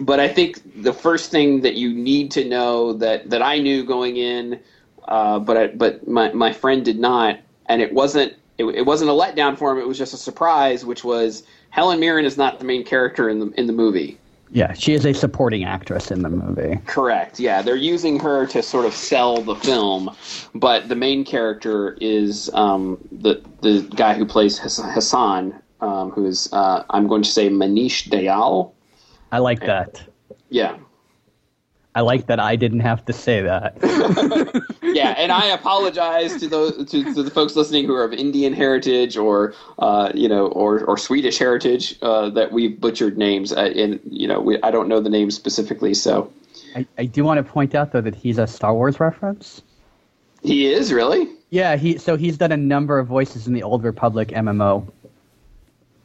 But 0.00 0.20
I 0.20 0.28
think 0.28 0.82
the 0.82 0.92
first 0.92 1.30
thing 1.30 1.62
that 1.62 1.74
you 1.74 1.92
need 1.94 2.30
to 2.32 2.46
know 2.46 2.92
that 2.94 3.30
that 3.30 3.42
I 3.42 3.58
knew 3.58 3.84
going 3.84 4.16
in, 4.16 4.60
uh, 5.08 5.38
but 5.38 5.56
I, 5.56 5.66
but 5.68 6.06
my 6.06 6.32
my 6.32 6.52
friend 6.52 6.84
did 6.84 6.98
not, 6.98 7.38
and 7.66 7.80
it 7.80 7.92
wasn't 7.92 8.34
it, 8.58 8.64
it 8.64 8.86
wasn't 8.86 9.10
a 9.10 9.14
letdown 9.14 9.56
for 9.56 9.72
him. 9.72 9.78
It 9.78 9.88
was 9.88 9.98
just 9.98 10.12
a 10.12 10.18
surprise, 10.18 10.84
which 10.84 11.04
was 11.04 11.44
Helen 11.70 12.00
Mirren 12.00 12.24
is 12.24 12.36
not 12.36 12.58
the 12.58 12.64
main 12.64 12.84
character 12.84 13.28
in 13.28 13.38
the 13.38 13.46
in 13.58 13.66
the 13.66 13.72
movie. 13.72 14.18
Yeah, 14.50 14.72
she 14.74 14.94
is 14.94 15.04
a 15.04 15.12
supporting 15.12 15.64
actress 15.64 16.10
in 16.10 16.22
the 16.22 16.28
movie. 16.28 16.78
Correct. 16.86 17.40
Yeah, 17.40 17.62
they're 17.62 17.74
using 17.76 18.18
her 18.20 18.46
to 18.46 18.62
sort 18.62 18.86
of 18.86 18.94
sell 18.94 19.42
the 19.42 19.56
film, 19.56 20.10
but 20.54 20.88
the 20.88 20.94
main 20.94 21.24
character 21.24 21.96
is 22.00 22.50
um, 22.54 22.98
the 23.10 23.42
the 23.62 23.82
guy 23.96 24.14
who 24.14 24.24
plays 24.24 24.58
Hassan, 24.58 25.60
um, 25.80 26.10
who 26.10 26.26
is 26.26 26.48
uh, 26.52 26.84
I'm 26.90 27.08
going 27.08 27.22
to 27.22 27.30
say 27.30 27.48
Manish 27.50 28.08
Dayal. 28.08 28.72
I 29.32 29.38
like 29.38 29.60
that. 29.60 30.04
Yeah, 30.48 30.76
I 31.96 32.02
like 32.02 32.26
that 32.26 32.38
I 32.38 32.56
didn't 32.56 32.80
have 32.80 33.06
to 33.06 33.12
say 33.14 33.40
that. 33.40 33.74
yeah, 34.96 35.14
and 35.18 35.30
I 35.30 35.46
apologize 35.46 36.36
to 36.36 36.48
those 36.48 36.76
to, 36.90 37.14
to, 37.14 37.22
the 37.22 37.30
folks 37.30 37.54
listening 37.54 37.84
who 37.84 37.94
are 37.94 38.04
of 38.04 38.12
Indian 38.12 38.52
heritage 38.52 39.16
or 39.16 39.54
uh, 39.78 40.10
you 40.14 40.28
know 40.28 40.46
or, 40.48 40.84
or 40.84 40.96
Swedish 40.96 41.38
heritage 41.38 41.98
uh, 42.02 42.30
that 42.30 42.52
we've 42.52 42.80
butchered 42.80 43.18
names. 43.18 43.52
Uh, 43.52 43.72
and 43.76 44.00
you 44.04 44.26
know, 44.26 44.40
we, 44.40 44.60
I 44.62 44.70
don't 44.70 44.88
know 44.88 45.00
the 45.00 45.10
names 45.10 45.34
specifically, 45.34 45.94
so. 45.94 46.32
I, 46.74 46.86
I 46.98 47.04
do 47.04 47.24
want 47.24 47.38
to 47.38 47.52
point 47.52 47.74
out 47.74 47.92
though 47.92 48.00
that 48.00 48.14
he's 48.14 48.38
a 48.38 48.46
Star 48.46 48.74
Wars 48.74 48.98
reference. 48.98 49.62
He 50.42 50.66
is 50.66 50.92
really. 50.92 51.28
Yeah, 51.50 51.76
he 51.76 51.98
so 51.98 52.16
he's 52.16 52.38
done 52.38 52.52
a 52.52 52.56
number 52.56 52.98
of 52.98 53.06
voices 53.06 53.46
in 53.46 53.52
the 53.52 53.62
Old 53.62 53.84
Republic 53.84 54.28
MMO. 54.28 54.90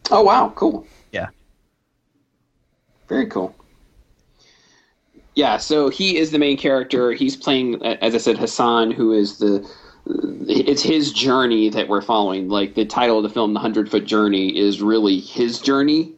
Oh 0.09 0.21
wow, 0.21 0.51
cool. 0.55 0.85
Yeah. 1.11 1.29
Very 3.07 3.27
cool. 3.27 3.55
Yeah, 5.41 5.57
so 5.57 5.89
he 5.89 6.17
is 6.17 6.29
the 6.29 6.37
main 6.37 6.55
character. 6.55 7.13
He's 7.13 7.35
playing, 7.35 7.83
as 7.83 8.13
I 8.13 8.19
said, 8.19 8.37
Hassan, 8.37 8.91
who 8.91 9.11
is 9.11 9.39
the. 9.39 9.67
It's 10.47 10.83
his 10.83 11.11
journey 11.11 11.67
that 11.69 11.87
we're 11.87 12.03
following. 12.03 12.47
Like 12.47 12.75
the 12.75 12.85
title 12.85 13.17
of 13.17 13.23
the 13.23 13.29
film, 13.29 13.55
"The 13.55 13.59
Hundred 13.59 13.89
Foot 13.89 14.05
Journey," 14.05 14.55
is 14.55 14.83
really 14.83 15.19
his 15.19 15.59
journey, 15.59 16.13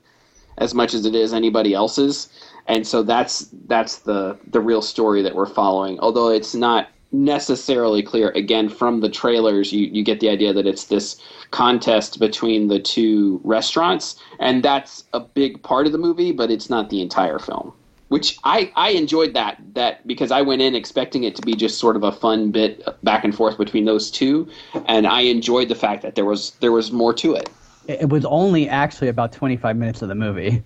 as 0.58 0.74
much 0.74 0.94
as 0.94 1.06
it 1.06 1.16
is 1.16 1.34
anybody 1.34 1.74
else's. 1.74 2.28
And 2.68 2.86
so 2.86 3.02
that's 3.02 3.48
that's 3.68 4.00
the 4.00 4.38
the 4.46 4.60
real 4.60 4.82
story 4.82 5.22
that 5.22 5.36
we're 5.36 5.46
following. 5.46 6.02
Although 6.02 6.28
it's 6.28 6.54
not 6.54 6.90
necessarily 7.14 8.04
clear. 8.04 8.32
Again, 8.32 8.68
from 8.68 9.00
the 9.00 9.10
trailers, 9.10 9.72
you, 9.72 9.86
you 9.88 10.04
get 10.04 10.20
the 10.20 10.28
idea 10.28 10.52
that 10.52 10.68
it's 10.68 10.88
this 10.88 11.16
contest 11.52 12.20
between 12.20 12.68
the 12.68 12.80
two 12.82 13.40
restaurants, 13.46 14.18
and 14.40 14.64
that's 14.64 15.06
a 15.14 15.22
big 15.22 15.64
part 15.64 15.86
of 15.86 15.94
the 15.94 15.98
movie, 15.98 16.34
but 16.34 16.52
it's 16.52 16.70
not 16.70 16.90
the 16.90 17.02
entire 17.02 17.40
film. 17.40 17.72
Which 18.14 18.38
I, 18.44 18.72
I 18.76 18.92
enjoyed 18.92 19.34
that 19.34 19.58
that 19.74 20.06
because 20.06 20.30
I 20.30 20.44
went 20.44 20.62
in 20.62 20.76
expecting 20.76 21.24
it 21.24 21.36
to 21.36 21.42
be 21.42 21.56
just 21.56 21.80
sort 21.80 21.96
of 21.96 22.04
a 22.04 22.12
fun 22.12 22.52
bit 22.52 22.88
back 23.04 23.24
and 23.24 23.34
forth 23.34 23.58
between 23.58 23.86
those 23.86 24.12
two, 24.12 24.48
and 24.86 25.08
I 25.08 25.22
enjoyed 25.22 25.68
the 25.68 25.74
fact 25.74 26.04
that 26.04 26.14
there 26.14 26.24
was 26.24 26.52
there 26.60 26.72
was 26.72 26.92
more 26.92 27.12
to 27.16 27.34
it. 27.34 27.50
It 27.88 28.10
was 28.10 28.24
only 28.26 28.70
actually 28.70 29.08
about 29.08 29.32
twenty 29.32 29.58
five 29.58 29.78
minutes 29.78 30.04
of 30.04 30.10
the 30.10 30.16
movie. 30.16 30.62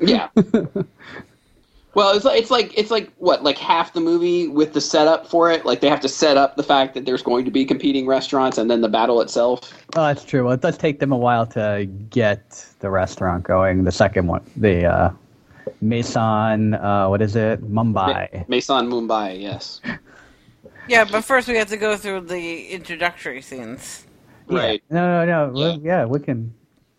yeah. 0.00 0.28
Well, 1.94 2.14
it's 2.14 2.24
like 2.24 2.38
it's 2.40 2.50
like 2.52 2.78
it's 2.78 2.90
like 2.90 3.12
what 3.18 3.42
like 3.42 3.58
half 3.58 3.94
the 3.94 4.00
movie 4.00 4.46
with 4.46 4.74
the 4.74 4.80
setup 4.80 5.26
for 5.26 5.50
it. 5.50 5.66
Like 5.66 5.80
they 5.80 5.88
have 5.88 6.00
to 6.00 6.08
set 6.08 6.36
up 6.36 6.54
the 6.56 6.62
fact 6.62 6.94
that 6.94 7.04
there's 7.04 7.22
going 7.22 7.44
to 7.44 7.50
be 7.50 7.64
competing 7.64 8.06
restaurants, 8.06 8.58
and 8.58 8.70
then 8.70 8.80
the 8.80 8.88
battle 8.88 9.20
itself. 9.20 9.72
Oh, 9.96 10.06
that's 10.06 10.24
true. 10.24 10.44
Well, 10.44 10.52
it 10.52 10.60
does 10.60 10.78
take 10.78 11.00
them 11.00 11.10
a 11.10 11.16
while 11.16 11.46
to 11.46 11.88
get 12.10 12.64
the 12.78 12.90
restaurant 12.90 13.42
going. 13.42 13.82
The 13.82 13.90
second 13.90 14.28
one, 14.28 14.48
the 14.56 14.84
uh, 14.86 15.10
Maison, 15.80 16.74
uh, 16.74 17.08
what 17.08 17.22
is 17.22 17.36
it? 17.36 17.62
Mumbai. 17.62 18.48
Maison 18.48 18.90
Mumbai, 18.90 19.40
yes. 19.40 19.80
Yeah, 20.88 21.04
but 21.04 21.24
first 21.24 21.46
we 21.46 21.56
have 21.56 21.68
to 21.68 21.76
go 21.76 21.96
through 21.96 22.22
the 22.22 22.66
introductory 22.66 23.42
scenes. 23.42 24.06
Right. 24.48 24.82
Yeah. 24.90 24.96
No, 24.96 25.24
no, 25.24 25.50
no. 25.50 25.60
Yeah. 25.60 25.76
yeah, 25.82 26.04
we 26.04 26.18
can. 26.18 26.52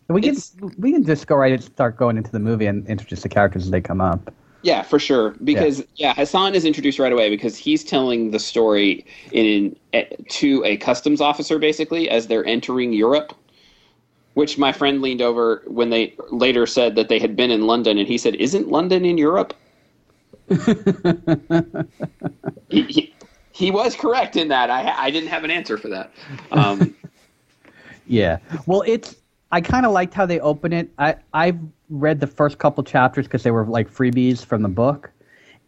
We 0.08 0.22
can 0.22 0.32
it's, 0.32 0.56
we 0.78 0.94
can 0.94 1.04
just 1.04 1.28
go 1.28 1.36
right 1.36 1.52
and 1.52 1.62
start 1.62 1.98
going 1.98 2.16
into 2.16 2.32
the 2.32 2.40
movie 2.40 2.68
and 2.68 2.88
introduce 2.88 3.22
the 3.22 3.30
characters 3.30 3.66
as 3.66 3.72
they 3.72 3.82
come 3.82 4.00
up. 4.00 4.34
Yeah, 4.62 4.84
for 4.84 5.00
sure. 5.00 5.36
Because 5.44 5.80
yeah. 5.80 5.86
yeah, 5.96 6.14
Hassan 6.14 6.56
is 6.56 6.66
introduced 6.66 7.00
right 7.00 7.12
away 7.12 7.30
because 7.30 7.58
he's 7.58 7.84
telling 7.84 8.32
the 8.32 8.40
story 8.40 9.06
in, 9.32 9.76
in 9.92 10.06
to 10.30 10.64
a 10.66 10.78
customs 10.78 11.20
officer 11.20 11.60
basically 11.60 12.10
as 12.10 12.28
they're 12.28 12.46
entering 12.46 12.94
Europe. 12.94 13.34
Which 14.34 14.58
my 14.58 14.72
friend 14.72 15.02
leaned 15.02 15.22
over 15.22 15.62
when 15.68 15.90
they 15.90 16.16
later 16.30 16.66
said 16.66 16.96
that 16.96 17.10
they 17.10 17.20
had 17.20 17.36
been 17.36 17.52
in 17.52 17.68
London, 17.68 17.98
and 17.98 18.08
he 18.08 18.18
said, 18.18 18.36
"Isn't 18.36 18.70
London 18.70 19.04
in 19.04 19.18
Europe?" 19.18 19.54
he, 22.70 22.84
he, 22.84 23.14
he, 23.52 23.72
was 23.72 23.96
correct 23.96 24.38
in 24.38 24.48
that. 24.50 24.70
I 24.70 24.94
I 24.98 25.12
didn't 25.12 25.30
have 25.30 25.44
an 25.44 25.52
answer 25.52 25.78
for 25.78 25.90
that. 25.90 26.14
Um, 26.52 26.96
yeah, 28.08 28.38
well, 28.66 28.84
it's 28.88 29.18
I 29.52 29.60
kind 29.60 29.86
of 29.86 29.92
liked 29.92 30.14
how 30.14 30.26
they 30.26 30.40
open 30.40 30.72
it. 30.72 30.90
I 30.98 31.16
I've 31.34 31.60
read 31.90 32.22
the 32.22 32.28
first 32.28 32.58
couple 32.58 32.84
chapters 32.84 33.28
because 33.28 33.44
they 33.44 33.52
were 33.52 33.66
like 33.66 33.94
freebies 33.94 34.46
from 34.46 34.62
the 34.62 34.70
book, 34.70 35.12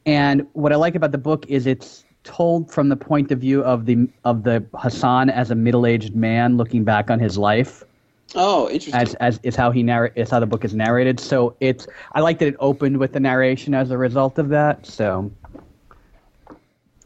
and 0.06 0.46
what 0.54 0.72
I 0.72 0.76
like 0.76 0.96
about 0.96 1.12
the 1.12 1.18
book 1.18 1.46
is 1.48 1.66
it's 1.66 2.04
told 2.24 2.72
from 2.72 2.90
the 2.90 2.96
point 2.96 3.32
of 3.32 3.40
view 3.40 3.64
of 3.64 3.86
the 3.86 4.08
of 4.24 4.44
the 4.44 4.64
Hassan 4.76 5.30
as 5.30 5.52
a 5.52 5.56
middle 5.56 5.86
aged 5.86 6.16
man 6.16 6.58
looking 6.58 6.84
back 6.84 7.10
on 7.10 7.20
his 7.20 7.38
life. 7.38 7.84
Oh, 8.36 8.70
interesting. 8.70 8.96
As 8.96 9.14
as 9.16 9.40
is 9.44 9.56
how 9.56 9.72
he 9.72 9.84
narrate 9.84 10.14
is 10.16 10.30
how 10.30 10.40
the 10.40 10.46
book 10.46 10.66
is 10.66 10.74
narrated. 10.74 11.20
So 11.20 11.56
it's 11.60 11.88
I 12.14 12.22
like 12.22 12.40
that 12.40 12.48
it 12.48 12.56
opened 12.60 12.98
with 12.98 13.14
the 13.14 13.20
narration 13.20 13.74
as 13.74 13.92
a 13.92 13.98
result 13.98 14.40
of 14.40 14.50
that. 14.50 14.86
So 14.86 15.32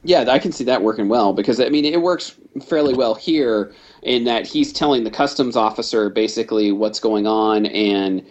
yeah, 0.04 0.26
I 0.30 0.40
can 0.40 0.52
see 0.52 0.64
that 0.64 0.84
working 0.84 1.10
well 1.10 1.34
because 1.34 1.60
I 1.60 1.70
mean 1.70 1.86
it 1.86 2.02
works 2.02 2.36
fairly 2.66 2.94
well 2.94 3.14
here 3.14 3.74
in 4.04 4.24
that 4.24 4.48
he's 4.48 4.72
telling 4.72 5.04
the 5.04 5.12
customs 5.12 5.56
officer 5.56 6.10
basically 6.10 6.72
what's 6.72 7.00
going 7.00 7.28
on 7.28 7.66
and 7.68 8.26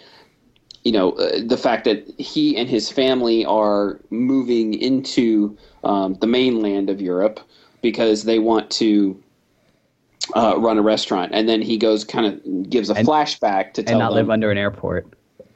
you 0.84 0.92
know 0.92 1.12
uh, 1.12 1.40
the 1.44 1.58
fact 1.58 1.84
that 1.84 2.08
he 2.18 2.56
and 2.56 2.68
his 2.68 2.90
family 2.90 3.44
are 3.44 4.00
moving 4.10 4.74
into 4.74 5.56
um, 5.84 6.14
the 6.14 6.26
mainland 6.26 6.88
of 6.88 7.00
Europe 7.00 7.40
because 7.82 8.24
they 8.24 8.38
want 8.38 8.70
to 8.70 9.22
uh, 10.34 10.56
run 10.58 10.78
a 10.78 10.82
restaurant, 10.82 11.32
and 11.34 11.48
then 11.48 11.62
he 11.62 11.76
goes 11.76 12.04
kind 12.04 12.26
of 12.26 12.70
gives 12.70 12.90
a 12.90 12.94
and, 12.94 13.06
flashback 13.06 13.74
to 13.74 13.82
tell 13.82 13.92
and 13.92 13.98
not 14.00 14.08
them, 14.08 14.16
live 14.16 14.30
under 14.30 14.50
an 14.50 14.58
airport. 14.58 15.06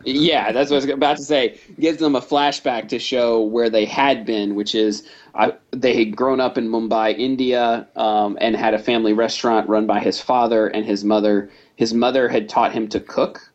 Yeah, 0.05 0.53
that's 0.53 0.71
what 0.71 0.77
I 0.77 0.87
was 0.87 0.89
about 0.89 1.17
to 1.19 1.23
say. 1.23 1.59
Gives 1.79 1.99
them 1.99 2.15
a 2.15 2.21
flashback 2.21 2.89
to 2.89 2.99
show 2.99 3.43
where 3.43 3.69
they 3.69 3.85
had 3.85 4.25
been, 4.25 4.55
which 4.55 4.75
is 4.75 5.07
uh, 5.35 5.53
they 5.73 5.95
had 5.95 6.17
grown 6.17 6.41
up 6.41 6.57
in 6.57 6.69
Mumbai, 6.69 7.19
India, 7.19 7.87
um, 7.97 8.39
and 8.41 8.57
had 8.57 8.73
a 8.73 8.79
family 8.79 9.13
restaurant 9.13 9.69
run 9.69 9.87
by 9.87 10.01
his 10.01 10.21
father 10.21 10.69
and 10.69 10.87
his 10.87 11.05
mother. 11.05 11.51
His 11.77 11.93
mother 11.93 12.29
had 12.29 12.49
taught 12.49 12.73
him 12.73 12.89
to 12.89 13.01
cook, 13.01 13.51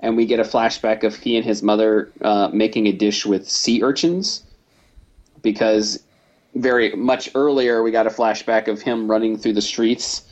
and 0.00 0.16
we 0.16 0.26
get 0.26 0.38
a 0.38 0.44
flashback 0.44 1.02
of 1.02 1.16
he 1.16 1.36
and 1.36 1.44
his 1.44 1.62
mother 1.62 2.10
uh, 2.20 2.50
making 2.52 2.86
a 2.86 2.92
dish 2.92 3.24
with 3.24 3.48
sea 3.48 3.82
urchins 3.82 4.42
because 5.42 6.02
very 6.56 6.94
much 6.96 7.30
earlier 7.34 7.82
we 7.82 7.90
got 7.90 8.06
a 8.06 8.10
flashback 8.10 8.68
of 8.68 8.80
him 8.82 9.10
running 9.10 9.38
through 9.38 9.52
the 9.52 9.62
streets 9.62 10.24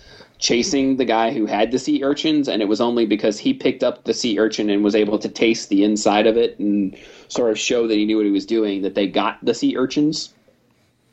chasing 0.44 0.98
the 0.98 1.06
guy 1.06 1.32
who 1.32 1.46
had 1.46 1.70
the 1.70 1.78
sea 1.78 2.04
urchins, 2.04 2.48
and 2.48 2.60
it 2.60 2.66
was 2.66 2.78
only 2.78 3.06
because 3.06 3.38
he 3.38 3.54
picked 3.54 3.82
up 3.82 4.04
the 4.04 4.12
sea 4.12 4.38
urchin 4.38 4.68
and 4.68 4.84
was 4.84 4.94
able 4.94 5.18
to 5.18 5.26
taste 5.26 5.70
the 5.70 5.82
inside 5.82 6.26
of 6.26 6.36
it 6.36 6.58
and 6.58 6.94
sort 7.28 7.50
of 7.50 7.58
show 7.58 7.88
that 7.88 7.94
he 7.94 8.04
knew 8.04 8.18
what 8.18 8.26
he 8.26 8.30
was 8.30 8.44
doing 8.44 8.82
that 8.82 8.94
they 8.94 9.06
got 9.06 9.42
the 9.42 9.54
sea 9.54 9.74
urchins. 9.74 10.34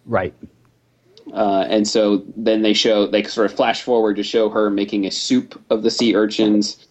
Right. 0.05 0.33
Uh, 1.33 1.65
and 1.69 1.87
so 1.87 2.25
then 2.35 2.61
they 2.61 2.73
show 2.73 3.07
they 3.07 3.23
sort 3.23 3.49
of 3.49 3.55
flash 3.55 3.81
forward 3.81 4.17
to 4.17 4.23
show 4.23 4.49
her 4.49 4.69
making 4.69 5.05
a 5.05 5.11
soup 5.11 5.57
of 5.69 5.83
the 5.83 5.91
sea 5.91 6.13
urchins, 6.13 6.85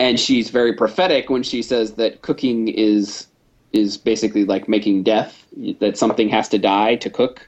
and 0.00 0.18
she's 0.18 0.48
very 0.48 0.72
prophetic 0.72 1.28
when 1.28 1.42
she 1.42 1.60
says 1.60 1.96
that 1.96 2.22
cooking 2.22 2.68
is 2.68 3.26
is 3.74 3.98
basically 3.98 4.46
like 4.46 4.70
making 4.70 5.02
death 5.02 5.46
that 5.80 5.98
something 5.98 6.30
has 6.30 6.48
to 6.48 6.58
die 6.58 6.94
to 6.94 7.10
cook. 7.10 7.46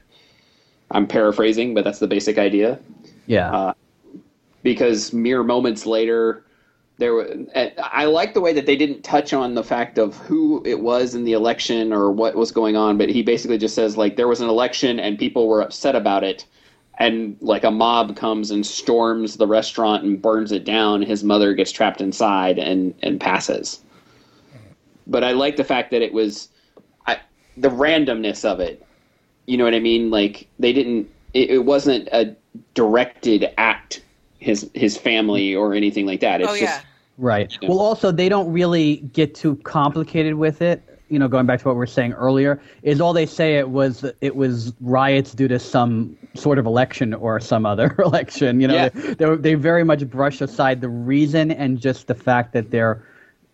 I'm 0.91 1.07
paraphrasing, 1.07 1.73
but 1.73 1.83
that's 1.83 1.99
the 1.99 2.07
basic 2.07 2.37
idea. 2.37 2.77
Yeah. 3.27 3.51
Uh, 3.51 3.73
because 4.63 5.13
mere 5.13 5.43
moments 5.43 5.85
later, 5.85 6.43
there 6.97 7.13
were. 7.13 7.27
I 7.55 8.05
like 8.05 8.33
the 8.33 8.41
way 8.41 8.53
that 8.53 8.65
they 8.65 8.75
didn't 8.75 9.03
touch 9.03 9.31
on 9.31 9.53
the 9.53 9.63
fact 9.63 9.97
of 9.97 10.17
who 10.17 10.63
it 10.65 10.79
was 10.79 11.13
in 11.13 11.23
the 11.23 11.33
election 11.33 11.93
or 11.93 12.11
what 12.11 12.35
was 12.35 12.51
going 12.51 12.75
on, 12.75 12.97
but 12.97 13.09
he 13.09 13.21
basically 13.21 13.57
just 13.57 13.75
says 13.75 13.97
like 13.97 14.15
there 14.15 14.27
was 14.27 14.41
an 14.41 14.49
election 14.49 14.99
and 14.99 15.19
people 15.19 15.47
were 15.47 15.61
upset 15.61 15.95
about 15.95 16.23
it, 16.23 16.45
and 16.97 17.37
like 17.39 17.63
a 17.63 17.71
mob 17.71 18.15
comes 18.15 18.49
and 18.49 18.65
storms 18.65 19.37
the 19.37 19.47
restaurant 19.47 20.03
and 20.03 20.21
burns 20.21 20.51
it 20.51 20.65
down. 20.65 21.03
His 21.03 21.23
mother 21.23 21.53
gets 21.53 21.71
trapped 21.71 22.01
inside 22.01 22.57
and 22.57 22.95
and 23.03 23.19
passes. 23.21 23.81
But 25.05 25.23
I 25.23 25.31
like 25.31 25.55
the 25.55 25.63
fact 25.63 25.91
that 25.91 26.01
it 26.01 26.13
was 26.13 26.49
I, 27.05 27.19
the 27.55 27.69
randomness 27.69 28.43
of 28.43 28.59
it. 28.59 28.83
You 29.45 29.57
know 29.57 29.63
what 29.63 29.75
I 29.75 29.79
mean? 29.79 30.09
Like 30.09 30.47
they 30.57 30.73
didn't. 30.73 31.09
It, 31.33 31.51
it 31.51 31.65
wasn't 31.65 32.07
a 32.11 32.35
directed 32.73 33.51
at 33.57 33.99
his 34.39 34.69
his 34.73 34.97
family 34.97 35.55
or 35.55 35.73
anything 35.73 36.05
like 36.05 36.19
that. 36.21 36.41
It's 36.41 36.49
oh, 36.49 36.53
yeah. 36.53 36.65
just 36.65 36.85
right. 37.17 37.51
You 37.61 37.67
know. 37.67 37.75
Well, 37.75 37.83
also 37.83 38.11
they 38.11 38.29
don't 38.29 38.51
really 38.51 38.97
get 39.13 39.35
too 39.35 39.55
complicated 39.57 40.35
with 40.35 40.61
it. 40.61 40.83
You 41.09 41.19
know, 41.19 41.29
going 41.29 41.45
back 41.45 41.59
to 41.61 41.65
what 41.65 41.75
we 41.75 41.79
were 41.79 41.87
saying 41.87 42.13
earlier, 42.13 42.61
is 42.83 42.99
all 42.99 43.13
they 43.13 43.25
say 43.25 43.57
it 43.57 43.69
was 43.69 44.05
it 44.21 44.35
was 44.35 44.73
riots 44.81 45.33
due 45.33 45.47
to 45.47 45.57
some 45.57 46.17
sort 46.33 46.59
of 46.59 46.65
election 46.65 47.13
or 47.13 47.39
some 47.39 47.65
other 47.65 47.95
election. 47.99 48.59
You 48.59 48.67
know, 48.67 48.75
yeah. 48.75 48.89
they, 48.89 49.13
they, 49.13 49.35
they 49.35 49.53
very 49.55 49.83
much 49.83 50.07
brush 50.09 50.41
aside 50.41 50.81
the 50.81 50.89
reason 50.89 51.51
and 51.51 51.79
just 51.79 52.07
the 52.07 52.15
fact 52.15 52.53
that 52.53 52.71
their 52.71 53.03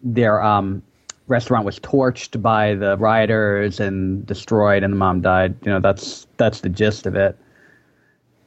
their 0.01 0.41
um 0.41 0.81
restaurant 1.27 1.65
was 1.65 1.79
torched 1.79 2.41
by 2.41 2.75
the 2.75 2.97
rioters 2.97 3.79
and 3.79 4.25
destroyed 4.25 4.83
and 4.83 4.91
the 4.93 4.97
mom 4.97 5.21
died. 5.21 5.55
You 5.63 5.71
know, 5.71 5.79
that's 5.79 6.27
that's 6.37 6.61
the 6.61 6.69
gist 6.69 7.05
of 7.05 7.15
it 7.15 7.37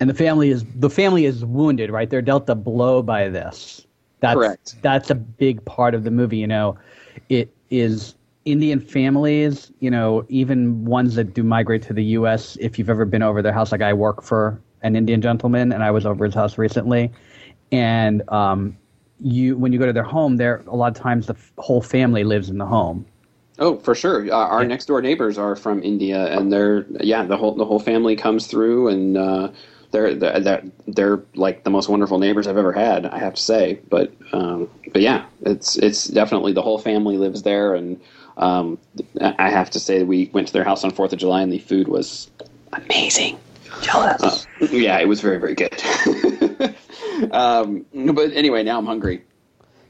and 0.00 0.10
the 0.10 0.14
family 0.14 0.50
is 0.50 0.64
the 0.76 0.90
family 0.90 1.24
is 1.24 1.44
wounded, 1.44 1.90
right? 1.90 2.08
They're 2.08 2.22
dealt 2.22 2.48
a 2.48 2.54
blow 2.54 3.02
by 3.02 3.28
this. 3.28 3.86
That's, 4.20 4.34
Correct. 4.34 4.76
That's 4.82 5.10
a 5.10 5.14
big 5.14 5.64
part 5.64 5.94
of 5.94 6.04
the 6.04 6.10
movie. 6.10 6.38
You 6.38 6.46
know, 6.46 6.78
it 7.28 7.54
is 7.70 8.14
Indian 8.44 8.80
families, 8.80 9.72
you 9.80 9.90
know, 9.90 10.24
even 10.28 10.84
ones 10.84 11.14
that 11.16 11.34
do 11.34 11.42
migrate 11.42 11.82
to 11.82 11.92
the 11.92 12.04
U.S. 12.04 12.56
If 12.60 12.78
you've 12.78 12.90
ever 12.90 13.04
been 13.04 13.22
over 13.22 13.42
their 13.42 13.52
house, 13.52 13.72
like 13.72 13.82
I 13.82 13.92
work 13.92 14.22
for 14.22 14.60
an 14.82 14.96
Indian 14.96 15.20
gentleman, 15.20 15.72
and 15.72 15.82
I 15.82 15.90
was 15.90 16.06
over 16.06 16.24
his 16.24 16.34
house 16.34 16.56
recently, 16.58 17.10
and 17.72 18.28
um, 18.30 18.76
you 19.20 19.56
when 19.56 19.72
you 19.72 19.78
go 19.78 19.86
to 19.86 19.92
their 19.92 20.02
home, 20.02 20.36
there 20.36 20.62
a 20.66 20.76
lot 20.76 20.96
of 20.96 21.02
times 21.02 21.26
the 21.26 21.34
f- 21.34 21.52
whole 21.58 21.82
family 21.82 22.24
lives 22.24 22.48
in 22.50 22.58
the 22.58 22.66
home. 22.66 23.04
Oh, 23.58 23.78
for 23.78 23.94
sure. 23.94 24.30
Uh, 24.30 24.36
our 24.36 24.62
Yeah. 24.62 24.68
next 24.68 24.86
door 24.86 25.00
neighbors 25.00 25.38
are 25.38 25.56
from 25.56 25.82
India, 25.82 26.26
and 26.26 26.52
they're 26.52 26.86
yeah, 27.00 27.24
the 27.24 27.36
whole 27.36 27.54
the 27.54 27.64
whole 27.64 27.80
family 27.80 28.14
comes 28.16 28.46
through, 28.46 28.88
and 28.88 29.16
uh, 29.16 29.48
they're 29.90 30.14
they're 30.14 30.40
they're 30.40 30.62
they're 30.86 31.22
like 31.34 31.64
the 31.64 31.70
most 31.70 31.88
wonderful 31.88 32.18
neighbors 32.18 32.46
I've 32.46 32.56
ever 32.56 32.72
had. 32.72 33.06
I 33.06 33.18
have 33.18 33.34
to 33.34 33.42
say, 33.42 33.80
but 33.88 34.12
um, 34.32 34.70
but 34.92 35.02
yeah, 35.02 35.26
it's 35.42 35.76
it's 35.76 36.06
definitely 36.06 36.52
the 36.52 36.62
whole 36.62 36.78
family 36.78 37.16
lives 37.16 37.42
there, 37.42 37.74
and 37.74 38.00
um, 38.36 38.78
I 39.20 39.50
have 39.50 39.70
to 39.70 39.80
say 39.80 40.02
we 40.02 40.30
went 40.32 40.48
to 40.48 40.52
their 40.52 40.64
house 40.64 40.84
on 40.84 40.90
Fourth 40.90 41.12
of 41.12 41.18
July, 41.18 41.42
and 41.42 41.52
the 41.52 41.58
food 41.58 41.88
was 41.88 42.30
amazing. 42.72 43.38
Jealous. 43.82 44.46
Uh, 44.60 44.66
yeah, 44.70 44.98
it 44.98 45.08
was 45.08 45.20
very 45.20 45.38
very 45.38 45.54
good. 45.54 45.74
um, 47.32 47.84
but 47.94 48.32
anyway, 48.32 48.62
now 48.62 48.78
I'm 48.78 48.86
hungry. 48.86 49.22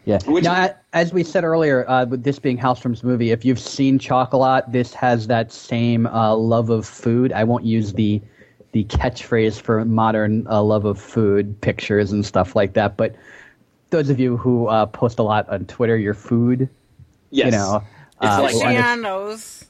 Yeah. 0.06 0.18
Which- 0.26 0.44
now, 0.44 0.70
as 0.92 1.12
we 1.12 1.24
said 1.24 1.42
earlier, 1.44 1.88
uh, 1.90 2.06
with 2.06 2.22
this 2.22 2.38
being 2.38 2.56
Hallstrom's 2.56 3.02
movie, 3.02 3.32
if 3.32 3.44
you've 3.44 3.58
seen 3.58 3.98
Chocolat, 3.98 4.70
this 4.70 4.94
has 4.94 5.26
that 5.26 5.52
same 5.52 6.06
uh, 6.06 6.34
love 6.36 6.70
of 6.70 6.86
food. 6.86 7.32
I 7.32 7.42
won't 7.42 7.64
use 7.64 7.92
the 7.92 8.22
the 8.76 8.84
catchphrase 8.84 9.58
for 9.58 9.82
modern 9.86 10.46
uh, 10.48 10.62
love 10.62 10.84
of 10.84 11.00
food 11.00 11.58
pictures 11.62 12.12
and 12.12 12.26
stuff 12.26 12.54
like 12.54 12.74
that, 12.74 12.98
but 12.98 13.16
those 13.88 14.10
of 14.10 14.20
you 14.20 14.36
who 14.36 14.66
uh, 14.66 14.84
post 14.84 15.18
a 15.18 15.22
lot 15.22 15.48
on 15.48 15.64
Twitter, 15.64 15.96
your 15.96 16.12
food, 16.12 16.68
Yes, 17.30 17.46
you 17.46 17.50
know, 17.52 17.82
It's 18.20 18.30
uh, 18.32 18.42
like- 18.42 18.50
Aficionados. 18.54 19.64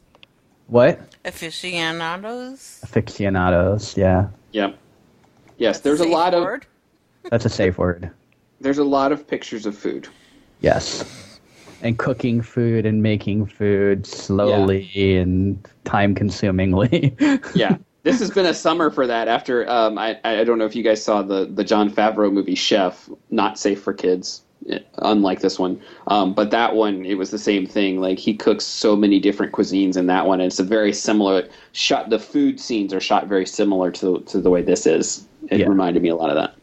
what 0.67 0.99
Aficionados. 1.25 2.81
aficionados? 2.83 3.97
Yeah, 3.97 4.27
Yep. 4.53 4.77
Yes, 5.59 5.81
there's 5.81 6.01
a 6.01 6.05
Safe 6.05 6.13
lot 6.13 6.35
of 6.35 6.61
that's 7.31 7.45
a 7.45 7.49
safe 7.49 7.79
word. 7.79 8.11
there's 8.61 8.79
a 8.79 8.85
lot 8.85 9.13
of 9.13 9.27
pictures 9.29 9.67
of 9.67 9.79
food. 9.79 10.09
Yes. 10.63 11.39
And 11.83 11.97
cooking 11.99 12.43
food 12.43 12.85
and 12.87 13.03
making 13.03 13.47
food 13.47 14.05
slowly 14.07 14.91
and 15.19 15.65
time 15.85 16.15
consumingly. 16.17 17.15
yeah 17.55 17.77
this 18.07 18.21
has 18.21 18.31
been 18.31 18.47
a 18.47 18.55
summer 18.55 18.89
for 18.89 19.07
that 19.07 19.27
after 19.27 19.69
um, 19.69 19.99
I, 19.99 20.19
I 20.25 20.45
don't 20.45 20.59
know 20.59 20.65
if 20.65 20.77
you 20.77 20.85
guys 20.85 21.03
saw 21.03 21.23
the, 21.23 21.45
the 21.47 21.65
Jon 21.65 21.91
Favreau 21.91 22.33
movie 22.33 22.55
chef 22.55 23.11
not 23.31 23.59
safe 23.59 23.83
for 23.83 23.93
kids 23.93 24.43
eh, 24.71 24.79
unlike 24.99 25.41
this 25.41 25.59
one 25.59 25.81
um, 26.07 26.33
but 26.33 26.51
that 26.53 26.77
one 26.77 27.05
it 27.05 27.15
was 27.15 27.31
the 27.33 27.39
same 27.39 27.67
thing 27.67 28.01
like 28.01 28.19
he 28.19 28.33
cooks 28.35 28.65
so 28.65 28.95
many 28.95 29.19
different 29.19 29.53
cuisines 29.53 29.97
in 29.97 30.07
that 30.07 30.25
one 30.25 30.41
and 30.41 30.47
it's 30.47 30.61
a 30.61 30.65
very 30.65 30.93
similar 30.93 31.49
shot 31.73 32.09
the 32.09 32.19
food 32.19 32.61
scenes 32.61 32.95
are 32.95 33.01
shot 33.01 33.27
very 33.27 33.45
similar 33.45 33.91
to, 33.91 34.21
to 34.21 34.41
the 34.41 34.51
way 34.51 34.63
this 34.63 34.87
is 34.87 35.27
it 35.51 35.61
Yeah. 35.61 35.67
reminded 35.69 36.03
me 36.03 36.09
a 36.09 36.17
lot 36.17 36.31
of 36.31 36.37
that 36.37 36.55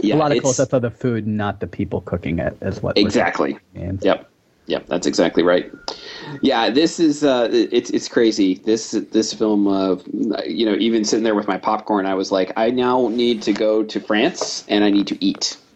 yeah 0.00 0.14
a 0.14 0.16
lot 0.16 0.32
of 0.32 0.40
close 0.40 0.58
ups 0.58 0.72
of 0.72 0.82
the 0.82 0.90
food, 0.90 1.26
not 1.26 1.60
the 1.60 1.66
people 1.66 2.00
cooking 2.00 2.38
it, 2.38 2.56
is 2.62 2.82
what 2.82 2.96
exactly. 2.98 3.58
Yep. 3.74 4.25
Yep, 4.66 4.86
that's 4.88 5.06
exactly 5.06 5.42
right. 5.42 5.72
Yeah, 6.42 6.70
this 6.70 6.98
is 6.98 7.22
uh, 7.22 7.48
it's 7.52 7.90
it's 7.90 8.08
crazy. 8.08 8.56
This 8.56 8.90
this 8.90 9.32
film, 9.32 9.68
uh, 9.68 9.96
you 10.44 10.66
know, 10.66 10.74
even 10.74 11.04
sitting 11.04 11.22
there 11.22 11.36
with 11.36 11.46
my 11.46 11.56
popcorn, 11.56 12.04
I 12.04 12.14
was 12.14 12.32
like, 12.32 12.52
I 12.56 12.70
now 12.70 13.08
need 13.08 13.42
to 13.42 13.52
go 13.52 13.84
to 13.84 14.00
France 14.00 14.64
and 14.68 14.82
I 14.82 14.90
need 14.90 15.06
to 15.08 15.24
eat. 15.24 15.56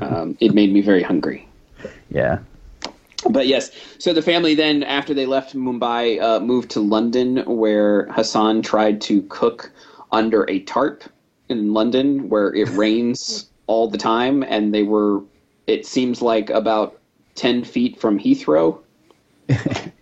Um, 0.00 0.36
it 0.40 0.54
made 0.54 0.72
me 0.72 0.80
very 0.80 1.02
hungry. 1.02 1.48
Yeah. 2.10 2.38
But 3.28 3.46
yes, 3.46 3.70
so 3.98 4.12
the 4.12 4.22
family 4.22 4.54
then, 4.54 4.82
after 4.82 5.14
they 5.14 5.26
left 5.26 5.54
Mumbai, 5.54 6.20
uh, 6.20 6.40
moved 6.40 6.70
to 6.72 6.80
London, 6.80 7.38
where 7.46 8.06
Hassan 8.06 8.62
tried 8.62 9.00
to 9.02 9.22
cook 9.22 9.70
under 10.10 10.48
a 10.50 10.60
tarp 10.60 11.04
in 11.48 11.72
London, 11.72 12.28
where 12.28 12.54
it 12.54 12.68
rains 12.70 13.48
all 13.66 13.88
the 13.88 13.98
time, 13.98 14.42
and 14.42 14.74
they 14.74 14.82
were, 14.82 15.22
it 15.66 15.86
seems 15.86 16.20
like 16.20 16.50
about 16.50 16.98
ten 17.34 17.64
feet 17.64 18.00
from 18.00 18.18
Heathrow. 18.18 18.78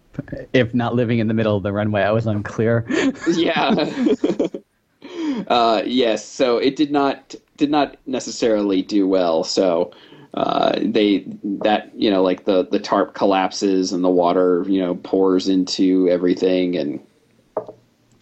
If 0.52 0.74
not 0.74 0.94
living 0.94 1.18
in 1.18 1.28
the 1.28 1.34
middle 1.34 1.56
of 1.56 1.62
the 1.62 1.72
runway, 1.72 2.02
I 2.02 2.10
was 2.10 2.26
unclear. 2.26 2.84
yeah. 3.28 3.70
uh, 5.48 5.82
yes. 5.86 6.26
So 6.26 6.58
it 6.58 6.76
did 6.76 6.90
not 6.90 7.34
did 7.56 7.70
not 7.70 7.96
necessarily 8.06 8.82
do 8.82 9.06
well. 9.08 9.44
So 9.44 9.92
uh, 10.34 10.78
they 10.82 11.24
that 11.62 11.90
you 11.94 12.10
know 12.10 12.22
like 12.22 12.44
the 12.44 12.66
the 12.66 12.78
tarp 12.78 13.14
collapses 13.14 13.92
and 13.92 14.04
the 14.04 14.10
water 14.10 14.64
you 14.68 14.80
know 14.80 14.96
pours 14.96 15.48
into 15.48 16.08
everything 16.10 16.76
and 16.76 17.00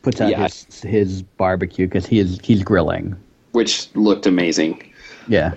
Puts 0.03 0.21
out 0.21 0.31
Yeah. 0.31 0.45
his, 0.45 0.83
his 0.83 1.23
barbecue 1.23 1.87
because 1.87 2.07
he 2.07 2.21
is 2.21 2.39
he's 2.45 2.63
grilling. 2.63 3.17
which 3.53 3.89
looked 3.97 4.27
amazing. 4.27 4.93
Yeah. 5.27 5.55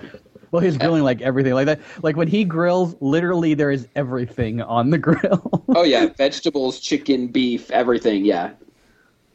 Well, 0.52 0.60
he's 0.60 0.76
grilling 0.76 1.02
like 1.02 1.22
everything 1.22 1.54
like 1.54 1.64
that. 1.64 1.80
Like 2.02 2.14
when 2.14 2.28
he 2.28 2.44
grills, 2.44 2.94
literally 3.00 3.54
there 3.54 3.70
is 3.70 3.88
everything 3.96 4.60
on 4.60 4.90
the 4.90 4.98
grill. 4.98 5.50
Oh 5.74 5.84
yeah, 5.84 6.08
vegetables, 6.18 6.78
chicken, 6.78 7.28
beef, 7.28 7.70
everything. 7.70 8.26
Yeah. 8.26 8.50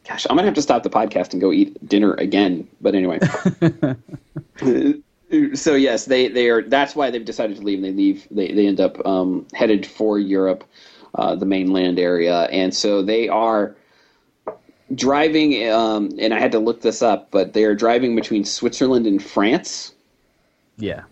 Gosh, 0.07 0.27
I'm 0.29 0.35
gonna 0.35 0.45
have 0.45 0.53
to 0.53 0.61
stop 0.61 0.83
the 0.83 0.89
podcast 0.89 1.31
and 1.31 1.41
go 1.41 1.51
eat 1.51 1.83
dinner 1.87 2.13
again. 2.13 2.67
But 2.79 2.93
anyway. 2.93 3.17
so 5.55 5.73
yes, 5.73 6.05
they 6.05 6.27
they 6.27 6.49
are. 6.49 6.61
That's 6.61 6.95
why 6.95 7.09
they've 7.09 7.25
decided 7.25 7.57
to 7.57 7.63
leave. 7.63 7.79
And 7.79 7.85
they 7.85 7.91
leave. 7.91 8.27
They 8.29 8.51
they 8.51 8.67
end 8.67 8.79
up 8.79 9.03
um, 9.03 9.47
headed 9.55 9.83
for 9.83 10.19
Europe, 10.19 10.63
uh, 11.15 11.33
the 11.33 11.47
mainland 11.47 11.97
area, 11.97 12.43
and 12.51 12.71
so 12.71 13.01
they 13.01 13.27
are 13.27 13.75
driving. 14.93 15.67
Um, 15.71 16.11
and 16.19 16.35
I 16.35 16.39
had 16.39 16.51
to 16.51 16.59
look 16.59 16.81
this 16.81 17.01
up, 17.01 17.31
but 17.31 17.53
they 17.53 17.63
are 17.63 17.73
driving 17.73 18.15
between 18.15 18.45
Switzerland 18.45 19.07
and 19.07 19.23
France 19.23 19.93
yeah. 20.77 21.03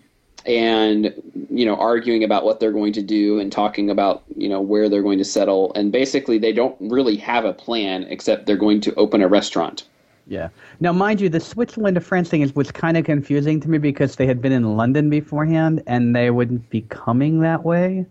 and 0.46 1.14
you 1.50 1.66
know 1.66 1.76
arguing 1.76 2.24
about 2.24 2.46
what 2.46 2.60
they're 2.60 2.72
going 2.72 2.94
to 2.94 3.02
do 3.02 3.40
and 3.40 3.52
talking 3.52 3.90
about 3.90 4.24
you 4.36 4.48
know 4.48 4.62
where 4.62 4.90
they're 4.90 5.02
going 5.02 5.18
to 5.18 5.26
settle 5.26 5.74
and 5.74 5.92
basically 5.92 6.38
they 6.38 6.54
don't 6.54 6.76
really 6.80 7.16
have 7.16 7.46
a 7.46 7.54
plan 7.54 8.04
except 8.10 8.46
they're 8.46 8.56
going 8.58 8.80
to 8.82 8.94
open 8.96 9.22
a 9.22 9.28
restaurant 9.28 9.84
Yeah. 10.28 10.50
Now, 10.80 10.92
mind 10.92 11.22
you, 11.22 11.30
the 11.30 11.40
Switzerland 11.40 11.96
to 11.96 12.02
France 12.02 12.30
thing 12.30 12.42
is 12.42 12.56
was 12.56 12.72
kind 12.72 12.98
of 12.98 13.06
confusing 13.06 13.60
to 13.62 13.70
me 13.70 13.78
because 13.78 14.16
they 14.16 14.26
had 14.26 14.42
been 14.42 14.52
in 14.52 14.76
London 14.76 15.10
beforehand 15.10 15.84
and 15.86 16.16
they 16.16 16.32
wouldn't 16.32 16.68
be 16.72 16.82
coming 16.82 17.42
that 17.42 17.64
way. 17.64 18.06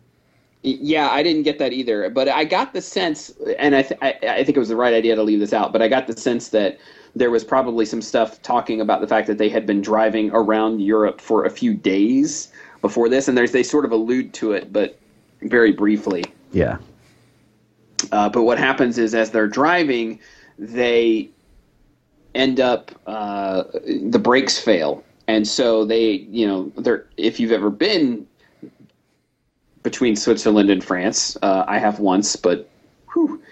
Yeah 0.62 1.10
i 1.10 1.22
didn't 1.22 1.42
get 1.42 1.58
that 1.58 1.74
either 1.74 2.08
but 2.08 2.26
i 2.26 2.42
got 2.44 2.72
the 2.72 2.80
sense 2.80 3.30
and 3.58 3.76
I, 3.76 3.82
th- 3.82 4.00
I, 4.00 4.14
I 4.22 4.44
think 4.44 4.56
it 4.56 4.60
was 4.60 4.70
the 4.70 4.76
right 4.76 4.94
idea 4.94 5.14
to 5.14 5.22
leave 5.22 5.38
this 5.40 5.52
out 5.52 5.72
but 5.74 5.82
i 5.82 5.88
got 5.88 6.06
the 6.06 6.16
sense 6.16 6.48
that 6.48 6.78
there 7.16 7.30
was 7.30 7.44
probably 7.44 7.84
some 7.84 8.02
stuff 8.02 8.42
talking 8.42 8.80
about 8.80 9.00
the 9.00 9.06
fact 9.06 9.26
that 9.26 9.38
they 9.38 9.48
had 9.48 9.66
been 9.66 9.80
driving 9.80 10.30
around 10.32 10.80
europe 10.80 11.20
for 11.20 11.44
a 11.44 11.50
few 11.50 11.74
days 11.74 12.52
before 12.82 13.08
this 13.08 13.28
and 13.28 13.36
there's 13.36 13.52
they 13.52 13.62
sort 13.62 13.84
of 13.84 13.92
allude 13.92 14.32
to 14.32 14.52
it 14.52 14.72
but 14.72 14.98
very 15.42 15.72
briefly 15.72 16.24
Yeah. 16.54 16.78
Uh, 18.12 18.28
but 18.28 18.42
what 18.42 18.58
happens 18.58 18.96
is, 18.96 19.14
as 19.14 19.30
they're 19.30 19.48
driving, 19.48 20.20
they 20.58 21.28
end 22.34 22.60
up 22.60 22.90
uh, 23.06 23.64
the 23.84 24.18
brakes 24.18 24.58
fail, 24.58 25.02
and 25.26 25.46
so 25.46 25.84
they, 25.84 26.26
you 26.30 26.46
know, 26.46 26.72
they're 26.76 27.06
if 27.16 27.40
you've 27.40 27.52
ever 27.52 27.70
been 27.70 28.26
between 29.82 30.16
Switzerland 30.16 30.70
and 30.70 30.82
France, 30.82 31.36
uh, 31.42 31.64
I 31.66 31.78
have 31.78 31.98
once, 31.98 32.36
but 32.36 32.68
whew, 33.12 33.42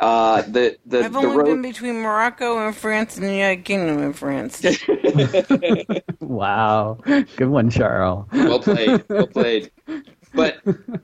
uh, 0.00 0.42
the 0.42 0.76
the 0.86 1.04
I've 1.04 1.12
the 1.12 1.18
only 1.18 1.36
road. 1.36 1.44
been 1.46 1.62
between 1.62 2.00
Morocco 2.02 2.66
and 2.66 2.74
France 2.74 3.16
and 3.16 3.26
the 3.26 3.34
United 3.34 3.64
Kingdom 3.64 3.98
and 4.02 4.16
France. 4.16 4.62
Wow. 6.20 6.98
Good 7.04 7.48
one, 7.48 7.70
Cheryl. 7.70 8.26
well 8.32 8.60
played, 8.60 9.04
well 9.08 9.26
played. 9.26 9.70
But 10.32 10.58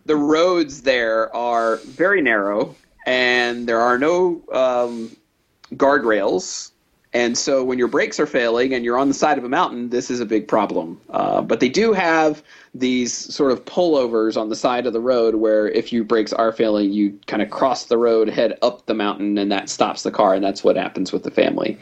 the 0.04 0.16
roads 0.16 0.82
there 0.82 1.34
are 1.34 1.76
very 1.78 2.22
narrow, 2.22 2.74
and 3.06 3.66
there 3.68 3.80
are 3.80 3.98
no 3.98 4.42
um, 4.52 5.16
guardrails. 5.74 6.70
And 7.16 7.38
so, 7.38 7.64
when 7.64 7.78
your 7.78 7.88
brakes 7.88 8.20
are 8.20 8.26
failing 8.26 8.74
and 8.74 8.84
you're 8.84 8.98
on 8.98 9.08
the 9.08 9.14
side 9.14 9.38
of 9.38 9.44
a 9.44 9.48
mountain, 9.48 9.88
this 9.88 10.10
is 10.10 10.20
a 10.20 10.26
big 10.26 10.46
problem. 10.46 11.00
Uh, 11.08 11.40
but 11.40 11.60
they 11.60 11.70
do 11.70 11.94
have 11.94 12.42
these 12.74 13.12
sort 13.34 13.52
of 13.52 13.64
pullovers 13.64 14.36
on 14.36 14.50
the 14.50 14.56
side 14.56 14.86
of 14.86 14.92
the 14.92 15.00
road 15.00 15.36
where, 15.36 15.66
if 15.66 15.94
your 15.94 16.04
brakes 16.04 16.34
are 16.34 16.52
failing, 16.52 16.92
you 16.92 17.18
kind 17.26 17.40
of 17.40 17.48
cross 17.48 17.86
the 17.86 17.96
road, 17.96 18.28
head 18.28 18.58
up 18.60 18.84
the 18.84 18.92
mountain, 18.92 19.38
and 19.38 19.50
that 19.50 19.70
stops 19.70 20.02
the 20.02 20.10
car. 20.10 20.34
And 20.34 20.44
that's 20.44 20.62
what 20.62 20.76
happens 20.76 21.10
with 21.10 21.22
the 21.22 21.30
family 21.30 21.78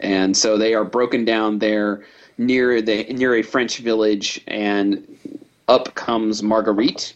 and 0.00 0.36
so 0.36 0.58
they 0.58 0.74
are 0.74 0.84
broken 0.84 1.24
down 1.24 1.58
there 1.58 2.04
near 2.38 2.82
the 2.82 3.04
near 3.04 3.34
a 3.34 3.42
French 3.42 3.78
village, 3.78 4.40
and 4.46 5.38
up 5.68 5.94
comes 5.94 6.42
Marguerite, 6.42 7.14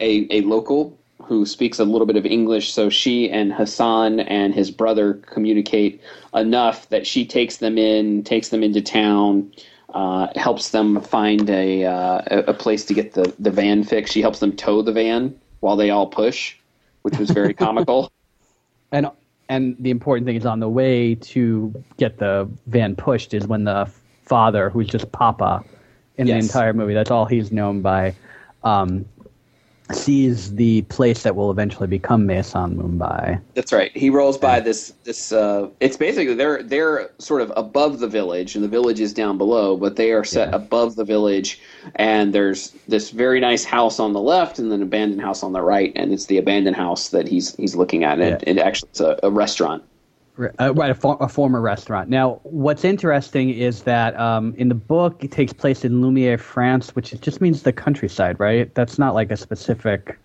a 0.00 0.26
a 0.30 0.40
local 0.42 0.97
who 1.28 1.44
speaks 1.44 1.78
a 1.78 1.84
little 1.84 2.06
bit 2.06 2.16
of 2.16 2.24
English. 2.24 2.72
So 2.72 2.88
she 2.88 3.30
and 3.30 3.52
Hassan 3.52 4.20
and 4.20 4.54
his 4.54 4.70
brother 4.70 5.14
communicate 5.14 6.00
enough 6.34 6.88
that 6.88 7.06
she 7.06 7.26
takes 7.26 7.58
them 7.58 7.76
in, 7.76 8.24
takes 8.24 8.48
them 8.48 8.62
into 8.62 8.80
town. 8.80 9.52
uh, 9.94 10.28
helps 10.36 10.70
them 10.70 11.00
find 11.00 11.48
a 11.48 11.84
uh, 11.84 12.42
a 12.46 12.54
place 12.54 12.84
to 12.84 12.94
get 12.94 13.14
the 13.14 13.34
the 13.38 13.50
van 13.50 13.84
fixed. 13.84 14.12
She 14.12 14.20
helps 14.20 14.38
them 14.40 14.54
tow 14.54 14.82
the 14.82 14.92
van 14.92 15.38
while 15.60 15.76
they 15.76 15.90
all 15.90 16.06
push, 16.06 16.56
which 17.02 17.18
was 17.18 17.30
very 17.30 17.54
comical. 17.64 18.12
And 18.92 19.10
and 19.48 19.76
the 19.78 19.90
important 19.90 20.26
thing 20.26 20.36
is 20.36 20.44
on 20.44 20.60
the 20.60 20.68
way 20.68 21.14
to 21.14 21.72
get 21.96 22.18
the 22.18 22.48
van 22.66 22.96
pushed 22.96 23.32
is 23.32 23.46
when 23.46 23.64
the 23.64 23.90
father, 24.24 24.68
who's 24.68 24.86
just 24.86 25.10
Papa 25.12 25.64
in 26.18 26.26
yes. 26.26 26.34
the 26.34 26.46
entire 26.46 26.74
movie, 26.74 26.92
that's 26.92 27.10
all 27.10 27.24
he's 27.24 27.50
known 27.50 27.80
by, 27.80 28.14
um, 28.62 29.06
sees 29.92 30.54
the 30.54 30.82
place 30.82 31.22
that 31.22 31.34
will 31.34 31.50
eventually 31.50 31.86
become 31.86 32.26
Maison 32.26 32.76
Mumbai. 32.76 33.40
That's 33.54 33.72
right. 33.72 33.94
He 33.96 34.10
rolls 34.10 34.36
by 34.36 34.60
this 34.60 34.92
this. 35.04 35.32
Uh, 35.32 35.68
it's 35.80 35.96
basically 35.96 36.34
they're 36.34 36.62
they're 36.62 37.10
sort 37.18 37.42
of 37.42 37.52
above 37.56 38.00
the 38.00 38.08
village, 38.08 38.54
and 38.54 38.64
the 38.64 38.68
village 38.68 39.00
is 39.00 39.12
down 39.12 39.38
below, 39.38 39.76
but 39.76 39.96
they 39.96 40.12
are 40.12 40.24
set 40.24 40.50
yeah. 40.50 40.56
above 40.56 40.96
the 40.96 41.04
village. 41.04 41.60
And 41.94 42.34
there's 42.34 42.72
this 42.86 43.10
very 43.10 43.40
nice 43.40 43.64
house 43.64 43.98
on 43.98 44.12
the 44.12 44.20
left, 44.20 44.58
and 44.58 44.72
an 44.72 44.82
abandoned 44.82 45.22
house 45.22 45.42
on 45.42 45.52
the 45.52 45.62
right, 45.62 45.92
and 45.96 46.12
it's 46.12 46.26
the 46.26 46.38
abandoned 46.38 46.76
house 46.76 47.08
that 47.10 47.28
he's 47.28 47.54
he's 47.56 47.74
looking 47.74 48.04
at. 48.04 48.20
And 48.20 48.42
yeah. 48.42 48.50
it, 48.50 48.58
it 48.58 48.58
actually 48.58 48.90
it's 48.90 49.00
a, 49.00 49.18
a 49.22 49.30
restaurant. 49.30 49.82
Uh, 50.38 50.72
right, 50.74 50.90
a, 50.90 50.94
for, 50.94 51.16
a, 51.20 51.28
former 51.28 51.60
restaurant. 51.60 52.08
Now, 52.08 52.40
what's 52.44 52.84
interesting 52.84 53.50
is 53.50 53.82
that 53.82 54.18
um, 54.20 54.54
in 54.56 54.68
the 54.68 54.74
book, 54.74 55.24
it 55.24 55.32
takes 55.32 55.52
place 55.52 55.84
in 55.84 56.00
Lumiere, 56.00 56.38
France, 56.38 56.94
which 56.94 57.20
just 57.20 57.40
means 57.40 57.64
the 57.64 57.72
countryside, 57.72 58.38
right? 58.38 58.72
That's 58.76 58.98
not 58.98 59.14
like 59.14 59.32
a 59.32 59.36
specific. 59.36 60.16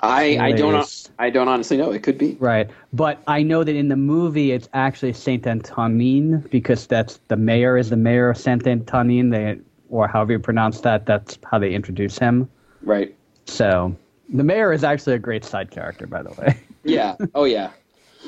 I, 0.00 0.38
I 0.38 0.52
don't 0.52 1.10
I 1.18 1.30
don't 1.30 1.48
honestly 1.48 1.76
know. 1.76 1.90
It 1.90 2.04
could 2.04 2.18
be 2.18 2.36
right, 2.38 2.70
but 2.92 3.20
I 3.26 3.42
know 3.42 3.64
that 3.64 3.74
in 3.74 3.88
the 3.88 3.96
movie 3.96 4.52
it's 4.52 4.68
actually 4.72 5.12
Saint 5.14 5.44
Antonin 5.44 6.40
because 6.50 6.86
that's 6.86 7.18
the 7.26 7.36
mayor 7.36 7.76
is 7.76 7.90
the 7.90 7.96
mayor 7.96 8.30
of 8.30 8.38
Saint 8.38 8.64
Antonin. 8.64 9.30
They 9.30 9.58
or 9.88 10.06
however 10.06 10.32
you 10.32 10.38
pronounce 10.38 10.82
that. 10.82 11.04
That's 11.04 11.36
how 11.50 11.58
they 11.58 11.72
introduce 11.72 12.16
him. 12.16 12.48
Right. 12.82 13.12
So 13.46 13.96
the 14.28 14.44
mayor 14.44 14.72
is 14.72 14.84
actually 14.84 15.14
a 15.14 15.18
great 15.18 15.44
side 15.44 15.72
character, 15.72 16.06
by 16.06 16.22
the 16.22 16.30
way. 16.40 16.60
yeah. 16.84 17.16
Oh 17.34 17.44
yeah 17.44 17.70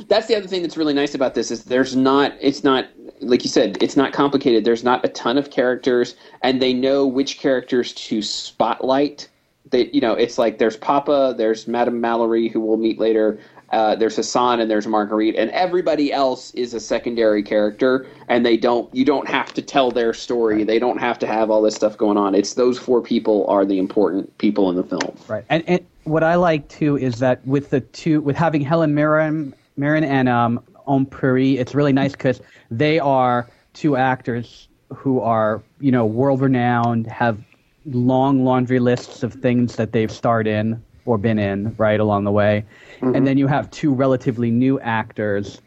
that's 0.08 0.26
the 0.26 0.36
other 0.36 0.46
thing 0.46 0.62
that's 0.62 0.76
really 0.76 0.94
nice 0.94 1.14
about 1.14 1.34
this 1.34 1.50
is 1.50 1.64
there's 1.64 1.96
not 1.96 2.32
it's 2.40 2.64
not 2.64 2.86
like 3.20 3.44
you 3.44 3.50
said 3.50 3.82
it's 3.82 3.96
not 3.96 4.12
complicated 4.12 4.64
there's 4.64 4.84
not 4.84 5.04
a 5.04 5.08
ton 5.08 5.36
of 5.38 5.50
characters 5.50 6.16
and 6.42 6.60
they 6.60 6.72
know 6.72 7.06
which 7.06 7.38
characters 7.38 7.92
to 7.92 8.22
spotlight 8.22 9.28
they 9.70 9.86
you 9.92 10.00
know 10.00 10.14
it's 10.14 10.38
like 10.38 10.58
there's 10.58 10.76
papa 10.76 11.34
there's 11.36 11.68
madame 11.68 12.00
mallory 12.00 12.48
who 12.48 12.60
we'll 12.60 12.76
meet 12.76 12.98
later 12.98 13.38
uh, 13.72 13.94
there's 13.94 14.16
Hassan 14.16 14.58
and 14.58 14.68
there's 14.68 14.88
Marguerite, 14.88 15.36
and 15.36 15.48
everybody 15.52 16.12
else 16.12 16.52
is 16.54 16.74
a 16.74 16.80
secondary 16.80 17.40
character, 17.40 18.04
and 18.26 18.44
they 18.44 18.56
don't. 18.56 18.92
You 18.92 19.04
don't 19.04 19.28
have 19.28 19.54
to 19.54 19.62
tell 19.62 19.92
their 19.92 20.12
story. 20.12 20.64
They 20.64 20.80
don't 20.80 20.98
have 20.98 21.20
to 21.20 21.26
have 21.28 21.50
all 21.50 21.62
this 21.62 21.76
stuff 21.76 21.96
going 21.96 22.16
on. 22.16 22.34
It's 22.34 22.54
those 22.54 22.80
four 22.80 23.00
people 23.00 23.46
are 23.46 23.64
the 23.64 23.78
important 23.78 24.36
people 24.38 24.70
in 24.70 24.76
the 24.76 24.82
film. 24.82 25.16
Right, 25.28 25.44
and, 25.48 25.62
and 25.68 25.86
what 26.02 26.24
I 26.24 26.34
like 26.34 26.68
too 26.68 26.98
is 26.98 27.20
that 27.20 27.46
with 27.46 27.70
the 27.70 27.80
two, 27.80 28.20
with 28.22 28.34
having 28.34 28.62
Helen 28.62 28.92
Mirren 28.92 29.54
Mirren 29.80 30.04
and 30.04 30.28
um, 30.28 30.62
Om 30.86 31.06
Puri. 31.06 31.56
It's 31.58 31.74
really 31.74 31.92
nice 31.92 32.12
because 32.12 32.40
they 32.70 33.00
are 33.00 33.48
two 33.72 33.96
actors 33.96 34.68
who 34.94 35.20
are, 35.20 35.62
you 35.80 35.90
know, 35.90 36.04
world 36.04 36.40
renowned, 36.40 37.06
have 37.06 37.42
long 37.86 38.44
laundry 38.44 38.78
lists 38.78 39.22
of 39.22 39.32
things 39.34 39.76
that 39.76 39.92
they've 39.92 40.10
starred 40.10 40.46
in 40.46 40.82
or 41.06 41.16
been 41.16 41.38
in 41.38 41.74
right 41.76 41.98
along 41.98 42.24
the 42.24 42.30
way. 42.30 42.64
Mm-hmm. 43.00 43.14
And 43.14 43.26
then 43.26 43.38
you 43.38 43.46
have 43.46 43.70
two 43.70 43.92
relatively 43.92 44.50
new 44.50 44.78
actors 44.80 45.60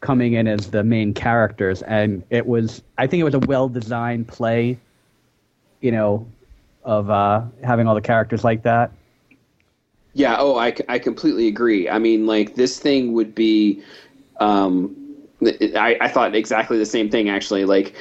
coming 0.00 0.34
in 0.34 0.46
as 0.46 0.70
the 0.70 0.84
main 0.84 1.12
characters. 1.12 1.82
And 1.82 2.22
it 2.30 2.46
was, 2.46 2.82
I 2.98 3.06
think 3.06 3.20
it 3.20 3.24
was 3.24 3.34
a 3.34 3.40
well 3.40 3.68
designed 3.68 4.28
play, 4.28 4.78
you 5.80 5.90
know, 5.90 6.26
of 6.84 7.10
uh, 7.10 7.42
having 7.64 7.88
all 7.88 7.94
the 7.94 8.00
characters 8.00 8.44
like 8.44 8.62
that. 8.62 8.92
Yeah. 10.18 10.36
Oh, 10.38 10.56
I, 10.58 10.74
I 10.88 10.98
completely 10.98 11.46
agree. 11.46 11.88
I 11.88 11.98
mean, 11.98 12.26
like 12.26 12.56
this 12.56 12.78
thing 12.78 13.12
would 13.12 13.34
be. 13.34 13.82
Um, 14.40 14.96
I, 15.40 15.96
I 16.00 16.08
thought 16.08 16.34
exactly 16.34 16.76
the 16.76 16.86
same 16.86 17.08
thing. 17.08 17.28
Actually, 17.28 17.64
like 17.64 17.94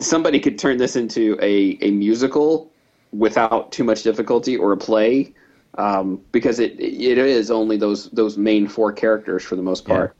somebody 0.00 0.40
could 0.40 0.58
turn 0.58 0.78
this 0.78 0.96
into 0.96 1.38
a, 1.40 1.78
a 1.80 1.92
musical 1.92 2.70
without 3.12 3.70
too 3.70 3.84
much 3.84 4.02
difficulty 4.02 4.56
or 4.56 4.72
a 4.72 4.76
play 4.76 5.32
um, 5.78 6.20
because 6.32 6.58
it 6.58 6.78
it 6.80 7.18
is 7.18 7.50
only 7.50 7.76
those 7.76 8.10
those 8.10 8.36
main 8.36 8.66
four 8.66 8.92
characters 8.92 9.44
for 9.44 9.54
the 9.54 9.62
most 9.62 9.84
part. 9.84 10.16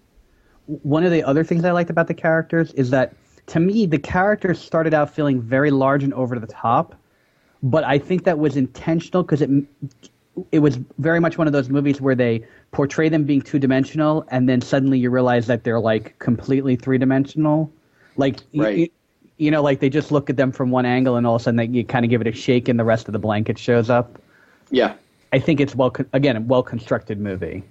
Yeah. 0.69 0.77
One 0.83 1.03
of 1.03 1.11
the 1.11 1.25
other 1.25 1.43
things 1.43 1.65
I 1.65 1.73
liked 1.73 1.91
about 1.91 2.07
the 2.07 2.15
characters 2.15 2.73
is 2.75 2.91
that 2.91 3.15
to 3.49 3.59
me 3.59 3.87
the 3.87 3.99
characters 3.99 4.61
started 4.61 4.95
out 4.95 5.13
feeling 5.13 5.41
very 5.41 5.73
large 5.73 6.05
and 6.05 6.15
over 6.15 6.39
the 6.39 6.47
top, 6.47 6.95
but 7.65 7.83
I 7.83 7.99
think 7.99 8.23
that 8.25 8.39
was 8.39 8.57
intentional 8.57 9.25
because 9.25 9.43
it 9.43 9.51
it 10.53 10.59
was 10.61 10.79
very 10.99 11.21
much 11.21 11.39
one 11.39 11.47
of 11.47 11.53
those 11.53 11.69
movies 11.69 12.01
where 12.01 12.15
they 12.15 12.45
portray 12.73 13.09
them 13.09 13.25
being 13.25 13.43
two 13.43 13.59
dimensional, 13.59 14.25
and 14.31 14.49
then 14.49 14.61
suddenly 14.61 14.99
you 14.99 15.11
realize 15.11 15.47
that 15.47 15.65
they're 15.65 15.81
like 15.81 16.19
completely 16.19 16.77
three 16.77 16.99
dimensional. 16.99 17.73
Like, 18.17 18.41
right. 18.55 18.77
you, 18.79 18.89
you, 19.39 19.51
know, 19.51 19.63
like 19.63 19.81
they 19.81 19.89
just 19.89 20.13
look 20.13 20.31
at 20.31 20.37
them 20.37 20.53
from 20.53 20.71
one 20.71 20.87
angle, 20.87 21.17
and 21.17 21.27
all 21.27 21.37
of 21.37 21.43
a 21.43 21.45
sudden 21.45 21.57
they, 21.57 21.67
you 21.67 21.85
kind 21.85 22.05
of 22.05 22.11
give 22.11 22.21
it 22.21 22.27
a 22.27 22.33
shake, 22.33 22.69
and 22.69 22.79
the 22.79 22.85
rest 22.85 23.09
of 23.09 23.13
the 23.13 23.19
blanket 23.19 23.59
shows 23.59 23.91
up. 23.91 24.21
Yeah, 24.71 24.95
I 25.33 25.39
think 25.39 25.61
it's 25.61 25.75
well 25.75 25.95
again 26.13 26.37
a 26.37 26.41
well 26.41 26.63
constructed 26.63 27.21
movie. 27.21 27.63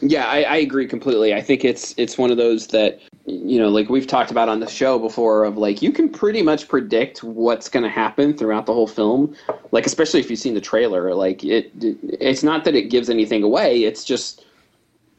Yeah, 0.00 0.26
I, 0.26 0.42
I, 0.42 0.56
agree 0.58 0.86
completely. 0.86 1.34
I 1.34 1.40
think 1.40 1.64
it's 1.64 1.92
it's 1.96 2.16
one 2.16 2.30
of 2.30 2.36
those 2.36 2.68
that 2.68 3.00
you 3.28 3.58
know, 3.58 3.68
like 3.68 3.88
we've 3.88 4.06
talked 4.06 4.30
about 4.30 4.48
on 4.48 4.60
the 4.60 4.68
show 4.68 4.98
before, 4.98 5.44
of 5.44 5.56
like 5.56 5.82
you 5.82 5.92
can 5.92 6.08
pretty 6.08 6.42
much 6.42 6.68
predict 6.68 7.22
what's 7.22 7.68
going 7.68 7.82
to 7.82 7.90
happen 7.90 8.36
throughout 8.36 8.66
the 8.66 8.72
whole 8.72 8.86
film. 8.86 9.34
Like 9.70 9.86
especially 9.86 10.20
if 10.20 10.30
you've 10.30 10.38
seen 10.38 10.54
the 10.54 10.60
trailer, 10.60 11.14
like 11.14 11.44
it, 11.44 11.70
it's 11.78 12.42
not 12.42 12.64
that 12.64 12.74
it 12.74 12.90
gives 12.90 13.10
anything 13.10 13.42
away. 13.42 13.84
It's 13.84 14.04
just 14.04 14.44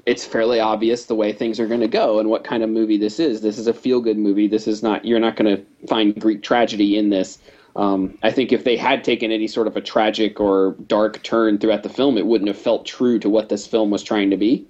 it's 0.05 0.25
fairly 0.25 0.59
obvious 0.59 1.05
the 1.05 1.15
way 1.15 1.31
things 1.31 1.59
are 1.59 1.67
going 1.67 1.81
to 1.81 1.87
go 1.87 2.19
and 2.19 2.29
what 2.29 2.43
kind 2.43 2.63
of 2.63 2.69
movie 2.69 2.97
this 2.97 3.19
is. 3.19 3.41
This 3.41 3.59
is 3.59 3.67
a 3.67 3.73
feel 3.73 4.01
good 4.01 4.17
movie. 4.17 4.47
This 4.47 4.67
is 4.67 4.81
not. 4.81 5.05
You're 5.05 5.19
not 5.19 5.35
going 5.35 5.55
to 5.55 5.87
find 5.87 6.19
Greek 6.19 6.41
tragedy 6.41 6.97
in 6.97 7.09
this. 7.09 7.37
Um, 7.75 8.17
I 8.23 8.31
think 8.31 8.51
if 8.51 8.63
they 8.63 8.75
had 8.75 9.03
taken 9.03 9.31
any 9.31 9.47
sort 9.47 9.67
of 9.67 9.77
a 9.77 9.81
tragic 9.81 10.39
or 10.39 10.75
dark 10.87 11.21
turn 11.23 11.59
throughout 11.59 11.83
the 11.83 11.89
film, 11.89 12.17
it 12.17 12.25
wouldn't 12.25 12.47
have 12.47 12.57
felt 12.57 12.85
true 12.85 13.19
to 13.19 13.29
what 13.29 13.49
this 13.49 13.67
film 13.67 13.91
was 13.91 14.01
trying 14.03 14.31
to 14.31 14.37
be. 14.37 14.65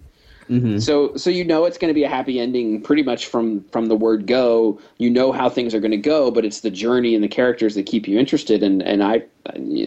Mm-hmm. 0.49 0.79
So 0.79 1.15
so 1.15 1.29
you 1.29 1.45
know 1.45 1.65
it's 1.65 1.77
going 1.77 1.89
to 1.89 1.93
be 1.93 2.03
a 2.03 2.09
happy 2.09 2.39
ending 2.39 2.81
pretty 2.81 3.03
much 3.03 3.27
from 3.27 3.63
from 3.65 3.85
the 3.85 3.95
word 3.95 4.25
go. 4.25 4.79
You 4.97 5.09
know 5.09 5.31
how 5.31 5.49
things 5.49 5.75
are 5.75 5.79
going 5.79 5.91
to 5.91 5.97
go, 5.97 6.31
but 6.31 6.43
it's 6.43 6.61
the 6.61 6.71
journey 6.71 7.13
and 7.13 7.23
the 7.23 7.27
characters 7.27 7.75
that 7.75 7.85
keep 7.85 8.07
you 8.07 8.17
interested. 8.17 8.63
And 8.63 8.81
and 8.81 9.03
I 9.03 9.23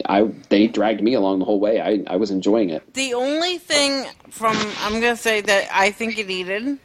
I 0.05 0.31
they 0.49 0.67
dragged 0.67 1.01
me 1.01 1.13
along 1.15 1.39
the 1.39 1.45
whole 1.45 1.59
way. 1.59 1.81
I 1.81 2.03
I 2.07 2.15
was 2.15 2.31
enjoying 2.31 2.69
it. 2.69 2.93
The 2.93 3.13
only 3.13 3.57
thing 3.57 4.05
from 4.29 4.55
I'm 4.79 5.01
going 5.01 5.15
to 5.15 5.21
say 5.21 5.41
that 5.41 5.67
I 5.71 5.91
think 5.91 6.17
it 6.17 6.27
needed 6.27 6.79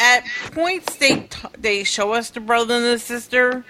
at 0.00 0.24
points 0.52 0.96
they 0.96 1.20
t- 1.20 1.48
they 1.58 1.84
show 1.84 2.12
us 2.12 2.30
the 2.30 2.40
brother 2.40 2.74
and 2.74 2.84
the 2.84 2.98
sister, 2.98 3.64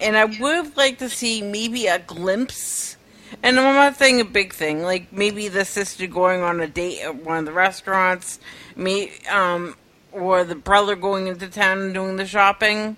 and 0.00 0.16
I 0.16 0.26
would 0.26 0.54
have 0.54 0.76
liked 0.76 1.00
to 1.00 1.08
see 1.08 1.42
maybe 1.42 1.86
a 1.86 1.98
glimpse 1.98 2.97
and 3.42 3.58
I'm 3.58 3.74
not 3.74 3.96
saying 3.96 4.20
a 4.20 4.24
big 4.24 4.52
thing, 4.52 4.82
like 4.82 5.12
maybe 5.12 5.48
the 5.48 5.64
sister 5.64 6.06
going 6.06 6.42
on 6.42 6.60
a 6.60 6.66
date 6.66 7.00
at 7.02 7.24
one 7.24 7.38
of 7.38 7.44
the 7.44 7.52
restaurants, 7.52 8.40
me, 8.76 9.12
um, 9.30 9.76
or 10.12 10.44
the 10.44 10.54
brother 10.54 10.96
going 10.96 11.26
into 11.26 11.48
town 11.48 11.80
and 11.80 11.94
doing 11.94 12.16
the 12.16 12.26
shopping, 12.26 12.96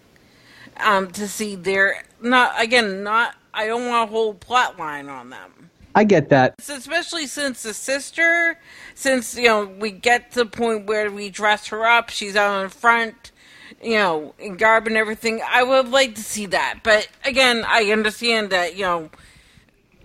um, 0.78 1.10
to 1.12 1.28
see 1.28 1.56
their 1.56 2.04
not 2.20 2.52
again 2.60 3.02
not. 3.02 3.34
I 3.52 3.66
don't 3.66 3.88
want 3.88 4.08
a 4.08 4.12
whole 4.12 4.34
plot 4.34 4.78
line 4.78 5.08
on 5.08 5.30
them. 5.30 5.70
I 5.94 6.04
get 6.04 6.28
that, 6.28 6.54
especially 6.58 7.26
since 7.26 7.64
the 7.64 7.74
sister, 7.74 8.58
since 8.94 9.36
you 9.36 9.44
know 9.44 9.66
we 9.66 9.90
get 9.90 10.32
to 10.32 10.40
the 10.40 10.46
point 10.46 10.86
where 10.86 11.10
we 11.10 11.30
dress 11.30 11.66
her 11.68 11.84
up, 11.84 12.10
she's 12.10 12.36
out 12.36 12.62
in 12.62 12.70
front 12.70 13.32
you 13.82 13.94
know, 13.94 14.34
in 14.38 14.56
garb 14.56 14.86
and 14.86 14.96
everything. 14.96 15.40
I 15.48 15.62
would 15.62 15.88
like 15.88 16.14
to 16.16 16.22
see 16.22 16.46
that. 16.46 16.80
But 16.82 17.08
again, 17.24 17.64
I 17.66 17.90
understand 17.92 18.50
that, 18.50 18.76
you 18.76 18.82
know, 18.82 19.10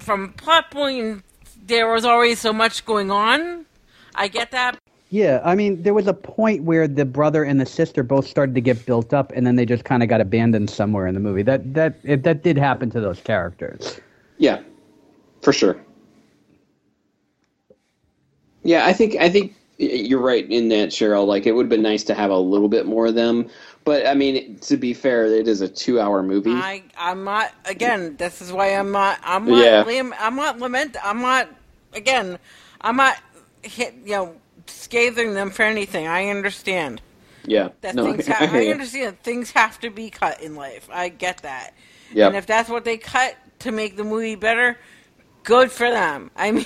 from 0.05 0.33
plot 0.33 0.71
point, 0.71 1.23
there 1.65 1.91
was 1.91 2.05
already 2.05 2.35
so 2.35 2.53
much 2.53 2.85
going 2.85 3.09
on. 3.11 3.65
I 4.13 4.27
get 4.27 4.51
that. 4.51 4.77
Yeah, 5.09 5.41
I 5.43 5.55
mean, 5.55 5.81
there 5.83 5.93
was 5.93 6.07
a 6.07 6.13
point 6.13 6.63
where 6.63 6.87
the 6.87 7.05
brother 7.05 7.43
and 7.43 7.59
the 7.59 7.65
sister 7.65 8.03
both 8.03 8.27
started 8.27 8.55
to 8.55 8.61
get 8.61 8.85
built 8.85 9.13
up, 9.13 9.31
and 9.35 9.45
then 9.45 9.55
they 9.55 9.65
just 9.65 9.83
kind 9.83 10.03
of 10.03 10.09
got 10.09 10.21
abandoned 10.21 10.69
somewhere 10.69 11.07
in 11.07 11.13
the 11.13 11.19
movie. 11.19 11.43
That 11.43 11.73
that 11.73 11.97
it, 12.03 12.23
that 12.23 12.43
did 12.43 12.57
happen 12.57 12.89
to 12.91 12.99
those 12.99 13.19
characters. 13.19 13.99
Yeah, 14.37 14.61
for 15.41 15.53
sure. 15.53 15.77
Yeah, 18.63 18.85
I 18.85 18.93
think 18.93 19.15
I 19.15 19.29
think 19.29 19.55
you're 19.77 20.21
right 20.21 20.49
in 20.49 20.69
that, 20.69 20.89
Cheryl. 20.89 21.27
Like, 21.27 21.45
it 21.45 21.51
would 21.51 21.65
have 21.65 21.69
been 21.69 21.81
nice 21.81 22.03
to 22.05 22.13
have 22.13 22.31
a 22.31 22.37
little 22.37 22.69
bit 22.69 22.85
more 22.85 23.07
of 23.07 23.15
them. 23.15 23.49
But 23.85 24.07
I 24.07 24.15
mean, 24.15 24.57
to 24.61 24.77
be 24.77 24.95
fair, 24.95 25.25
it 25.25 25.47
is 25.47 25.61
a 25.61 25.67
two-hour 25.69 26.23
movie. 26.23 26.51
I, 26.51 26.83
I'm 26.97 27.23
not. 27.23 27.53
Again, 27.65 28.17
this 28.17 28.41
is 28.41 28.51
why 28.51 28.69
I'm 28.69 28.91
not. 28.91 29.19
I'm 29.23 29.45
not. 29.45 29.63
Yeah. 29.63 29.83
Liam, 29.83 30.11
I'm 30.19 30.35
not 30.35 30.59
lament. 30.59 30.97
I'm 31.03 31.21
not. 31.21 31.47
Again, 31.93 32.39
I'm 32.81 32.97
not 32.97 33.17
hit. 33.61 33.93
You 34.03 34.11
know, 34.11 34.35
scathing 34.65 35.35
them 35.35 35.51
for 35.51 35.61
anything. 35.61 36.07
I 36.07 36.29
understand. 36.29 36.99
Yeah. 37.45 37.69
That 37.81 37.93
no, 37.93 38.11
things 38.11 38.27
I, 38.29 38.33
ha- 38.33 38.47
hear 38.47 38.69
I 38.69 38.71
understand 38.71 39.21
things 39.21 39.51
have 39.51 39.79
to 39.81 39.91
be 39.91 40.09
cut 40.09 40.41
in 40.41 40.55
life. 40.55 40.89
I 40.91 41.09
get 41.09 41.43
that. 41.43 41.75
Yep. 42.11 42.27
And 42.27 42.37
if 42.37 42.47
that's 42.47 42.69
what 42.69 42.85
they 42.85 42.97
cut 42.97 43.37
to 43.59 43.71
make 43.71 43.97
the 43.97 44.03
movie 44.03 44.35
better, 44.35 44.79
good 45.43 45.71
for 45.71 45.89
them. 45.89 46.31
I 46.35 46.51
mean, 46.53 46.65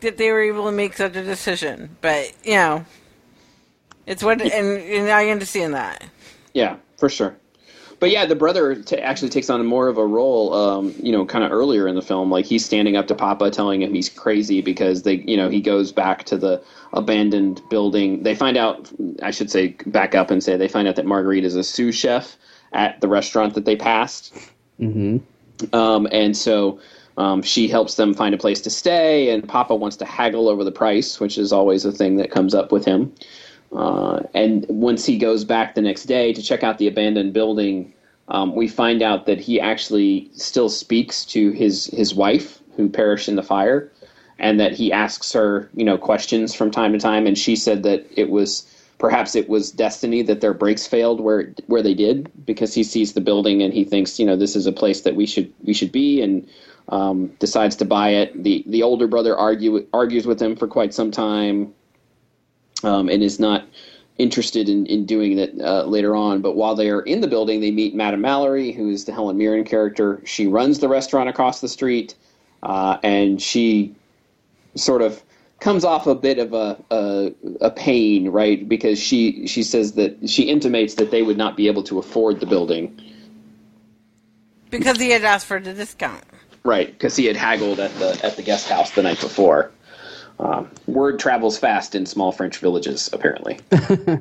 that 0.00 0.16
they 0.16 0.32
were 0.32 0.42
able 0.42 0.64
to 0.66 0.72
make 0.72 0.94
such 0.94 1.14
a 1.14 1.22
decision. 1.22 1.96
But 2.00 2.32
you 2.42 2.54
know, 2.54 2.86
it's 4.04 4.24
what, 4.24 4.42
and, 4.42 4.52
and 4.52 5.10
I 5.10 5.30
understand 5.30 5.74
that. 5.74 6.04
Yeah, 6.56 6.76
for 6.96 7.10
sure. 7.10 7.36
But 8.00 8.10
yeah, 8.10 8.24
the 8.24 8.34
brother 8.34 8.76
t- 8.76 8.96
actually 8.96 9.28
takes 9.28 9.50
on 9.50 9.64
more 9.66 9.88
of 9.88 9.98
a 9.98 10.06
role, 10.06 10.54
um, 10.54 10.94
you 10.98 11.12
know, 11.12 11.26
kind 11.26 11.44
of 11.44 11.52
earlier 11.52 11.86
in 11.86 11.94
the 11.94 12.00
film. 12.00 12.30
Like 12.30 12.46
he's 12.46 12.64
standing 12.64 12.96
up 12.96 13.08
to 13.08 13.14
Papa, 13.14 13.50
telling 13.50 13.82
him 13.82 13.92
he's 13.92 14.08
crazy 14.08 14.62
because 14.62 15.02
they, 15.02 15.16
you 15.16 15.36
know, 15.36 15.50
he 15.50 15.60
goes 15.60 15.92
back 15.92 16.24
to 16.24 16.38
the 16.38 16.62
abandoned 16.94 17.60
building. 17.68 18.22
They 18.22 18.34
find 18.34 18.56
out, 18.56 18.90
I 19.22 19.32
should 19.32 19.50
say, 19.50 19.76
back 19.84 20.14
up 20.14 20.30
and 20.30 20.42
say 20.42 20.56
they 20.56 20.66
find 20.66 20.88
out 20.88 20.96
that 20.96 21.04
Marguerite 21.04 21.44
is 21.44 21.56
a 21.56 21.62
sous 21.62 21.94
chef 21.94 22.38
at 22.72 22.98
the 23.02 23.08
restaurant 23.08 23.52
that 23.52 23.66
they 23.66 23.76
passed. 23.76 24.34
Mm-hmm. 24.80 25.74
Um, 25.74 26.08
and 26.10 26.34
so 26.34 26.80
um, 27.18 27.42
she 27.42 27.68
helps 27.68 27.96
them 27.96 28.14
find 28.14 28.34
a 28.34 28.38
place 28.38 28.62
to 28.62 28.70
stay, 28.70 29.28
and 29.28 29.46
Papa 29.46 29.74
wants 29.74 29.96
to 29.98 30.06
haggle 30.06 30.48
over 30.48 30.64
the 30.64 30.72
price, 30.72 31.20
which 31.20 31.36
is 31.36 31.52
always 31.52 31.84
a 31.84 31.92
thing 31.92 32.16
that 32.16 32.30
comes 32.30 32.54
up 32.54 32.72
with 32.72 32.86
him. 32.86 33.14
Uh, 33.76 34.22
and 34.32 34.64
once 34.68 35.04
he 35.04 35.18
goes 35.18 35.44
back 35.44 35.74
the 35.74 35.82
next 35.82 36.04
day 36.04 36.32
to 36.32 36.42
check 36.42 36.64
out 36.64 36.78
the 36.78 36.88
abandoned 36.88 37.34
building, 37.34 37.92
um, 38.28 38.56
we 38.56 38.66
find 38.66 39.02
out 39.02 39.26
that 39.26 39.38
he 39.38 39.60
actually 39.60 40.30
still 40.32 40.70
speaks 40.70 41.26
to 41.26 41.50
his 41.50 41.86
his 41.86 42.14
wife 42.14 42.60
who 42.76 42.88
perished 42.88 43.28
in 43.28 43.36
the 43.36 43.42
fire, 43.42 43.92
and 44.38 44.58
that 44.58 44.72
he 44.72 44.90
asks 44.90 45.32
her, 45.32 45.70
you 45.74 45.84
know, 45.84 45.98
questions 45.98 46.54
from 46.54 46.70
time 46.70 46.92
to 46.92 46.98
time. 46.98 47.26
And 47.26 47.36
she 47.36 47.54
said 47.54 47.82
that 47.82 48.06
it 48.16 48.30
was 48.30 48.66
perhaps 48.98 49.34
it 49.34 49.48
was 49.48 49.70
destiny 49.70 50.22
that 50.22 50.40
their 50.40 50.54
brakes 50.54 50.86
failed 50.86 51.20
where 51.20 51.52
where 51.66 51.82
they 51.82 51.94
did 51.94 52.30
because 52.46 52.72
he 52.72 52.82
sees 52.82 53.12
the 53.12 53.20
building 53.20 53.62
and 53.62 53.74
he 53.74 53.84
thinks, 53.84 54.18
you 54.18 54.24
know, 54.24 54.36
this 54.36 54.56
is 54.56 54.66
a 54.66 54.72
place 54.72 55.02
that 55.02 55.16
we 55.16 55.26
should 55.26 55.52
we 55.62 55.74
should 55.74 55.92
be 55.92 56.22
and. 56.22 56.48
Um, 56.88 57.32
decides 57.40 57.74
to 57.74 57.84
buy 57.84 58.10
it. 58.10 58.44
The 58.44 58.62
the 58.68 58.84
older 58.84 59.08
brother 59.08 59.36
argue 59.36 59.84
argues 59.92 60.24
with 60.24 60.40
him 60.40 60.54
for 60.54 60.68
quite 60.68 60.94
some 60.94 61.10
time 61.10 61.74
um, 62.84 63.08
and 63.08 63.22
is 63.22 63.38
not 63.40 63.64
interested 64.18 64.68
in, 64.68 64.86
in 64.86 65.04
doing 65.06 65.38
it 65.38 65.54
uh, 65.60 65.84
later 65.84 66.16
on. 66.16 66.40
But 66.42 66.56
while 66.56 66.74
they 66.74 66.90
are 66.90 67.02
in 67.02 67.20
the 67.20 67.28
building, 67.28 67.60
they 67.60 67.70
meet 67.70 67.94
Madame 67.94 68.22
Mallory, 68.22 68.72
who 68.72 68.88
is 68.90 69.04
the 69.04 69.12
Helen 69.12 69.36
Mirren 69.38 69.64
character. 69.64 70.22
She 70.24 70.46
runs 70.46 70.78
the 70.78 70.88
restaurant 70.88 71.28
across 71.28 71.60
the 71.60 71.68
street, 71.68 72.14
uh, 72.62 72.98
and 73.02 73.40
she 73.42 73.94
sort 74.74 75.02
of 75.02 75.22
comes 75.60 75.84
off 75.84 76.06
a 76.06 76.14
bit 76.14 76.38
of 76.38 76.52
a, 76.54 76.76
a 76.90 77.32
a 77.62 77.70
pain, 77.70 78.28
right? 78.30 78.68
Because 78.68 78.98
she 78.98 79.46
she 79.46 79.62
says 79.62 79.92
that 79.94 80.28
she 80.28 80.44
intimates 80.44 80.94
that 80.96 81.10
they 81.10 81.22
would 81.22 81.38
not 81.38 81.56
be 81.56 81.66
able 81.68 81.82
to 81.84 81.98
afford 81.98 82.40
the 82.40 82.46
building, 82.46 83.00
Because 84.70 84.98
he 84.98 85.10
had 85.10 85.24
asked 85.24 85.46
for 85.46 85.60
the 85.60 85.74
discount. 85.74 86.24
right? 86.64 86.92
Because 86.92 87.16
he 87.16 87.26
had 87.26 87.36
haggled 87.36 87.80
at 87.80 87.98
the 87.98 88.20
at 88.24 88.36
the 88.36 88.42
guest 88.42 88.68
house 88.68 88.92
the 88.92 89.02
night 89.02 89.20
before. 89.20 89.72
Um, 90.38 90.70
word 90.86 91.18
travels 91.18 91.58
fast 91.58 91.94
in 91.94 92.06
small 92.06 92.30
French 92.32 92.58
villages, 92.58 93.08
apparently. 93.12 93.58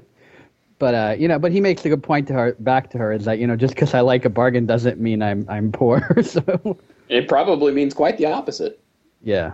But 0.77 0.93
uh, 0.93 1.15
you 1.17 1.27
know, 1.27 1.39
but 1.39 1.51
he 1.51 1.61
makes 1.61 1.85
a 1.85 1.89
good 1.89 2.03
point 2.03 2.27
to 2.27 2.33
her 2.33 2.55
back 2.59 2.89
to 2.91 2.97
her 2.97 3.13
is 3.13 3.25
that 3.25 3.39
you 3.39 3.47
know 3.47 3.55
just 3.55 3.75
because 3.75 3.93
I 3.93 4.01
like 4.01 4.25
a 4.25 4.29
bargain 4.29 4.65
doesn't 4.65 4.99
mean 4.99 5.21
I'm 5.21 5.45
I'm 5.49 5.71
poor. 5.71 6.05
so 6.23 6.77
It 7.07 7.27
probably 7.27 7.71
means 7.71 7.93
quite 7.93 8.17
the 8.17 8.25
opposite. 8.25 8.79
yeah, 9.23 9.53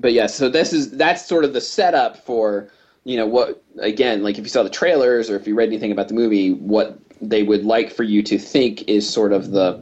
but 0.00 0.12
yeah, 0.12 0.26
so 0.26 0.48
this 0.48 0.72
is 0.72 0.90
that's 0.92 1.24
sort 1.24 1.44
of 1.44 1.52
the 1.52 1.60
setup 1.60 2.16
for 2.24 2.68
you 3.04 3.16
know 3.16 3.26
what 3.26 3.62
again, 3.78 4.22
like 4.24 4.36
if 4.36 4.44
you 4.44 4.50
saw 4.50 4.64
the 4.64 4.70
trailers 4.70 5.30
or 5.30 5.36
if 5.36 5.46
you 5.46 5.54
read 5.54 5.68
anything 5.68 5.92
about 5.92 6.08
the 6.08 6.14
movie, 6.14 6.52
what 6.54 6.98
they 7.20 7.44
would 7.44 7.64
like 7.64 7.92
for 7.92 8.02
you 8.02 8.20
to 8.24 8.36
think 8.36 8.82
is 8.88 9.08
sort 9.08 9.32
of 9.32 9.52
the 9.52 9.80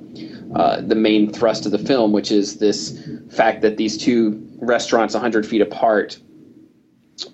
uh, 0.54 0.80
the 0.80 0.94
main 0.94 1.32
thrust 1.32 1.66
of 1.66 1.72
the 1.72 1.78
film, 1.78 2.12
which 2.12 2.30
is 2.30 2.58
this 2.58 2.98
fact 3.30 3.62
that 3.62 3.76
these 3.76 3.96
two 3.98 4.46
restaurants, 4.58 5.14
hundred 5.14 5.46
feet 5.46 5.60
apart, 5.60 6.18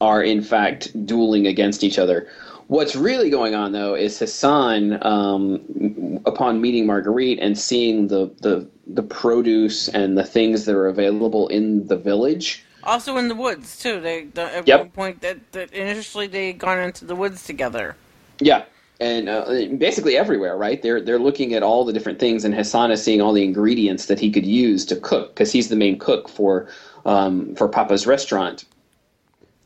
are 0.01 0.23
in 0.23 0.43
fact 0.43 1.07
dueling 1.07 1.47
against 1.47 1.83
each 1.85 1.99
other. 1.99 2.29
What's 2.69 2.95
really 2.95 3.31
going 3.31 3.55
on, 3.55 3.73
though, 3.73 3.95
is 3.95 4.19
Hassan, 4.19 5.03
um, 5.05 6.21
upon 6.27 6.61
meeting 6.61 6.85
Marguerite 6.87 7.39
and 7.41 7.59
seeing 7.59 8.09
the, 8.09 8.31
the 8.43 8.69
the 8.87 9.03
produce 9.03 9.89
and 9.89 10.17
the 10.17 10.25
things 10.25 10.65
that 10.65 10.75
are 10.75 10.87
available 10.87 11.49
in 11.49 11.87
the 11.89 11.97
village, 11.97 12.65
Also 12.85 13.17
in 13.19 13.29
the 13.29 13.35
woods 13.35 13.79
too. 13.79 14.01
They 14.01 14.25
the, 14.25 14.43
at 14.57 14.67
Yep. 14.67 14.81
one 14.81 14.91
point 14.91 15.21
that, 15.21 15.53
that 15.53 15.73
initially 15.73 16.27
they 16.27 16.49
had 16.49 16.59
gone 16.59 16.79
into 16.79 17.05
the 17.05 17.15
woods 17.15 17.45
together. 17.45 17.97
Yeah, 18.41 18.65
and 19.01 19.29
uh, 19.29 19.45
basically 19.77 20.17
everywhere, 20.17 20.57
right? 20.57 20.83
They're 20.83 21.01
they're 21.01 21.19
looking 21.19 21.55
at 21.55 21.63
all 21.63 21.85
the 21.85 21.93
different 21.93 22.19
things, 22.19 22.45
and 22.45 22.55
Hassan 22.55 22.91
is 22.91 23.03
seeing 23.03 23.21
all 23.21 23.33
the 23.33 23.45
ingredients 23.45 24.07
that 24.07 24.19
he 24.19 24.31
could 24.31 24.47
use 24.47 24.85
to 24.87 24.97
cook 24.97 25.35
because 25.35 25.53
he's 25.53 25.69
the 25.69 25.77
main 25.77 25.99
cook 25.99 26.29
for 26.29 26.69
um, 27.07 27.55
for 27.55 27.69
Papa's 27.69 28.07
restaurant. 28.07 28.65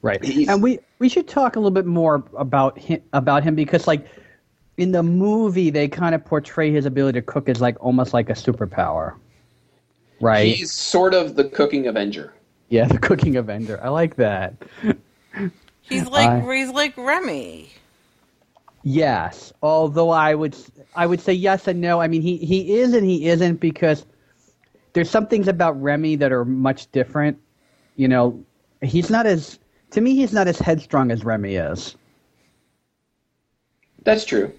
right. 0.03 0.23
He's- 0.23 0.49
And 0.49 0.63
we 0.63 0.79
we 0.99 1.09
should 1.09 1.29
talk 1.29 1.57
a 1.57 1.59
little 1.59 1.71
bit 1.71 1.87
more 1.87 2.23
about 2.37 2.79
him 2.79 3.01
about 3.13 3.43
him 3.43 3.55
because 3.55 3.87
like 3.87 4.07
in 4.77 4.93
the 4.93 5.03
movie 5.03 5.71
they 5.71 5.89
kind 5.89 6.15
of 6.15 6.25
portray 6.25 6.71
his 6.71 6.85
ability 6.87 7.19
to 7.21 7.25
cook 7.27 7.49
as 7.49 7.61
like 7.61 7.77
almost 7.83 8.13
like 8.15 8.29
a 8.31 8.35
superpower, 8.35 9.15
right? 10.21 10.55
He's 10.55 10.73
sort 10.73 11.15
of 11.15 11.37
the 11.37 11.45
cooking 11.45 11.87
Avenger. 11.87 12.35
yeah, 12.69 12.85
the 12.95 12.99
cooking 12.99 13.37
Avenger. 13.37 13.81
I 13.83 13.89
like 13.89 14.17
that. 14.17 14.55
He's 15.81 16.07
like 16.07 16.29
I- 16.29 16.55
he's 16.55 16.71
like 16.71 16.97
Remy. 16.99 17.71
Yes, 18.83 19.53
although 19.63 20.11
I 20.11 20.35
would 20.35 20.57
I 20.95 21.07
would 21.07 21.21
say 21.21 21.33
yes 21.33 21.69
and 21.69 21.81
no. 21.81 22.01
I 22.01 22.09
mean, 22.09 22.23
he 22.23 22.37
he 22.39 22.79
is 22.79 22.95
and 22.95 23.07
he 23.07 23.29
isn't 23.29 23.61
because 23.61 24.05
there's 24.93 25.11
some 25.11 25.27
things 25.27 25.49
about 25.49 25.81
Remy 25.81 26.17
that 26.17 26.33
are 26.33 26.45
much 26.45 26.91
different. 26.91 27.39
You 27.97 28.09
know, 28.09 28.45
he's 28.81 29.09
not 29.09 29.27
as 29.27 29.59
to 29.91 30.01
me 30.01 30.17
he's 30.17 30.33
not 30.33 30.49
as 30.49 30.59
headstrong 30.59 31.11
as 31.13 31.25
Remy 31.25 31.55
is. 31.55 31.97
That's 34.05 34.25
true. 34.25 34.53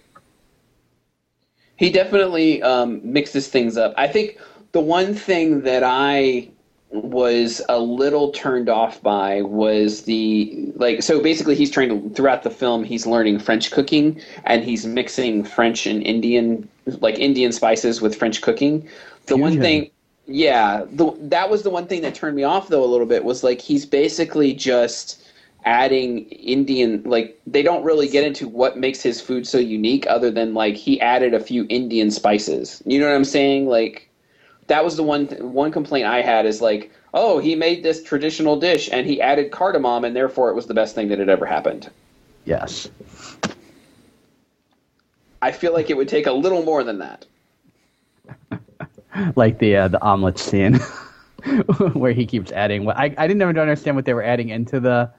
He 1.76 1.90
definitely 1.90 2.62
um, 2.62 3.02
mixes 3.04 3.50
things 3.50 3.76
up. 3.76 3.94
I 3.98 4.08
think 4.08 4.40
the 4.72 4.80
one 4.80 5.14
thing 5.14 5.62
that 5.64 5.84
I 5.84 6.50
was 6.94 7.62
a 7.70 7.80
little 7.80 8.32
turned 8.32 8.70
off 8.70 9.02
by 9.02 9.42
was 9.42 10.04
the 10.04 10.72
like 10.76 11.02
so 11.02 11.22
basically 11.22 11.56
he's 11.56 11.72
trying 11.72 11.90
to 11.90 12.16
throughout 12.16 12.44
the 12.44 12.50
film 12.50 12.84
he's 12.84 13.08
learning 13.08 13.40
French 13.40 13.72
cooking 13.72 14.22
and 14.46 14.64
he's 14.64 14.86
mixing 14.86 15.44
French 15.44 15.88
and 15.88 16.04
Indian 16.04 16.68
like 16.86 17.18
Indian 17.18 17.52
spices 17.52 18.02
with 18.02 18.16
French 18.16 18.42
cooking. 18.42 18.88
The 19.26 19.38
one 19.38 19.60
thing 19.60 19.90
yeah, 20.26 20.86
the, 20.90 21.14
that 21.20 21.50
was 21.50 21.64
the 21.64 21.70
one 21.70 21.88
thing 21.88 22.02
that 22.02 22.16
turned 22.16 22.36
me 22.36 22.44
off 22.44 22.70
though 22.70 22.84
a 22.84 22.88
little 22.88 23.06
bit 23.06 23.24
was 23.26 23.44
like 23.44 23.60
he's 23.60 23.86
basically 23.86 24.54
just 24.54 25.22
adding 25.66 26.26
Indian 26.30 27.02
like 27.04 27.40
they 27.48 27.64
don't 27.64 27.84
really 27.84 28.08
get 28.08 28.24
into 28.24 28.48
what 28.48 28.78
makes 28.78 29.02
his 29.02 29.20
food 29.20 29.48
so 29.48 29.58
unique 29.58 30.06
other 30.08 30.30
than 30.30 30.54
like 30.54 30.76
he 30.76 31.00
added 31.02 31.34
a 31.34 31.40
few 31.40 31.66
Indian 31.70 32.12
spices. 32.12 32.82
You 32.86 33.00
know 33.00 33.08
what 33.08 33.16
I'm 33.16 33.26
saying? 33.26 33.68
Like 33.68 34.10
that 34.68 34.84
was 34.84 34.98
the 34.98 35.04
one 35.04 35.28
one 35.40 35.72
complaint 35.72 36.08
I 36.08 36.22
had 36.22 36.46
is 36.46 36.62
like, 36.62 36.92
oh, 37.14 37.40
he 37.40 37.56
made 37.56 37.84
this 37.84 38.04
traditional 38.04 38.60
dish 38.60 38.90
and 38.92 39.06
he 39.06 39.22
added 39.22 39.52
cardamom 39.52 40.04
and 40.06 40.16
therefore 40.16 40.50
it 40.50 40.56
was 40.56 40.68
the 40.68 40.74
best 40.74 40.96
thing 40.96 41.08
that 41.10 41.20
had 41.20 41.30
ever 41.30 41.46
happened. 41.46 41.90
Yes. 42.46 42.90
I 45.42 45.52
feel 45.52 45.74
like 45.74 45.90
it 45.90 45.98
would 45.98 46.08
take 46.08 46.28
a 46.28 46.32
little 46.32 46.64
more 46.64 46.84
than 46.84 47.00
that. 47.00 47.26
Like 49.36 49.60
the 49.60 49.76
uh, 49.76 49.88
the 49.90 50.02
omelet 50.02 50.40
scene 50.40 50.74
where 51.94 52.14
he 52.14 52.26
keeps 52.26 52.52
adding. 52.52 52.90
I 52.90 53.14
I 53.16 53.28
didn't 53.28 53.44
even 53.44 53.60
understand 53.60 53.96
what 53.96 54.06
they 54.06 54.16
were 54.16 54.24
adding 54.24 54.50
into 54.50 54.80
the 54.80 55.12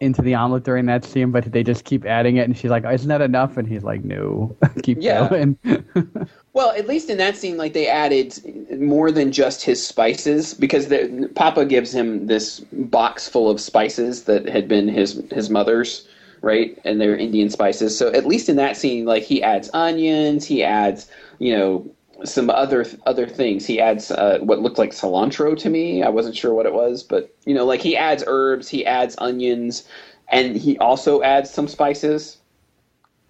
into 0.00 0.22
the 0.22 0.34
omelet 0.34 0.64
during 0.64 0.86
that 0.86 1.04
scene, 1.04 1.30
but 1.32 1.50
they 1.52 1.62
just 1.62 1.84
keep 1.84 2.04
adding 2.06 2.36
it, 2.36 2.42
and 2.42 2.56
she's 2.56 2.70
like, 2.70 2.84
"Isn't 2.84 3.08
that 3.08 3.20
enough?" 3.20 3.56
And 3.56 3.68
he's 3.68 3.84
like, 3.84 4.04
"No, 4.04 4.56
keep 4.82 5.02
Yeah. 5.02 5.28
going." 5.28 5.58
Well, 6.54 6.70
at 6.72 6.88
least 6.88 7.08
in 7.10 7.18
that 7.18 7.36
scene, 7.36 7.56
like 7.56 7.72
they 7.72 7.86
added 7.88 8.34
more 8.80 9.12
than 9.12 9.30
just 9.32 9.62
his 9.62 9.86
spices 9.86 10.54
because 10.54 10.88
the, 10.88 11.30
Papa 11.34 11.64
gives 11.66 11.94
him 11.94 12.26
this 12.26 12.60
box 12.72 13.28
full 13.28 13.48
of 13.50 13.60
spices 13.60 14.24
that 14.24 14.48
had 14.48 14.66
been 14.66 14.88
his 14.88 15.22
his 15.30 15.50
mother's, 15.50 16.06
right? 16.42 16.76
And 16.84 17.00
they're 17.00 17.16
Indian 17.16 17.50
spices. 17.50 17.96
So 17.96 18.08
at 18.12 18.26
least 18.26 18.48
in 18.48 18.56
that 18.56 18.76
scene, 18.76 19.04
like 19.04 19.22
he 19.22 19.42
adds 19.42 19.70
onions, 19.72 20.46
he 20.46 20.62
adds 20.64 21.08
you 21.38 21.56
know 21.56 21.88
some 22.24 22.50
other 22.50 22.86
other 23.06 23.26
things. 23.26 23.66
He 23.66 23.80
adds 23.80 24.10
uh, 24.10 24.38
what 24.40 24.60
looked 24.60 24.78
like 24.78 24.90
cilantro 24.90 25.56
to 25.58 25.70
me. 25.70 26.02
I 26.02 26.08
wasn't 26.08 26.36
sure 26.36 26.54
what 26.54 26.66
it 26.66 26.72
was, 26.72 27.02
but 27.02 27.34
you 27.44 27.54
know, 27.54 27.64
like 27.64 27.80
he 27.80 27.96
adds 27.96 28.24
herbs, 28.26 28.68
he 28.68 28.84
adds 28.84 29.14
onions, 29.18 29.86
and 30.28 30.56
he 30.56 30.78
also 30.78 31.22
adds 31.22 31.50
some 31.50 31.68
spices 31.68 32.36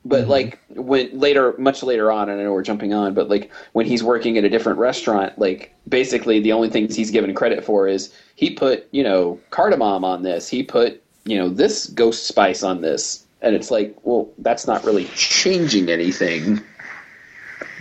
but 0.05 0.29
like 0.29 0.61
when 0.71 1.19
later 1.19 1.57
much 1.59 1.83
later 1.83 2.11
on 2.13 2.29
and 2.29 2.41
i 2.41 2.45
know 2.45 2.53
we're 2.53 2.63
jumping 2.63 2.95
on 2.95 3.15
but 3.15 3.29
like 3.29 3.51
when 3.73 3.85
he's 3.85 4.03
working 4.03 4.39
at 4.39 4.45
a 4.45 4.49
different 4.49 4.79
restaurant 4.79 5.37
like 5.41 5.75
basically 5.89 6.39
the 6.39 6.53
only 6.53 6.71
things 6.71 6.95
he's 6.95 7.11
given 7.11 7.35
credit 7.35 7.65
for 7.65 7.89
is 7.89 8.15
he 8.37 8.49
put 8.49 8.87
you 8.93 9.03
know 9.03 9.41
cardamom 9.51 10.05
on 10.05 10.23
this 10.23 10.49
he 10.49 10.63
put 10.63 11.03
you 11.29 11.37
know, 11.37 11.51
this 11.51 11.87
ghost 11.89 12.27
spice 12.27 12.63
on 12.63 12.81
this, 12.81 13.27
and 13.43 13.55
it's 13.55 13.71
like, 13.71 13.95
well, 14.03 14.31
that's 14.39 14.67
not 14.67 14.83
really 14.85 15.05
changing 15.15 15.91
anything. 15.91 16.61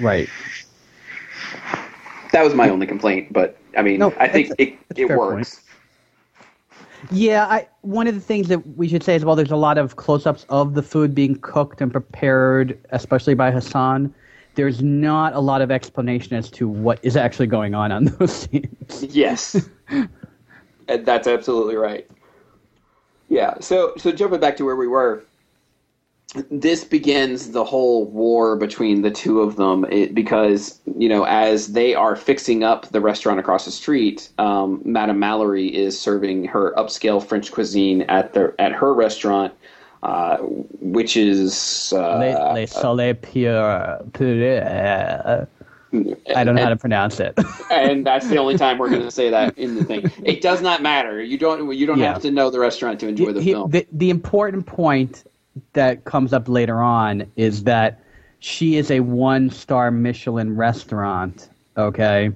Right. 0.02 0.28
That 2.32 2.44
was 2.44 2.54
my 2.54 2.70
only 2.70 2.86
complaint, 2.86 3.32
but 3.32 3.58
I 3.78 3.82
mean, 3.82 4.00
No, 4.00 4.14
I 4.20 4.28
think 4.28 4.52
it 4.58 4.78
it 4.96 5.08
fair 5.08 5.18
works. 5.18 5.62
Yeah, 7.12 7.46
I, 7.46 7.68
one 7.82 8.08
of 8.08 8.16
the 8.16 8.22
things 8.22 8.48
that 8.48 8.76
we 8.76 8.88
should 8.88 9.04
say 9.04 9.16
as 9.16 9.24
well, 9.24 9.36
there's 9.36 9.52
a 9.52 9.56
lot 9.56 9.78
of 9.78 9.96
close-ups 9.96 10.46
of 10.50 10.74
the 10.74 10.82
food 10.82 11.14
being 11.14 11.36
cooked 11.40 11.80
and 11.80 11.92
prepared, 11.92 12.78
especially 12.90 13.36
by 13.36 13.52
Hassan. 13.52 14.14
There's 14.56 14.82
not 14.82 15.34
a 15.34 15.40
lot 15.40 15.62
of 15.62 15.70
explanation 15.70 16.36
as 16.36 16.50
to 16.52 16.68
what 16.68 17.00
is 17.04 17.16
actually 17.16 17.48
going 17.48 17.76
on 17.76 17.92
on 17.92 18.06
those 18.20 18.34
scenes. 18.34 19.04
Yes, 19.16 19.70
and 20.88 21.06
that's 21.06 21.28
absolutely 21.28 21.76
right. 21.76 22.10
Yeah. 23.30 23.56
So 23.60 23.94
so 23.98 24.12
jumping 24.12 24.40
back 24.40 24.58
to 24.58 24.66
where 24.66 24.76
we 24.76 24.88
were, 24.88 25.24
this 26.52 26.84
begins 26.84 27.52
the 27.52 27.64
whole 27.64 28.06
war 28.06 28.58
between 28.58 29.02
the 29.02 29.12
two 29.12 29.42
of 29.42 29.56
them 29.56 29.86
it, 29.86 30.14
because 30.14 30.80
you 30.98 31.08
know 31.08 31.24
as 31.24 31.74
they 31.74 31.96
are 31.96 32.16
fixing 32.16 32.64
up 32.64 32.88
the 32.90 33.00
restaurant 33.00 33.40
across 33.40 33.66
the 33.66 33.72
street, 33.72 34.30
um, 34.38 34.82
Madame 34.84 35.20
Mallory 35.20 35.74
is 35.74 36.00
serving 36.00 36.46
her 36.46 36.74
upscale 36.78 37.26
French 37.26 37.52
cuisine 37.52 38.02
at 38.04 38.34
the 38.34 38.54
at 38.60 38.72
her 38.74 38.94
restaurant. 38.94 39.54
Uh, 40.04 40.38
which 40.38 41.18
is 41.18 41.92
uh, 41.92 42.66
soleils 42.68 43.18
pure, 43.24 44.00
pure, 44.14 45.48
I 46.36 46.44
don't 46.44 46.54
know 46.56 46.62
how 46.62 46.70
to 46.70 46.76
pronounce 46.78 47.20
it. 47.20 47.34
and 47.72 48.06
that's 48.06 48.28
the 48.28 48.38
only 48.38 48.58
time 48.60 48.78
we're 48.78 48.92
going 48.92 49.02
to 49.02 49.10
say 49.12 49.32
that 49.32 49.58
in 49.58 49.76
the 49.76 49.84
thing. 49.84 50.12
It 50.24 50.42
does 50.42 50.62
not 50.62 50.84
matter. 50.84 51.22
You 51.22 51.40
don't. 51.40 51.74
You 51.76 51.88
don't 51.88 51.98
Yeah. 51.98 52.14
have 52.14 52.22
to 52.22 52.32
know 52.32 52.52
the 52.52 52.60
restaurant 52.60 53.00
to 53.00 53.08
enjoy 53.08 53.34
the 53.34 53.42
He- 53.42 53.54
film. 53.54 53.72
the, 53.72 53.88
the 53.92 54.12
important 54.12 54.68
point 54.68 55.24
that 55.74 56.06
comes 56.06 56.34
up 56.34 56.48
later 56.50 56.82
on 56.82 57.30
is 57.36 57.64
that 57.64 58.00
she 58.40 58.78
is 58.78 58.92
a 58.92 59.00
one 59.00 59.50
star 59.50 59.92
Michelin 59.92 60.56
restaurant, 60.56 61.50
okay? 61.76 62.32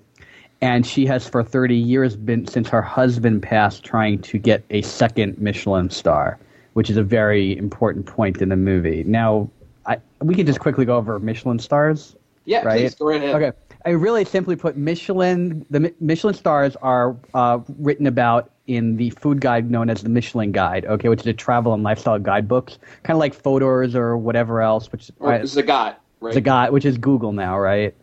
And 0.61 0.85
she 0.85 1.05
has 1.07 1.27
for 1.27 1.43
30 1.43 1.75
years 1.75 2.15
been, 2.15 2.47
since 2.47 2.69
her 2.69 2.81
husband 2.81 3.41
passed, 3.41 3.83
trying 3.83 4.19
to 4.23 4.37
get 4.37 4.63
a 4.69 4.81
second 4.83 5.39
Michelin 5.39 5.89
star, 5.89 6.39
which 6.73 6.89
is 6.89 6.97
a 6.97 7.03
very 7.03 7.57
important 7.57 8.05
point 8.05 8.41
in 8.41 8.49
the 8.49 8.55
movie. 8.55 9.03
Now, 9.03 9.49
I, 9.85 9.97
we 10.21 10.35
can 10.35 10.45
just 10.45 10.59
quickly 10.59 10.85
go 10.85 10.97
over 10.97 11.19
Michelin 11.19 11.59
stars. 11.59 12.15
yeah, 12.45 12.63
right? 12.63 12.81
please 12.81 12.95
go 12.95 13.07
right 13.07 13.21
ahead. 13.21 13.35
Okay. 13.41 13.57
I 13.85 13.89
really 13.91 14.25
simply 14.25 14.55
put 14.55 14.77
Michelin. 14.77 15.65
The 15.71 15.93
Michelin 15.99 16.35
stars 16.35 16.75
are 16.77 17.15
uh, 17.33 17.59
written 17.79 18.05
about 18.05 18.50
in 18.67 18.97
the 18.97 19.09
food 19.11 19.41
guide 19.41 19.69
known 19.71 19.89
as 19.89 20.01
the 20.03 20.09
Michelin 20.09 20.51
Guide. 20.51 20.85
Okay, 20.85 21.09
which 21.09 21.21
is 21.21 21.27
a 21.27 21.33
travel 21.33 21.73
and 21.73 21.83
lifestyle 21.83 22.19
guidebooks, 22.19 22.77
kind 23.03 23.15
of 23.15 23.19
like 23.19 23.33
Fodor's 23.33 23.95
or 23.95 24.17
whatever 24.17 24.61
else. 24.61 24.91
Which 24.91 25.11
Or 25.19 25.29
right, 25.29 25.41
Zagat, 25.41 25.95
right? 26.19 26.35
Zagat, 26.35 26.71
which 26.71 26.85
is 26.85 26.97
Google 26.97 27.31
now, 27.31 27.57
right? 27.57 27.95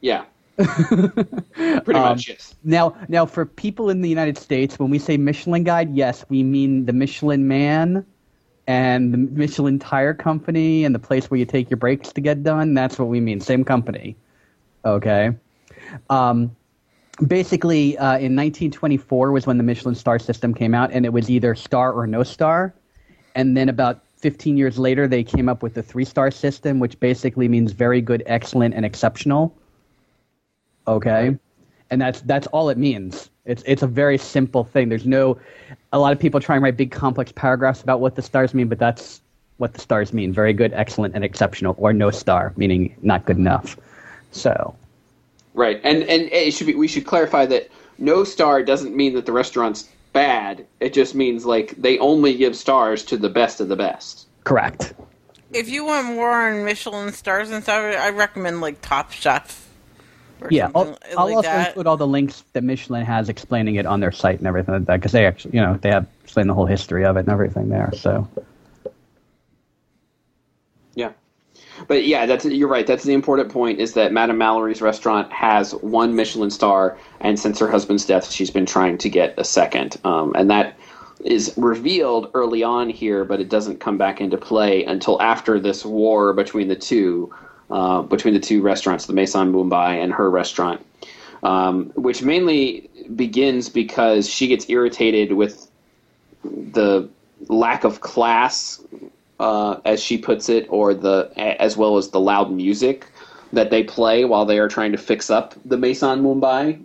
Yeah. 0.00 0.24
Pretty 0.56 1.94
Um, 1.94 2.02
much, 2.02 2.28
yes. 2.28 2.54
Now, 2.64 2.96
now 3.08 3.26
for 3.26 3.44
people 3.44 3.90
in 3.90 4.00
the 4.00 4.08
United 4.08 4.38
States, 4.38 4.78
when 4.78 4.90
we 4.90 4.98
say 4.98 5.16
Michelin 5.16 5.64
Guide, 5.64 5.94
yes, 5.94 6.24
we 6.28 6.42
mean 6.42 6.86
the 6.86 6.92
Michelin 6.94 7.46
Man 7.46 8.06
and 8.66 9.12
the 9.12 9.18
Michelin 9.18 9.78
Tire 9.78 10.14
Company 10.14 10.84
and 10.84 10.94
the 10.94 10.98
place 10.98 11.30
where 11.30 11.38
you 11.38 11.44
take 11.44 11.68
your 11.70 11.76
brakes 11.76 12.12
to 12.12 12.20
get 12.20 12.42
done. 12.42 12.74
That's 12.74 12.98
what 12.98 13.08
we 13.08 13.20
mean. 13.20 13.40
Same 13.40 13.64
company. 13.64 14.16
Okay. 14.84 15.32
Um, 16.10 16.56
basically, 17.26 17.96
uh, 17.98 18.18
in 18.18 18.36
1924 18.36 19.32
was 19.32 19.46
when 19.46 19.56
the 19.56 19.62
Michelin 19.62 19.94
star 19.94 20.18
system 20.18 20.54
came 20.54 20.74
out, 20.74 20.90
and 20.92 21.04
it 21.04 21.12
was 21.12 21.30
either 21.30 21.54
star 21.54 21.92
or 21.92 22.06
no 22.06 22.22
star. 22.22 22.74
And 23.34 23.56
then 23.56 23.68
about 23.68 24.02
15 24.16 24.56
years 24.56 24.78
later, 24.78 25.06
they 25.06 25.22
came 25.22 25.48
up 25.48 25.62
with 25.62 25.74
the 25.74 25.82
three 25.82 26.04
star 26.04 26.30
system, 26.30 26.78
which 26.78 26.98
basically 27.00 27.48
means 27.48 27.72
very 27.72 28.00
good, 28.00 28.22
excellent, 28.26 28.74
and 28.74 28.84
exceptional. 28.84 29.54
Okay, 30.88 31.36
and 31.90 32.00
that's 32.00 32.20
that's 32.22 32.46
all 32.48 32.68
it 32.68 32.78
means. 32.78 33.30
It's 33.44 33.62
it's 33.66 33.82
a 33.82 33.86
very 33.86 34.18
simple 34.18 34.64
thing. 34.64 34.88
There's 34.88 35.06
no, 35.06 35.38
a 35.92 35.98
lot 35.98 36.12
of 36.12 36.18
people 36.18 36.40
try 36.40 36.56
and 36.56 36.62
write 36.64 36.76
big 36.76 36.90
complex 36.90 37.32
paragraphs 37.32 37.82
about 37.82 38.00
what 38.00 38.14
the 38.14 38.22
stars 38.22 38.54
mean, 38.54 38.68
but 38.68 38.78
that's 38.78 39.20
what 39.58 39.74
the 39.74 39.80
stars 39.80 40.12
mean: 40.12 40.32
very 40.32 40.52
good, 40.52 40.72
excellent, 40.74 41.14
and 41.14 41.24
exceptional, 41.24 41.74
or 41.78 41.92
no 41.92 42.10
star, 42.10 42.52
meaning 42.56 42.94
not 43.02 43.24
good 43.26 43.36
enough. 43.36 43.76
So 44.30 44.74
Right, 45.56 45.80
and 45.82 46.02
and 46.04 46.30
it 46.30 46.52
should 46.52 46.66
be. 46.68 46.74
We 46.74 46.86
should 46.86 47.06
clarify 47.06 47.46
that 47.46 47.70
no 47.98 48.22
star 48.24 48.62
doesn't 48.62 48.94
mean 48.94 49.14
that 49.14 49.24
the 49.26 49.32
restaurant's 49.32 49.88
bad. 50.12 50.66
It 50.80 50.92
just 50.92 51.14
means 51.14 51.44
like 51.46 51.70
they 51.78 51.98
only 51.98 52.36
give 52.36 52.54
stars 52.54 53.02
to 53.06 53.16
the 53.16 53.30
best 53.30 53.60
of 53.60 53.68
the 53.68 53.76
best. 53.76 54.26
correct. 54.44 54.92
If 55.52 55.68
you 55.70 55.84
want 55.86 56.08
more 56.08 56.30
on 56.30 56.64
Michelin 56.64 57.12
stars 57.12 57.50
and 57.50 57.62
stuff, 57.62 57.96
I 57.96 58.10
recommend 58.10 58.60
like 58.60 58.82
Top 58.82 59.12
Chef. 59.12 59.66
Or 60.42 60.48
Yeah, 60.50 60.70
I'll, 60.74 60.84
something 60.84 61.14
I'll 61.16 61.26
like 61.26 61.36
also 61.36 61.48
that. 61.48 61.68
include 61.68 61.86
all 61.86 61.96
the 61.96 62.06
links 62.06 62.44
that 62.52 62.62
Michelin 62.62 63.06
has 63.06 63.30
explaining 63.30 63.76
it 63.76 63.86
on 63.86 64.00
their 64.00 64.12
site 64.12 64.38
and 64.38 64.46
everything 64.46 64.74
like 64.74 64.84
that 64.86 64.96
because 64.96 65.12
they 65.12 65.24
actually, 65.24 65.54
you 65.54 65.62
know, 65.62 65.78
they 65.80 65.88
have 65.88 66.06
explained 66.24 66.50
the 66.50 66.54
whole 66.54 66.66
history 66.66 67.06
of 67.06 67.16
it 67.16 67.20
and 67.20 67.28
everything 67.30 67.70
there. 67.70 67.90
So 67.96 68.28
Yeah, 70.94 71.12
but 71.88 72.06
yeah, 72.06 72.26
that's 72.26 72.44
you're 72.44 72.68
right. 72.68 72.86
That's 72.86 73.04
the 73.04 73.12
important 73.12 73.50
point. 73.50 73.80
Is 73.80 73.94
that 73.94 74.12
Madame 74.12 74.38
Mallory's 74.38 74.82
restaurant 74.82 75.32
has 75.32 75.72
one 75.76 76.14
Michelin 76.14 76.50
star, 76.50 76.98
and 77.20 77.38
since 77.38 77.58
her 77.58 77.70
husband's 77.70 78.04
death, 78.04 78.30
she's 78.30 78.50
been 78.50 78.66
trying 78.66 78.98
to 78.98 79.08
get 79.08 79.34
a 79.38 79.44
second. 79.44 79.96
Um, 80.04 80.34
and 80.34 80.50
that 80.50 80.76
is 81.24 81.52
revealed 81.56 82.30
early 82.34 82.62
on 82.62 82.90
here, 82.90 83.24
but 83.24 83.40
it 83.40 83.48
doesn't 83.48 83.80
come 83.80 83.98
back 83.98 84.20
into 84.20 84.36
play 84.36 84.84
until 84.84 85.20
after 85.20 85.58
this 85.58 85.84
war 85.84 86.32
between 86.32 86.68
the 86.68 86.76
two, 86.76 87.32
uh, 87.70 88.02
between 88.02 88.34
the 88.34 88.40
two 88.40 88.62
restaurants, 88.62 89.06
the 89.06 89.12
Maison 89.12 89.52
Mumbai 89.52 90.02
and 90.02 90.12
her 90.12 90.30
restaurant, 90.30 90.84
um, 91.42 91.90
which 91.94 92.22
mainly 92.22 92.90
begins 93.14 93.68
because 93.68 94.28
she 94.28 94.46
gets 94.46 94.68
irritated 94.68 95.32
with 95.32 95.70
the 96.44 97.08
lack 97.48 97.84
of 97.84 98.00
class 98.00 98.80
uh, 99.40 99.80
as 99.84 100.02
she 100.02 100.18
puts 100.18 100.48
it, 100.48 100.66
or 100.70 100.94
the 100.94 101.30
as 101.36 101.76
well 101.76 101.96
as 101.96 102.10
the 102.10 102.20
loud 102.20 102.50
music 102.50 103.06
that 103.52 103.70
they 103.70 103.82
play 103.82 104.24
while 104.24 104.44
they 104.44 104.58
are 104.58 104.68
trying 104.68 104.92
to 104.92 104.98
fix 104.98 105.30
up 105.30 105.54
the 105.64 105.76
Maison 105.76 106.22
Mumbai. 106.22 106.84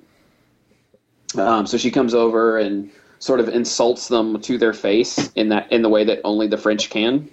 Um, 1.37 1.65
so 1.65 1.77
she 1.77 1.91
comes 1.91 2.13
over 2.13 2.57
and 2.57 2.91
sort 3.19 3.39
of 3.39 3.47
insults 3.49 4.07
them 4.07 4.41
to 4.41 4.57
their 4.57 4.73
face 4.73 5.31
in 5.35 5.49
that 5.49 5.71
in 5.71 5.81
the 5.81 5.89
way 5.89 6.03
that 6.03 6.19
only 6.23 6.47
the 6.47 6.57
French 6.57 6.89
can. 6.89 7.29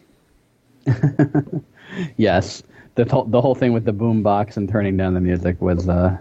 yes, 2.16 2.62
the 2.94 3.04
the 3.26 3.40
whole 3.40 3.54
thing 3.54 3.72
with 3.72 3.84
the 3.84 3.92
boom 3.92 4.22
box 4.22 4.56
and 4.56 4.68
turning 4.68 4.96
down 4.96 5.14
the 5.14 5.20
music 5.20 5.60
was 5.60 5.88
uh, 5.88 6.16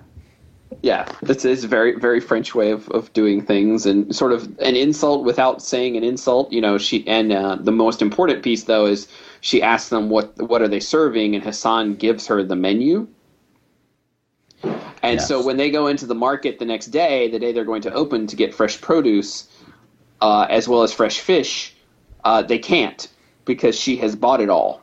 Yeah, 0.84 1.12
it's 1.24 1.44
a 1.44 1.56
very 1.68 1.98
very 2.00 2.20
French 2.20 2.54
way 2.54 2.72
of, 2.72 2.88
of 2.90 3.12
doing 3.14 3.44
things, 3.44 3.86
and 3.86 4.16
sort 4.16 4.32
of 4.32 4.46
an 4.60 4.76
insult 4.76 5.26
without 5.26 5.62
saying 5.62 5.98
an 5.98 6.04
insult. 6.04 6.52
You 6.52 6.62
know, 6.62 6.78
she 6.78 7.06
and 7.08 7.32
uh, 7.32 7.58
the 7.60 7.72
most 7.72 8.02
important 8.02 8.44
piece 8.44 8.64
though 8.64 8.86
is 8.86 9.08
she 9.42 9.62
asks 9.62 9.90
them 9.90 10.10
what 10.10 10.38
what 10.38 10.62
are 10.62 10.68
they 10.68 10.80
serving, 10.80 11.36
and 11.36 11.44
Hassan 11.44 11.96
gives 11.96 12.28
her 12.28 12.44
the 12.44 12.56
menu. 12.56 13.08
And 15.04 15.22
so 15.22 15.42
when 15.46 15.58
they 15.58 15.70
go 15.70 15.88
into 15.88 16.06
the 16.06 16.16
market 16.16 16.60
the 16.60 16.66
next 16.66 16.88
day, 16.88 17.30
the 17.30 17.40
day 17.40 17.52
they're 17.54 17.64
going 17.64 17.84
to 17.84 17.94
open 17.94 18.28
to 18.28 18.36
get 18.36 18.54
fresh 18.54 18.82
produce, 18.82 19.48
uh, 20.22 20.48
as 20.50 20.68
well 20.68 20.84
as 20.84 20.92
fresh 20.92 21.20
fish, 21.20 21.74
uh, 22.26 22.42
they 22.42 22.58
can't 22.58 23.08
because 23.46 23.80
she 23.80 23.96
has 23.98 24.16
bought 24.16 24.42
it 24.42 24.50
all. 24.50 24.82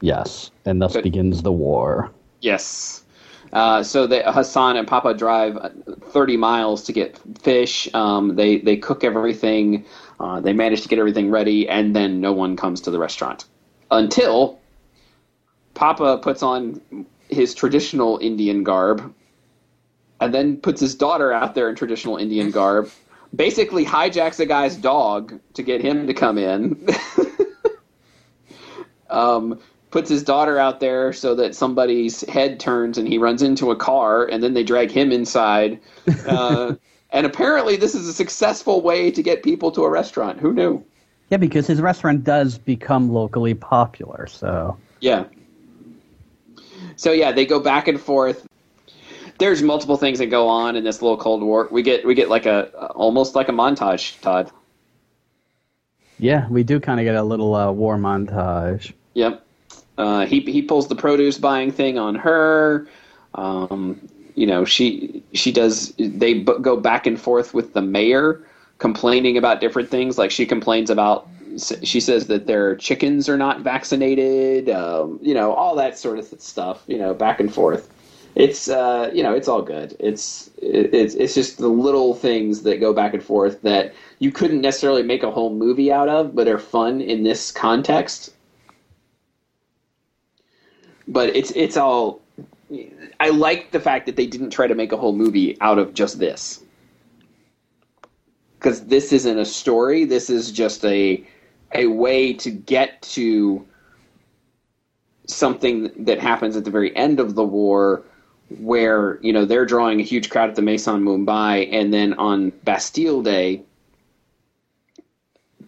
yes, 0.00 0.50
and 0.64 0.80
thus 0.80 0.94
But- 0.94 1.02
begins 1.04 1.42
the 1.42 1.52
war. 1.52 2.10
Yes. 2.40 3.02
Uh, 3.52 3.82
so 3.82 4.06
they, 4.06 4.22
Hassan 4.24 4.76
and 4.76 4.86
Papa 4.86 5.14
drive 5.14 5.56
uh, 5.56 5.70
30 6.10 6.36
miles 6.36 6.84
to 6.84 6.92
get 6.92 7.18
fish. 7.40 7.88
Um, 7.94 8.36
they 8.36 8.58
they 8.58 8.76
cook 8.76 9.04
everything. 9.04 9.84
Uh, 10.18 10.40
they 10.40 10.52
manage 10.52 10.82
to 10.82 10.88
get 10.88 10.98
everything 10.98 11.30
ready, 11.30 11.68
and 11.68 11.94
then 11.94 12.20
no 12.20 12.32
one 12.32 12.56
comes 12.56 12.80
to 12.82 12.90
the 12.90 12.98
restaurant 12.98 13.44
until 13.90 14.58
Papa 15.74 16.18
puts 16.18 16.42
on 16.42 16.80
his 17.28 17.54
traditional 17.54 18.18
Indian 18.18 18.64
garb, 18.64 19.14
and 20.20 20.32
then 20.32 20.56
puts 20.56 20.80
his 20.80 20.94
daughter 20.94 21.32
out 21.32 21.54
there 21.54 21.68
in 21.68 21.76
traditional 21.76 22.16
Indian 22.16 22.50
garb. 22.50 22.90
Basically, 23.34 23.84
hijacks 23.84 24.40
a 24.40 24.46
guy's 24.46 24.76
dog 24.76 25.38
to 25.54 25.62
get 25.62 25.82
him 25.82 26.06
to 26.06 26.14
come 26.14 26.38
in. 26.38 26.86
um, 29.10 29.60
puts 29.96 30.10
his 30.10 30.22
daughter 30.22 30.58
out 30.58 30.78
there 30.78 31.10
so 31.10 31.34
that 31.34 31.54
somebody's 31.54 32.20
head 32.28 32.60
turns 32.60 32.98
and 32.98 33.08
he 33.08 33.16
runs 33.16 33.40
into 33.40 33.70
a 33.70 33.76
car 33.76 34.26
and 34.26 34.42
then 34.42 34.52
they 34.52 34.62
drag 34.62 34.90
him 34.90 35.10
inside. 35.10 35.80
Uh, 36.26 36.74
and 37.10 37.24
apparently, 37.24 37.76
this 37.76 37.94
is 37.94 38.06
a 38.06 38.12
successful 38.12 38.82
way 38.82 39.10
to 39.10 39.22
get 39.22 39.42
people 39.42 39.70
to 39.70 39.84
a 39.84 39.90
restaurant. 39.90 40.38
Who 40.40 40.52
knew? 40.52 40.84
Yeah, 41.30 41.38
because 41.38 41.66
his 41.66 41.80
restaurant 41.80 42.24
does 42.24 42.58
become 42.58 43.10
locally 43.10 43.54
popular. 43.54 44.26
So 44.26 44.76
Yeah. 45.00 45.24
So 46.96 47.12
yeah, 47.12 47.32
they 47.32 47.46
go 47.46 47.58
back 47.58 47.88
and 47.88 47.98
forth. 47.98 48.46
There's 49.38 49.62
multiple 49.62 49.96
things 49.96 50.18
that 50.18 50.26
go 50.26 50.46
on 50.46 50.76
in 50.76 50.84
this 50.84 51.00
little 51.00 51.16
Cold 51.16 51.42
War. 51.42 51.68
We 51.70 51.82
get 51.82 52.04
we 52.04 52.14
get 52.14 52.28
like 52.28 52.44
a 52.44 52.68
almost 52.90 53.34
like 53.34 53.48
a 53.48 53.52
montage, 53.52 54.20
Todd. 54.20 54.50
Yeah, 56.18 56.48
we 56.48 56.64
do 56.64 56.80
kind 56.80 57.00
of 57.00 57.04
get 57.04 57.14
a 57.14 57.22
little 57.22 57.54
uh, 57.54 57.72
war 57.72 57.96
montage. 57.96 58.92
Yep. 59.14 59.45
Uh, 59.98 60.26
he 60.26 60.40
he 60.40 60.62
pulls 60.62 60.88
the 60.88 60.94
produce 60.94 61.38
buying 61.38 61.70
thing 61.70 61.98
on 61.98 62.14
her. 62.14 62.86
Um, 63.34 64.00
you 64.34 64.46
know, 64.46 64.64
she 64.64 65.22
she 65.32 65.50
does. 65.52 65.94
They 65.98 66.34
b- 66.34 66.58
go 66.60 66.76
back 66.76 67.06
and 67.06 67.18
forth 67.18 67.54
with 67.54 67.72
the 67.72 67.82
mayor, 67.82 68.42
complaining 68.78 69.36
about 69.38 69.60
different 69.60 69.88
things. 69.88 70.18
Like 70.18 70.30
she 70.30 70.46
complains 70.46 70.90
about. 70.90 71.28
She 71.82 72.00
says 72.00 72.26
that 72.26 72.46
their 72.46 72.76
chickens 72.76 73.30
are 73.30 73.38
not 73.38 73.60
vaccinated. 73.60 74.68
Um, 74.68 75.18
you 75.22 75.32
know, 75.32 75.52
all 75.54 75.74
that 75.76 75.98
sort 75.98 76.18
of 76.18 76.26
stuff. 76.38 76.84
You 76.86 76.98
know, 76.98 77.14
back 77.14 77.40
and 77.40 77.52
forth. 77.52 77.90
It's 78.34 78.68
uh, 78.68 79.10
you 79.14 79.22
know, 79.22 79.32
it's 79.32 79.48
all 79.48 79.62
good. 79.62 79.96
It's 79.98 80.50
it's 80.60 81.14
it's 81.14 81.34
just 81.34 81.56
the 81.56 81.68
little 81.68 82.12
things 82.14 82.62
that 82.64 82.80
go 82.80 82.92
back 82.92 83.14
and 83.14 83.22
forth 83.22 83.62
that 83.62 83.94
you 84.18 84.30
couldn't 84.30 84.60
necessarily 84.60 85.02
make 85.02 85.22
a 85.22 85.30
whole 85.30 85.54
movie 85.54 85.90
out 85.90 86.10
of, 86.10 86.34
but 86.34 86.46
are 86.46 86.58
fun 86.58 87.00
in 87.00 87.22
this 87.22 87.50
context 87.50 88.34
but 91.08 91.34
it's 91.34 91.50
it's 91.52 91.76
all. 91.76 92.20
I 93.20 93.30
like 93.30 93.70
the 93.70 93.80
fact 93.80 94.06
that 94.06 94.16
they 94.16 94.26
didn't 94.26 94.50
try 94.50 94.66
to 94.66 94.74
make 94.74 94.92
a 94.92 94.96
whole 94.96 95.12
movie 95.12 95.56
out 95.60 95.78
of 95.78 95.94
just 95.94 96.18
this, 96.18 96.62
because 98.58 98.86
this 98.86 99.12
isn't 99.12 99.38
a 99.38 99.44
story. 99.44 100.04
This 100.04 100.30
is 100.30 100.50
just 100.50 100.84
a 100.84 101.24
a 101.74 101.86
way 101.86 102.32
to 102.32 102.50
get 102.50 103.02
to 103.02 103.64
something 105.26 105.90
that 106.04 106.20
happens 106.20 106.56
at 106.56 106.64
the 106.64 106.70
very 106.70 106.94
end 106.96 107.20
of 107.20 107.34
the 107.34 107.44
war 107.44 108.02
where 108.60 109.18
you 109.22 109.32
know 109.32 109.44
they're 109.44 109.66
drawing 109.66 110.00
a 110.00 110.04
huge 110.04 110.30
crowd 110.30 110.48
at 110.48 110.56
the 110.56 110.62
Maison 110.62 111.04
Mumbai, 111.04 111.68
and 111.72 111.92
then 111.92 112.14
on 112.14 112.50
Bastille 112.64 113.22
Day, 113.22 113.62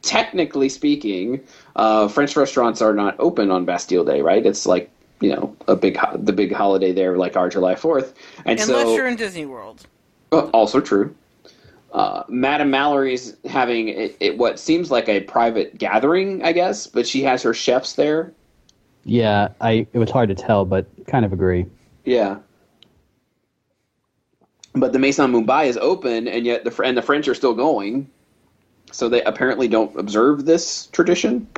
technically 0.02 0.68
speaking, 0.68 1.40
uh, 1.76 2.08
French 2.08 2.36
restaurants 2.36 2.80
are 2.80 2.94
not 2.94 3.16
open 3.18 3.50
on 3.50 3.64
Bastille 3.64 4.04
Day, 4.04 4.20
right? 4.20 4.44
It's 4.44 4.66
like 4.66 4.90
you 5.20 5.30
know 5.30 5.56
a 5.66 5.76
big 5.76 5.98
the 6.16 6.32
big 6.32 6.52
holiday 6.52 6.92
there 6.92 7.16
like 7.16 7.36
our 7.36 7.48
July 7.48 7.74
Fourth, 7.74 8.14
and 8.44 8.58
unless 8.60 8.86
so, 8.86 8.94
you're 8.94 9.08
in 9.08 9.16
Disney 9.16 9.46
World. 9.46 9.86
Uh, 10.32 10.40
also 10.48 10.80
true. 10.80 11.14
Uh, 11.92 12.22
Madame 12.28 12.70
Mallory's 12.70 13.34
having 13.46 13.88
it, 13.88 14.16
it, 14.20 14.36
what 14.36 14.58
seems 14.58 14.90
like 14.90 15.08
a 15.08 15.20
private 15.20 15.78
gathering, 15.78 16.44
I 16.44 16.52
guess, 16.52 16.86
but 16.86 17.06
she 17.06 17.22
has 17.22 17.42
her 17.42 17.54
chefs 17.54 17.94
there. 17.94 18.32
Yeah, 19.04 19.48
I 19.60 19.86
it 19.92 19.98
was 19.98 20.10
hard 20.10 20.28
to 20.28 20.34
tell, 20.34 20.64
but 20.64 20.86
kind 21.06 21.24
of 21.24 21.32
agree. 21.32 21.66
Yeah. 22.04 22.38
But 24.74 24.92
the 24.92 24.98
Maison 24.98 25.32
Mumbai 25.32 25.66
is 25.66 25.78
open, 25.78 26.28
and 26.28 26.44
yet 26.44 26.64
the 26.64 26.82
and 26.82 26.96
the 26.96 27.02
French 27.02 27.26
are 27.26 27.34
still 27.34 27.54
going, 27.54 28.10
so 28.92 29.08
they 29.08 29.22
apparently 29.22 29.66
don't 29.66 29.98
observe 29.98 30.44
this 30.44 30.86
tradition. 30.88 31.48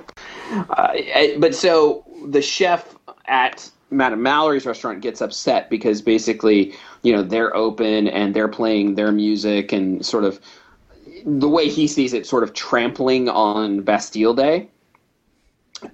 Uh, 0.53 0.93
but 1.39 1.55
so 1.55 2.05
the 2.27 2.43
chef 2.43 2.97
at 3.27 3.71
Madame 3.91 4.23
Mallory's 4.23 4.67
restaurant 4.67 5.01
gets 5.01 5.21
upset 5.21 5.69
because 5.69 6.01
basically, 6.01 6.75
you 7.03 7.13
know, 7.13 7.23
they're 7.23 7.55
open 7.57 8.09
and 8.09 8.35
they're 8.35 8.49
playing 8.49 8.95
their 8.95 9.13
music 9.13 9.73
and 9.73 10.05
sort 10.05 10.25
of 10.25 10.41
the 11.25 11.49
way 11.49 11.69
he 11.69 11.87
sees 11.87 12.13
it, 12.13 12.27
sort 12.27 12.43
of 12.43 12.55
trampling 12.55 13.29
on 13.29 13.83
Bastille 13.83 14.35
Day. 14.35 14.69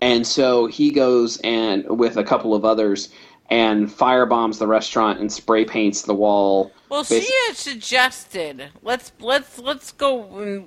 And 0.00 0.26
so 0.26 0.66
he 0.66 0.90
goes 0.90 1.38
and 1.42 1.84
with 1.88 2.16
a 2.16 2.24
couple 2.24 2.54
of 2.54 2.64
others 2.64 3.08
and 3.48 3.88
firebombs 3.88 4.58
the 4.58 4.66
restaurant 4.66 5.20
and 5.20 5.32
spray 5.32 5.64
paints 5.64 6.02
the 6.02 6.14
wall. 6.14 6.72
Well, 6.88 7.04
she 7.04 7.26
had 7.46 7.56
suggested 7.56 8.70
let's 8.82 9.12
let's 9.20 9.58
let's 9.58 9.92
go. 9.92 10.64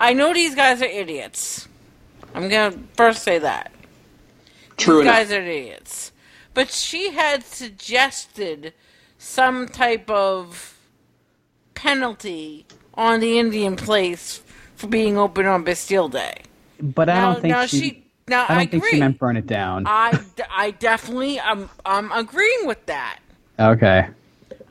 I 0.00 0.12
know 0.14 0.32
these 0.32 0.54
guys 0.54 0.80
are 0.80 0.86
idiots. 0.86 1.68
I'm 2.34 2.48
gonna 2.48 2.76
first 2.96 3.22
say 3.22 3.38
that. 3.38 3.70
True 4.78 4.96
These 4.96 5.02
enough. 5.02 5.14
guys 5.16 5.32
are 5.32 5.42
idiots. 5.42 6.12
But 6.54 6.70
she 6.70 7.10
had 7.12 7.44
suggested 7.44 8.72
some 9.18 9.66
type 9.68 10.08
of 10.10 10.78
penalty 11.74 12.66
on 12.94 13.20
the 13.20 13.38
Indian 13.38 13.76
place 13.76 14.42
for 14.74 14.86
being 14.88 15.18
open 15.18 15.46
on 15.46 15.64
Bastille 15.64 16.08
Day. 16.08 16.42
But 16.80 17.06
now, 17.08 17.30
I 17.30 17.32
don't 17.32 17.42
think 17.42 17.52
now 17.52 17.66
she, 17.66 17.78
she. 17.80 18.04
Now 18.28 18.44
I 18.44 18.48
don't 18.48 18.56
I 18.56 18.60
think 18.66 18.72
agree. 18.74 18.90
she 18.90 19.00
meant 19.00 19.18
burn 19.18 19.36
it 19.36 19.46
down. 19.46 19.86
I, 19.86 20.18
I 20.50 20.70
definitely 20.72 21.40
I'm 21.40 21.68
I'm 21.84 22.10
agreeing 22.12 22.66
with 22.66 22.84
that. 22.86 23.18
okay. 23.58 24.08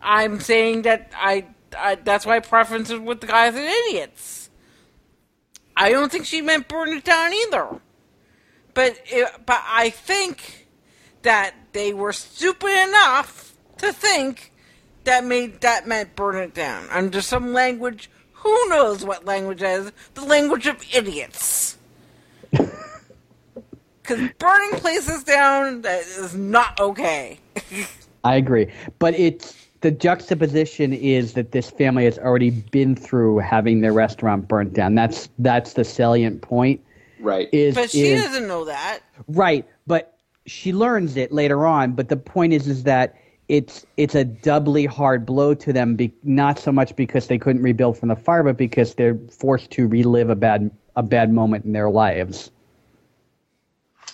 I'm 0.01 0.39
saying 0.39 0.83
that 0.83 1.11
I, 1.15 1.45
I 1.77 1.95
that's 1.95 2.25
why 2.25 2.39
preference 2.39 2.89
is 2.89 2.99
with 2.99 3.19
the 3.19 3.27
guys 3.27 3.55
and 3.55 3.65
idiots. 3.65 4.49
I 5.75 5.89
don't 5.91 6.11
think 6.11 6.25
she 6.25 6.41
meant 6.41 6.67
burn 6.67 6.89
it 6.89 7.03
down 7.03 7.33
either. 7.33 7.79
But 8.77 8.99
it, 9.07 9.27
but 9.43 9.63
I 9.65 9.89
think 9.89 10.67
that 11.23 11.55
they 11.71 11.93
were 11.93 12.13
stupid 12.13 12.69
enough 12.87 13.57
to 13.79 13.91
think 13.91 14.53
that 15.03 15.25
made 15.25 15.61
that 15.61 15.87
meant 15.87 16.15
burn 16.15 16.35
it 16.35 16.53
down 16.53 16.87
under 16.91 17.19
some 17.21 17.53
language. 17.53 18.11
Who 18.33 18.69
knows 18.69 19.03
what 19.03 19.25
language 19.25 19.61
that 19.61 19.79
is? 19.79 19.91
The 20.13 20.21
language 20.25 20.67
of 20.67 20.75
idiots. 20.93 21.79
Because 24.03 24.29
burning 24.39 24.79
places 24.79 25.25
down 25.25 25.81
that 25.81 26.03
is 26.03 26.33
not 26.33 26.79
okay. 26.79 27.39
I 28.23 28.35
agree, 28.35 28.71
but 28.99 29.13
it's 29.15 29.67
the 29.81 29.91
juxtaposition 29.91 30.93
is 30.93 31.33
that 31.33 31.51
this 31.51 31.69
family 31.69 32.05
has 32.05 32.17
already 32.17 32.51
been 32.51 32.95
through 32.95 33.39
having 33.39 33.81
their 33.81 33.91
restaurant 33.91 34.47
burnt 34.47 34.73
down. 34.73 34.95
That's 34.95 35.27
that's 35.39 35.73
the 35.73 35.83
salient 35.83 36.41
point. 36.41 36.79
Right. 37.19 37.49
Is 37.51 37.75
But 37.75 37.91
she 37.91 38.07
is, 38.07 38.23
doesn't 38.23 38.47
know 38.47 38.65
that. 38.65 38.99
right, 39.27 39.65
but 39.85 40.17
she 40.45 40.73
learns 40.73 41.17
it 41.17 41.31
later 41.31 41.65
on. 41.65 41.93
But 41.93 42.09
the 42.09 42.17
point 42.17 42.53
is, 42.53 42.67
is 42.67 42.83
that 42.83 43.15
it's 43.47 43.85
it's 43.97 44.15
a 44.15 44.23
doubly 44.23 44.85
hard 44.85 45.25
blow 45.25 45.53
to 45.53 45.73
them. 45.73 45.95
Be, 45.95 46.13
not 46.23 46.59
so 46.59 46.71
much 46.71 46.95
because 46.95 47.27
they 47.27 47.37
couldn't 47.37 47.61
rebuild 47.61 47.97
from 47.97 48.09
the 48.09 48.15
fire, 48.15 48.43
but 48.43 48.57
because 48.57 48.95
they're 48.95 49.17
forced 49.31 49.71
to 49.71 49.87
relive 49.87 50.29
a 50.29 50.35
bad 50.35 50.71
a 50.95 51.03
bad 51.03 51.31
moment 51.31 51.65
in 51.65 51.73
their 51.73 51.89
lives. 51.89 52.51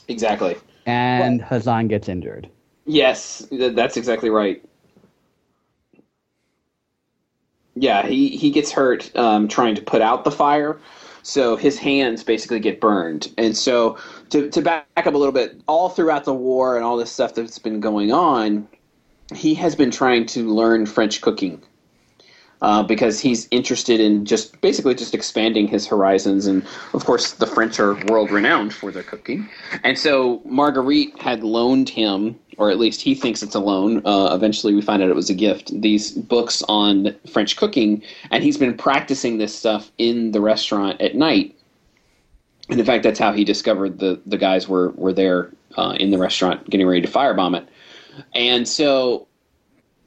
Exactly. 0.08 0.58
And 0.86 1.42
Hassan 1.42 1.88
gets 1.88 2.10
injured. 2.10 2.50
Yes, 2.86 3.48
th- 3.50 3.74
that's 3.74 3.96
exactly 3.96 4.30
right. 4.30 4.64
Yeah, 7.76 8.06
he, 8.06 8.30
he 8.30 8.52
gets 8.52 8.72
hurt 8.72 9.16
um, 9.16 9.48
trying 9.48 9.76
to 9.76 9.82
put 9.82 10.02
out 10.02 10.24
the 10.26 10.32
fire, 10.32 10.80
so 11.24 11.56
his 11.56 11.80
hands 11.80 12.24
basically 12.24 12.60
get 12.60 12.80
burned. 12.80 13.34
And 13.38 13.58
so, 13.58 13.98
to, 14.30 14.50
to 14.50 14.62
back 14.62 14.86
up 14.96 15.08
a 15.08 15.18
little 15.18 15.32
bit, 15.32 15.62
all 15.68 15.90
throughout 15.90 16.26
the 16.26 16.34
war 16.34 16.76
and 16.76 16.86
all 16.86 16.98
this 16.98 17.12
stuff 17.12 17.34
that's 17.34 17.58
been 17.58 17.80
going 17.80 18.12
on, 18.12 18.68
he 19.34 19.56
has 19.56 19.76
been 19.76 19.90
trying 19.90 20.26
to 20.28 20.54
learn 20.54 20.86
French 20.86 21.22
cooking. 21.22 21.64
Uh, 22.62 22.82
because 22.82 23.20
he's 23.20 23.46
interested 23.52 24.00
in 24.00 24.24
just 24.24 24.62
basically 24.62 24.96
just 24.96 25.14
expanding 25.14 25.68
his 25.68 25.86
horizons, 25.86 26.46
and 26.46 26.66
of 26.94 27.04
course 27.04 27.34
the 27.34 27.46
French 27.46 27.78
are 27.78 27.96
world 28.06 28.32
renowned 28.32 28.74
for 28.74 28.90
their 28.90 29.04
cooking, 29.04 29.50
and 29.84 30.00
so 30.00 30.42
Marguerite 30.46 31.22
had 31.22 31.44
loaned 31.44 31.90
him, 31.90 32.40
or 32.58 32.70
at 32.70 32.80
least 32.80 33.02
he 33.02 33.16
thinks 33.16 33.44
it's 33.44 33.56
a 33.56 33.60
loan. 33.60 34.02
Uh, 34.06 34.34
eventually, 34.34 34.74
we 34.74 34.82
find 34.82 35.02
out 35.02 35.10
it 35.10 35.16
was 35.16 35.30
a 35.30 35.36
gift. 35.36 35.80
These 35.82 36.12
books 36.12 36.64
on 36.68 37.16
French 37.32 37.56
cooking, 37.56 38.04
and 38.32 38.44
he's 38.44 38.58
been 38.58 38.76
practicing 38.76 39.38
this 39.38 39.56
stuff 39.56 39.92
in 39.98 40.32
the 40.32 40.42
restaurant 40.42 41.02
at 41.02 41.16
night. 41.16 41.56
And 42.70 42.80
in 42.80 42.86
fact, 42.86 43.04
that's 43.04 43.20
how 43.20 43.34
he 43.34 43.44
discovered 43.44 44.00
the 44.00 44.22
the 44.26 44.38
guys 44.38 44.68
were 44.68 44.90
were 44.92 45.14
there 45.14 45.52
uh, 45.78 45.96
in 46.00 46.12
the 46.12 46.18
restaurant 46.18 46.70
getting 46.70 46.88
ready 46.88 47.02
to 47.02 47.08
firebomb 47.08 47.58
it. 47.58 47.68
And 48.34 48.68
so 48.68 49.28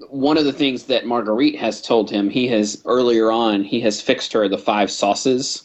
one 0.08 0.38
of 0.38 0.44
the 0.44 0.52
things 0.52 0.84
that 0.84 1.06
Marguerite 1.06 1.58
has 1.58 1.80
told 1.80 2.10
him, 2.10 2.30
he 2.30 2.46
has 2.48 2.82
earlier 2.84 3.30
on, 3.30 3.64
he 3.64 3.80
has 3.80 4.00
fixed 4.00 4.32
her 4.32 4.48
the 4.48 4.58
five 4.58 4.90
sauces 4.90 5.64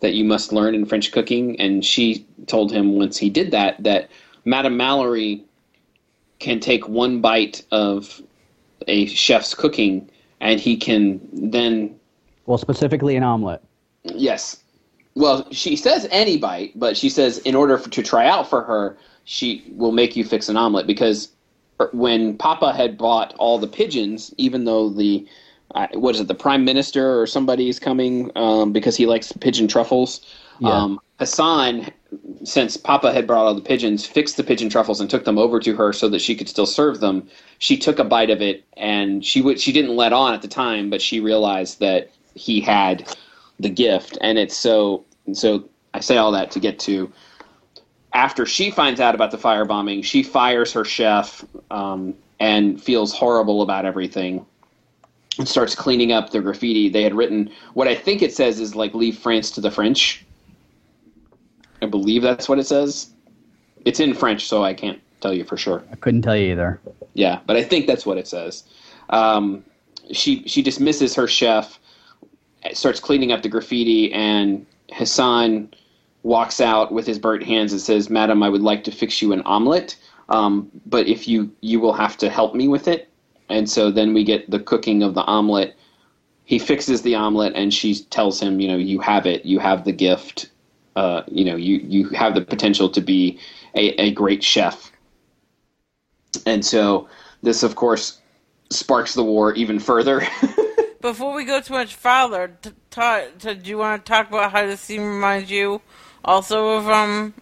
that 0.00 0.14
you 0.14 0.24
must 0.24 0.52
learn 0.52 0.74
in 0.74 0.84
French 0.84 1.12
cooking, 1.12 1.58
and 1.60 1.84
she 1.84 2.26
told 2.46 2.70
him 2.70 2.98
once 2.98 3.16
he 3.16 3.30
did 3.30 3.50
that 3.52 3.82
that 3.82 4.10
Madame 4.44 4.76
Mallory 4.76 5.42
can 6.44 6.60
take 6.60 6.86
one 6.88 7.20
bite 7.20 7.64
of 7.70 8.22
a 8.86 9.06
chef's 9.06 9.54
cooking, 9.54 10.08
and 10.40 10.60
he 10.60 10.76
can 10.76 11.20
then 11.32 11.98
Well, 12.46 12.58
specifically 12.58 13.16
an 13.16 13.22
omelet. 13.22 13.62
yes. 14.04 14.58
Well, 15.16 15.46
she 15.52 15.76
says 15.76 16.06
any 16.10 16.36
bite, 16.36 16.72
but 16.78 16.96
she 16.96 17.08
says 17.08 17.38
in 17.38 17.54
order 17.54 17.78
for, 17.78 17.88
to 17.88 18.02
try 18.02 18.26
out 18.28 18.50
for 18.50 18.62
her, 18.62 18.98
she 19.24 19.64
will 19.72 19.92
make 19.92 20.16
you 20.16 20.24
fix 20.24 20.48
an 20.48 20.56
omelet 20.56 20.86
because 20.86 21.30
when 21.92 22.36
Papa 22.36 22.72
had 22.72 22.98
bought 22.98 23.32
all 23.38 23.58
the 23.58 23.66
pigeons, 23.66 24.34
even 24.36 24.64
though 24.64 24.90
the 24.90 25.26
uh, 25.74 25.86
what 25.94 26.14
is 26.14 26.20
it, 26.20 26.28
the 26.28 26.34
prime 26.34 26.64
minister 26.64 27.18
or 27.20 27.26
somebody 27.26 27.68
is 27.68 27.80
coming 27.80 28.30
um, 28.36 28.72
because 28.72 28.96
he 28.96 29.06
likes 29.06 29.32
pigeon 29.32 29.66
truffles. 29.66 30.20
Yeah. 30.60 30.70
Um, 30.70 31.00
Hassan, 31.18 31.90
since 32.44 32.76
Papa 32.76 33.12
had 33.12 33.26
brought 33.26 33.46
all 33.46 33.54
the 33.54 33.60
pigeons, 33.60 34.06
fixed 34.06 34.36
the 34.36 34.44
pigeon 34.44 34.68
truffles 34.68 35.00
and 35.00 35.08
took 35.08 35.24
them 35.24 35.38
over 35.38 35.60
to 35.60 35.74
her 35.76 35.92
so 35.92 36.08
that 36.08 36.20
she 36.20 36.34
could 36.34 36.48
still 36.48 36.66
serve 36.66 37.00
them. 37.00 37.28
She 37.58 37.76
took 37.76 37.98
a 37.98 38.04
bite 38.04 38.30
of 38.30 38.42
it 38.42 38.64
and 38.76 39.24
she 39.24 39.56
she 39.56 39.72
didn't 39.72 39.96
let 39.96 40.12
on 40.12 40.34
at 40.34 40.42
the 40.42 40.48
time, 40.48 40.90
but 40.90 41.02
she 41.02 41.20
realized 41.20 41.80
that 41.80 42.10
he 42.34 42.60
had 42.60 43.16
the 43.60 43.70
gift, 43.70 44.18
and 44.20 44.38
it's 44.38 44.56
so 44.56 45.04
so 45.32 45.64
I 45.94 46.00
say 46.00 46.16
all 46.16 46.32
that 46.32 46.50
to 46.52 46.60
get 46.60 46.78
to 46.80 47.12
after 48.14 48.46
she 48.46 48.70
finds 48.70 49.00
out 49.00 49.14
about 49.14 49.32
the 49.32 49.36
firebombing, 49.36 50.04
she 50.04 50.22
fires 50.22 50.72
her 50.72 50.84
chef 50.84 51.44
um, 51.70 52.14
and 52.38 52.80
feels 52.80 53.12
horrible 53.12 53.60
about 53.60 53.84
everything 53.84 54.46
and 55.38 55.48
starts 55.48 55.74
cleaning 55.74 56.12
up 56.12 56.30
the 56.30 56.40
graffiti 56.40 56.88
they 56.88 57.02
had 57.02 57.12
written. 57.12 57.50
What 57.74 57.88
I 57.88 57.96
think 57.96 58.22
it 58.22 58.32
says 58.32 58.60
is 58.60 58.76
like 58.76 58.94
"Leave 58.94 59.18
France 59.18 59.50
to 59.52 59.60
the 59.60 59.70
French." 59.70 60.24
I 61.84 61.86
believe 61.86 62.22
that's 62.22 62.48
what 62.48 62.58
it 62.58 62.66
says. 62.66 63.10
It's 63.84 64.00
in 64.00 64.14
French, 64.14 64.46
so 64.46 64.64
I 64.64 64.74
can't 64.74 65.00
tell 65.20 65.34
you 65.34 65.44
for 65.44 65.56
sure. 65.56 65.84
I 65.92 65.96
couldn't 65.96 66.22
tell 66.22 66.36
you 66.36 66.52
either. 66.52 66.80
Yeah, 67.12 67.40
but 67.46 67.56
I 67.56 67.62
think 67.62 67.86
that's 67.86 68.04
what 68.04 68.18
it 68.18 68.26
says. 68.26 68.64
Um, 69.10 69.64
she 70.12 70.46
she 70.48 70.62
dismisses 70.62 71.14
her 71.14 71.28
chef, 71.28 71.78
starts 72.72 73.00
cleaning 73.00 73.32
up 73.32 73.42
the 73.42 73.48
graffiti, 73.48 74.12
and 74.12 74.66
Hassan 74.92 75.72
walks 76.22 76.60
out 76.60 76.92
with 76.92 77.06
his 77.06 77.18
burnt 77.18 77.42
hands 77.42 77.72
and 77.72 77.80
says, 77.80 78.10
"Madam, 78.10 78.42
I 78.42 78.48
would 78.48 78.62
like 78.62 78.84
to 78.84 78.90
fix 78.90 79.20
you 79.20 79.32
an 79.32 79.42
omelet, 79.42 79.96
um, 80.30 80.70
but 80.86 81.06
if 81.06 81.28
you 81.28 81.50
you 81.60 81.80
will 81.80 81.92
have 81.92 82.16
to 82.18 82.30
help 82.30 82.54
me 82.54 82.66
with 82.68 82.88
it." 82.88 83.08
And 83.50 83.68
so 83.68 83.90
then 83.90 84.14
we 84.14 84.24
get 84.24 84.50
the 84.50 84.58
cooking 84.58 85.02
of 85.02 85.14
the 85.14 85.22
omelet. 85.24 85.76
He 86.46 86.58
fixes 86.58 87.02
the 87.02 87.14
omelet, 87.14 87.52
and 87.54 87.72
she 87.72 87.94
tells 87.94 88.40
him, 88.40 88.60
"You 88.60 88.68
know, 88.68 88.76
you 88.76 89.00
have 89.00 89.26
it. 89.26 89.44
You 89.44 89.58
have 89.58 89.84
the 89.84 89.92
gift. 89.92 90.50
Uh, 90.96 91.22
you 91.28 91.44
know, 91.44 91.56
you 91.56 91.76
you 91.76 92.08
have 92.10 92.34
the 92.34 92.40
potential 92.40 92.88
to 92.88 93.00
be 93.00 93.38
a, 93.74 93.88
a 94.00 94.10
great 94.12 94.42
chef." 94.42 94.90
And 96.46 96.64
so 96.64 97.08
this, 97.42 97.62
of 97.62 97.76
course, 97.76 98.20
sparks 98.70 99.14
the 99.14 99.24
war 99.24 99.54
even 99.54 99.78
further. 99.78 100.26
Before 101.00 101.34
we 101.34 101.44
go 101.44 101.60
too 101.60 101.74
much 101.74 101.94
farther, 101.94 102.56
t- 102.62 102.70
t- 102.90 103.24
t- 103.38 103.54
do 103.54 103.70
you 103.70 103.78
want 103.78 104.04
to 104.04 104.10
talk 104.10 104.28
about 104.28 104.52
how 104.52 104.66
this 104.66 104.80
scene 104.80 105.02
reminds 105.02 105.50
you 105.50 105.82
also 106.24 106.78
of 106.78 106.88
um, 106.88 107.34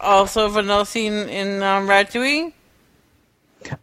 also 0.00 0.46
of 0.46 0.56
another 0.56 0.84
scene 0.84 1.12
in 1.12 1.62
um, 1.62 1.86
Ratatouille. 1.86 2.52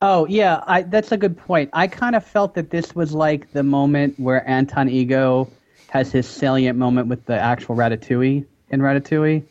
Oh 0.01 0.25
yeah, 0.27 0.63
I, 0.67 0.83
that's 0.83 1.11
a 1.11 1.17
good 1.17 1.37
point. 1.37 1.69
I 1.73 1.87
kind 1.87 2.15
of 2.15 2.25
felt 2.25 2.53
that 2.55 2.69
this 2.69 2.93
was 2.95 3.13
like 3.13 3.51
the 3.53 3.63
moment 3.63 4.19
where 4.19 4.47
Anton 4.47 4.89
Ego 4.89 5.49
has 5.89 6.11
his 6.11 6.27
salient 6.27 6.77
moment 6.77 7.07
with 7.07 7.25
the 7.25 7.39
actual 7.39 7.75
Ratatouille 7.75 8.45
in 8.71 8.81
Ratatouille. 8.81 9.43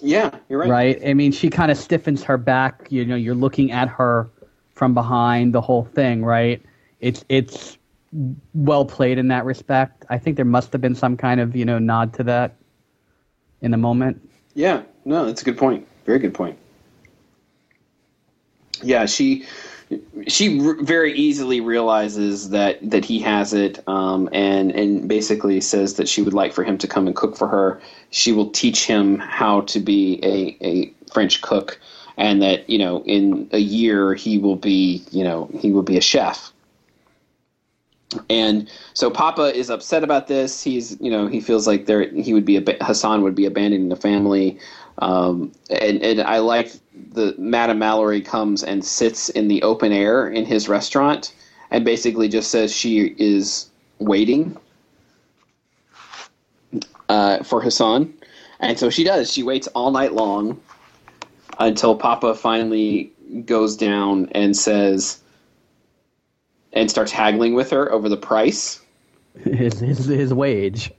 Yeah, 0.00 0.30
you're 0.48 0.60
right. 0.60 0.70
Right. 0.70 1.06
I 1.06 1.14
mean, 1.14 1.32
she 1.32 1.50
kind 1.50 1.70
of 1.70 1.76
stiffens 1.76 2.22
her 2.24 2.36
back. 2.36 2.86
You 2.90 3.04
know, 3.04 3.16
you're 3.16 3.34
looking 3.34 3.72
at 3.72 3.88
her 3.88 4.30
from 4.74 4.94
behind. 4.94 5.52
The 5.52 5.60
whole 5.60 5.84
thing, 5.84 6.24
right? 6.24 6.62
It's 7.00 7.24
it's 7.28 7.78
well 8.54 8.84
played 8.84 9.18
in 9.18 9.28
that 9.28 9.44
respect. 9.44 10.04
I 10.08 10.18
think 10.18 10.36
there 10.36 10.44
must 10.44 10.72
have 10.72 10.80
been 10.80 10.94
some 10.94 11.16
kind 11.16 11.40
of 11.40 11.56
you 11.56 11.64
know 11.64 11.78
nod 11.78 12.14
to 12.14 12.24
that 12.24 12.56
in 13.60 13.70
the 13.70 13.76
moment. 13.76 14.28
Yeah, 14.54 14.82
no, 15.04 15.26
that's 15.26 15.42
a 15.42 15.44
good 15.44 15.58
point. 15.58 15.86
Very 16.06 16.18
good 16.18 16.34
point. 16.34 16.56
Yeah, 18.82 19.06
she 19.06 19.44
she 20.26 20.58
very 20.80 21.14
easily 21.14 21.60
realizes 21.60 22.50
that 22.50 22.78
that 22.90 23.04
he 23.04 23.18
has 23.20 23.54
it, 23.54 23.82
um, 23.88 24.28
and 24.32 24.70
and 24.72 25.08
basically 25.08 25.60
says 25.60 25.94
that 25.94 26.08
she 26.08 26.22
would 26.22 26.34
like 26.34 26.52
for 26.52 26.62
him 26.62 26.78
to 26.78 26.88
come 26.88 27.06
and 27.06 27.16
cook 27.16 27.36
for 27.36 27.48
her. 27.48 27.80
She 28.10 28.32
will 28.32 28.50
teach 28.50 28.86
him 28.86 29.18
how 29.18 29.62
to 29.62 29.80
be 29.80 30.20
a 30.22 30.66
a 30.66 30.92
French 31.12 31.40
cook, 31.40 31.80
and 32.16 32.42
that 32.42 32.68
you 32.68 32.78
know 32.78 33.02
in 33.04 33.48
a 33.52 33.58
year 33.58 34.14
he 34.14 34.38
will 34.38 34.56
be 34.56 35.02
you 35.10 35.24
know 35.24 35.48
he 35.58 35.72
will 35.72 35.82
be 35.82 35.96
a 35.96 36.02
chef. 36.02 36.52
And 38.30 38.70
so 38.94 39.10
Papa 39.10 39.54
is 39.54 39.68
upset 39.68 40.02
about 40.02 40.28
this. 40.28 40.62
He's, 40.62 40.98
you 40.98 41.10
know, 41.10 41.26
he 41.26 41.42
feels 41.42 41.66
like 41.66 41.84
there 41.84 42.08
he 42.10 42.32
would 42.32 42.46
be 42.46 42.56
a 42.56 42.84
Hassan 42.84 43.22
would 43.22 43.34
be 43.34 43.44
abandoning 43.44 43.90
the 43.90 43.96
family. 43.96 44.58
Um, 44.98 45.52
and, 45.70 46.02
and 46.02 46.20
I 46.22 46.38
like 46.38 46.72
the 47.12 47.34
Madame 47.38 47.78
Mallory 47.78 48.20
comes 48.20 48.64
and 48.64 48.84
sits 48.84 49.28
in 49.28 49.48
the 49.48 49.62
open 49.62 49.92
air 49.92 50.28
in 50.28 50.44
his 50.44 50.68
restaurant 50.68 51.34
and 51.70 51.84
basically 51.84 52.28
just 52.28 52.50
says 52.50 52.74
she 52.74 53.14
is 53.18 53.70
waiting 53.98 54.56
uh, 57.08 57.42
for 57.44 57.62
Hassan. 57.62 58.12
And 58.60 58.78
so 58.78 58.90
she 58.90 59.04
does. 59.04 59.32
She 59.32 59.42
waits 59.42 59.68
all 59.68 59.90
night 59.92 60.14
long 60.14 60.60
until 61.60 61.94
Papa 61.94 62.34
finally 62.34 63.12
goes 63.44 63.76
down 63.76 64.28
and 64.32 64.56
says, 64.56 65.20
and 66.72 66.90
starts 66.90 67.12
haggling 67.12 67.54
with 67.54 67.70
her 67.70 67.90
over 67.92 68.08
the 68.08 68.16
price. 68.16 68.80
His 69.44 69.78
his, 69.78 70.06
his 70.06 70.34
wage. 70.34 70.90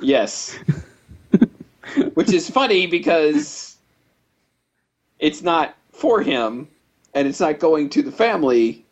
Yes. 0.00 0.56
Which 2.14 2.32
is 2.32 2.48
funny 2.48 2.86
because 2.86 3.76
it's 5.18 5.42
not 5.42 5.74
for 5.92 6.22
him 6.22 6.68
and 7.14 7.26
it's 7.26 7.40
not 7.40 7.58
going 7.58 7.90
to 7.90 8.02
the 8.02 8.12
family, 8.12 8.84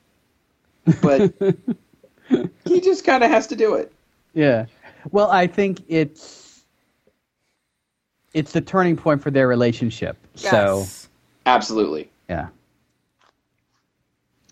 but 1.02 1.32
he 2.64 2.80
just 2.80 3.04
kind 3.04 3.22
of 3.22 3.30
has 3.30 3.46
to 3.48 3.56
do 3.56 3.74
it. 3.74 3.92
Yeah. 4.34 4.66
Well, 5.12 5.30
I 5.30 5.46
think 5.46 5.82
it's 5.88 6.64
it's 8.34 8.52
the 8.52 8.60
turning 8.60 8.96
point 8.96 9.22
for 9.22 9.30
their 9.30 9.48
relationship. 9.48 10.16
Yes. 10.34 10.50
So 10.50 11.08
absolutely. 11.46 12.10
Yeah. 12.28 12.48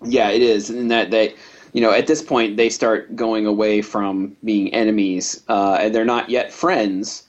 Yeah, 0.03 0.30
it 0.30 0.42
is. 0.42 0.70
And 0.70 0.90
that 0.90 1.11
they 1.11 1.34
you 1.74 1.80
know, 1.80 1.90
at 1.90 2.07
this 2.07 2.22
point, 2.22 2.57
they 2.57 2.70
start 2.70 3.14
going 3.16 3.47
away 3.47 3.82
from 3.82 4.36
being 4.45 4.72
enemies, 4.72 5.42
uh, 5.49 5.76
and 5.80 5.92
they're 5.92 6.05
not 6.05 6.30
yet 6.30 6.53
friends, 6.53 7.24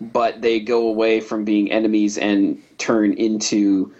but 0.00 0.42
they 0.42 0.60
go 0.60 0.88
away 0.88 1.20
from 1.20 1.44
being 1.44 1.70
enemies 1.70 2.18
and 2.18 2.62
turn 2.78 3.12
into 3.14 3.92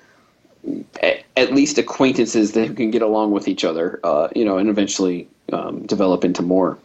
at 1.37 1.55
least 1.55 1.79
acquaintances 1.79 2.53
that 2.53 2.77
can 2.77 2.91
get 2.91 3.03
along 3.03 3.31
with 3.31 3.49
each 3.49 3.65
other, 3.65 4.01
uh, 4.05 4.29
you 4.35 4.45
know, 4.45 4.59
and 4.59 4.69
eventually 4.69 5.29
um, 5.53 5.87
develop 5.87 6.25
into 6.25 6.43
more. 6.43 6.79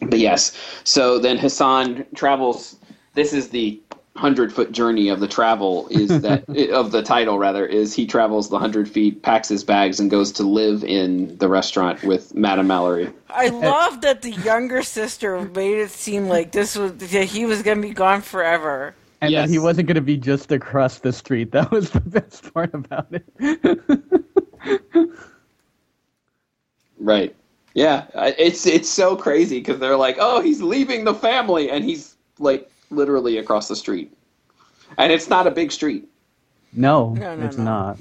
But 0.00 0.18
yes, 0.18 0.56
so 0.84 1.18
then 1.18 1.36
Hassan 1.36 2.06
travels. 2.14 2.76
This 3.14 3.32
is 3.32 3.50
the 3.50 3.78
hundred 4.20 4.52
foot 4.52 4.70
journey 4.70 5.08
of 5.08 5.18
the 5.18 5.26
travel 5.26 5.88
is 5.90 6.08
that 6.20 6.48
of 6.70 6.92
the 6.92 7.02
title 7.02 7.38
rather 7.38 7.64
is 7.64 7.94
he 7.94 8.06
travels 8.06 8.50
the 8.50 8.58
hundred 8.58 8.88
feet, 8.88 9.22
packs 9.22 9.48
his 9.48 9.64
bags, 9.64 9.98
and 9.98 10.10
goes 10.10 10.30
to 10.32 10.44
live 10.44 10.84
in 10.84 11.36
the 11.38 11.48
restaurant 11.48 12.02
with 12.04 12.34
Madame 12.34 12.66
Mallory. 12.66 13.10
I 13.30 13.48
love 13.48 14.02
that 14.02 14.22
the 14.22 14.32
younger 14.32 14.82
sister 14.82 15.40
made 15.40 15.78
it 15.78 15.90
seem 15.90 16.28
like 16.28 16.52
this 16.52 16.76
was 16.76 16.92
that 16.96 17.24
he 17.24 17.46
was 17.46 17.62
going 17.62 17.80
to 17.80 17.88
be 17.88 17.94
gone 17.94 18.20
forever. 18.20 18.94
And 19.22 19.32
yes. 19.32 19.48
that 19.48 19.52
he 19.52 19.58
wasn't 19.58 19.88
going 19.88 19.96
to 19.96 20.00
be 20.00 20.16
just 20.16 20.52
across 20.52 20.98
the 20.98 21.12
street. 21.12 21.52
That 21.52 21.70
was 21.70 21.90
the 21.90 22.00
best 22.06 22.52
part 22.54 22.72
about 22.74 23.08
it. 23.10 23.24
right. 26.98 27.34
Yeah, 27.72 28.06
it's 28.14 28.66
it's 28.66 28.88
so 28.88 29.16
crazy 29.16 29.60
because 29.60 29.78
they're 29.78 29.96
like, 29.96 30.16
oh, 30.18 30.40
he's 30.42 30.60
leaving 30.60 31.04
the 31.04 31.14
family, 31.14 31.70
and 31.70 31.84
he's 31.84 32.16
like 32.40 32.68
literally 32.90 33.38
across 33.38 33.68
the 33.68 33.76
street, 33.76 34.12
and 34.98 35.12
it's 35.12 35.28
not 35.28 35.46
a 35.46 35.50
big 35.50 35.72
street. 35.72 36.08
No, 36.72 37.14
no, 37.14 37.36
no 37.36 37.46
it's 37.46 37.56
no. 37.56 37.64
not. 37.64 37.98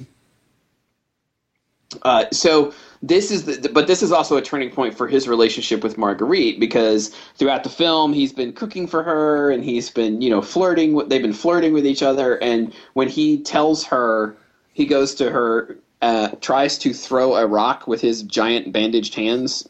Uh, 2.03 2.25
so 2.31 2.71
this 3.01 3.31
is 3.31 3.45
the, 3.45 3.69
but 3.69 3.87
this 3.87 4.03
is 4.03 4.11
also 4.11 4.37
a 4.37 4.41
turning 4.41 4.69
point 4.69 4.95
for 4.95 5.07
his 5.07 5.27
relationship 5.27 5.83
with 5.83 5.97
Marguerite 5.97 6.59
because 6.59 7.09
throughout 7.35 7.63
the 7.63 7.69
film 7.69 8.13
he's 8.13 8.31
been 8.31 8.53
cooking 8.53 8.85
for 8.85 9.01
her 9.01 9.49
and 9.49 9.63
he's 9.63 9.89
been 9.89 10.21
you 10.21 10.29
know 10.29 10.41
flirting 10.41 10.93
with 10.93 11.09
they've 11.09 11.21
been 11.21 11.33
flirting 11.33 11.73
with 11.73 11.87
each 11.87 12.03
other 12.03 12.41
and 12.43 12.73
when 12.93 13.07
he 13.07 13.41
tells 13.41 13.83
her 13.85 14.37
he 14.73 14.85
goes 14.85 15.15
to 15.15 15.31
her 15.31 15.77
uh, 16.01 16.29
tries 16.41 16.77
to 16.77 16.93
throw 16.93 17.35
a 17.35 17.47
rock 17.47 17.87
with 17.87 18.01
his 18.01 18.21
giant 18.21 18.71
bandaged 18.71 19.15
hands 19.15 19.67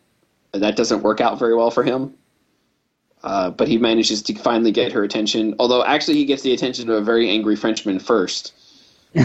that 0.51 0.75
doesn't 0.75 1.03
work 1.03 1.21
out 1.21 1.39
very 1.39 1.55
well 1.55 1.71
for 1.71 1.83
him 1.83 2.13
uh, 3.23 3.49
but 3.49 3.67
he 3.67 3.77
manages 3.77 4.21
to 4.23 4.33
finally 4.35 4.71
get 4.71 4.91
her 4.91 5.03
attention. 5.03 5.55
Although, 5.59 5.83
actually, 5.83 6.15
he 6.15 6.25
gets 6.25 6.41
the 6.41 6.53
attention 6.53 6.89
of 6.89 6.97
a 6.97 7.01
very 7.01 7.29
angry 7.29 7.55
Frenchman 7.55 7.99
first. 7.99 8.53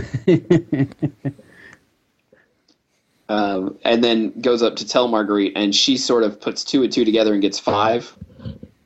um, 3.28 3.78
and 3.84 4.02
then 4.02 4.38
goes 4.40 4.62
up 4.62 4.76
to 4.76 4.86
tell 4.86 5.08
Marguerite, 5.08 5.52
and 5.54 5.74
she 5.74 5.96
sort 5.96 6.22
of 6.24 6.40
puts 6.40 6.64
two 6.64 6.82
and 6.82 6.92
two 6.92 7.04
together 7.04 7.32
and 7.32 7.42
gets 7.42 7.58
five. 7.58 8.16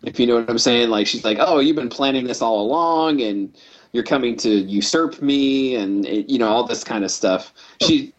If 0.04 0.20
you 0.20 0.26
know 0.26 0.36
what 0.36 0.50
I'm 0.50 0.58
saying, 0.58 0.90
like 0.90 1.06
she's 1.06 1.24
like, 1.24 1.38
"Oh, 1.40 1.58
you've 1.58 1.76
been 1.76 1.88
planning 1.88 2.26
this 2.26 2.42
all 2.42 2.60
along, 2.60 3.20
and 3.22 3.56
you're 3.92 4.04
coming 4.04 4.36
to 4.38 4.50
usurp 4.50 5.22
me, 5.22 5.74
and 5.74 6.04
it, 6.06 6.28
you 6.28 6.38
know 6.38 6.48
all 6.48 6.64
this 6.64 6.84
kind 6.84 7.04
of 7.04 7.10
stuff." 7.10 7.54
She, 7.80 8.12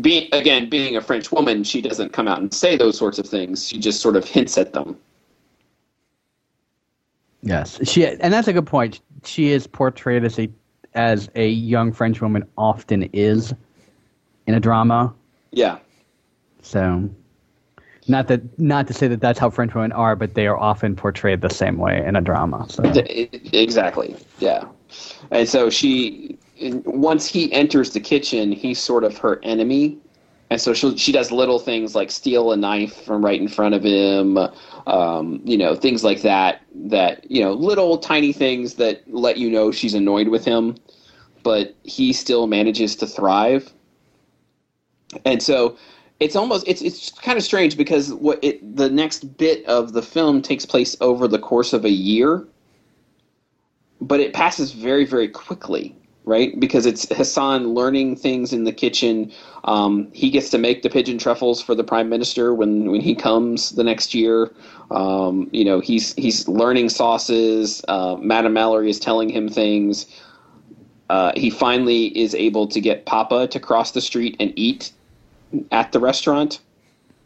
being 0.00 0.28
again, 0.32 0.70
being 0.70 0.96
a 0.96 1.00
French 1.00 1.32
woman, 1.32 1.64
she 1.64 1.82
doesn't 1.82 2.12
come 2.12 2.28
out 2.28 2.40
and 2.40 2.54
say 2.54 2.76
those 2.76 2.96
sorts 2.96 3.18
of 3.18 3.26
things. 3.26 3.68
She 3.68 3.78
just 3.78 4.00
sort 4.00 4.16
of 4.16 4.24
hints 4.24 4.56
at 4.56 4.72
them. 4.72 4.96
Yes, 7.42 7.78
she 7.88 8.06
and 8.06 8.32
that's 8.32 8.48
a 8.48 8.52
good 8.52 8.66
point. 8.66 9.00
She 9.24 9.52
is 9.52 9.66
portrayed 9.66 10.24
as 10.24 10.38
a 10.38 10.48
as 10.94 11.28
a 11.34 11.48
young 11.48 11.92
French 11.92 12.20
woman 12.20 12.44
often 12.56 13.04
is 13.12 13.54
in 14.46 14.54
a 14.54 14.60
drama. 14.60 15.14
Yeah. 15.52 15.78
So, 16.62 17.08
Not 18.08 18.28
that, 18.28 18.58
not 18.58 18.86
to 18.86 18.94
say 18.94 19.06
that 19.08 19.20
that's 19.20 19.38
how 19.38 19.50
French 19.50 19.74
women 19.74 19.92
are, 19.92 20.16
but 20.16 20.34
they 20.34 20.46
are 20.46 20.56
often 20.56 20.96
portrayed 20.96 21.42
the 21.42 21.50
same 21.50 21.76
way 21.76 22.02
in 22.04 22.16
a 22.16 22.22
drama. 22.22 22.66
So. 22.70 22.82
Exactly. 23.52 24.16
Yeah. 24.38 24.64
And 25.30 25.46
so 25.46 25.68
she, 25.68 26.38
once 26.60 27.26
he 27.26 27.52
enters 27.52 27.90
the 27.90 28.00
kitchen, 28.00 28.50
he's 28.50 28.78
sort 28.78 29.04
of 29.04 29.18
her 29.18 29.38
enemy, 29.42 29.98
and 30.50 30.60
so 30.60 30.72
she 30.72 30.96
she 30.96 31.12
does 31.12 31.30
little 31.30 31.58
things 31.58 31.94
like 31.94 32.10
steal 32.10 32.52
a 32.52 32.56
knife 32.56 33.04
from 33.04 33.24
right 33.24 33.40
in 33.40 33.48
front 33.48 33.74
of 33.74 33.84
him, 33.84 34.38
um, 34.86 35.40
you 35.44 35.58
know, 35.58 35.74
things 35.74 36.02
like 36.02 36.22
that. 36.22 36.62
That 36.74 37.30
you 37.30 37.42
know, 37.42 37.52
little 37.52 37.98
tiny 37.98 38.32
things 38.32 38.74
that 38.74 39.02
let 39.12 39.36
you 39.36 39.50
know 39.50 39.70
she's 39.70 39.94
annoyed 39.94 40.28
with 40.28 40.44
him, 40.44 40.76
but 41.42 41.74
he 41.84 42.12
still 42.12 42.46
manages 42.46 42.96
to 42.96 43.06
thrive. 43.06 43.72
And 45.24 45.42
so 45.42 45.76
it's 46.20 46.34
almost 46.34 46.66
it's 46.66 46.82
it's 46.82 47.10
kind 47.10 47.38
of 47.38 47.44
strange 47.44 47.76
because 47.76 48.12
what 48.14 48.42
it 48.42 48.76
the 48.76 48.90
next 48.90 49.36
bit 49.36 49.64
of 49.66 49.92
the 49.92 50.02
film 50.02 50.42
takes 50.42 50.66
place 50.66 50.96
over 51.00 51.28
the 51.28 51.38
course 51.38 51.72
of 51.72 51.84
a 51.84 51.90
year 51.90 52.46
but 54.00 54.20
it 54.20 54.32
passes 54.32 54.72
very 54.72 55.04
very 55.04 55.28
quickly 55.28 55.94
right 56.28 56.60
because 56.60 56.86
it's 56.86 57.08
hassan 57.16 57.74
learning 57.74 58.14
things 58.14 58.52
in 58.52 58.64
the 58.64 58.72
kitchen 58.72 59.32
um, 59.64 60.08
he 60.12 60.30
gets 60.30 60.50
to 60.50 60.58
make 60.58 60.82
the 60.82 60.90
pigeon 60.90 61.18
truffles 61.18 61.60
for 61.60 61.74
the 61.74 61.84
prime 61.84 62.08
minister 62.08 62.54
when 62.54 62.90
when 62.90 63.00
he 63.00 63.14
comes 63.14 63.70
the 63.70 63.84
next 63.84 64.14
year 64.14 64.52
um, 64.90 65.48
you 65.52 65.64
know 65.64 65.80
he's 65.80 66.14
he's 66.14 66.46
learning 66.46 66.88
sauces 66.88 67.82
uh, 67.88 68.16
madame 68.20 68.52
mallory 68.52 68.90
is 68.90 69.00
telling 69.00 69.28
him 69.28 69.48
things 69.48 70.06
uh, 71.10 71.32
he 71.36 71.50
finally 71.50 72.06
is 72.18 72.34
able 72.34 72.66
to 72.66 72.80
get 72.80 73.06
papa 73.06 73.48
to 73.48 73.58
cross 73.58 73.92
the 73.92 74.00
street 74.00 74.36
and 74.38 74.52
eat 74.56 74.92
at 75.72 75.92
the 75.92 76.00
restaurant. 76.00 76.60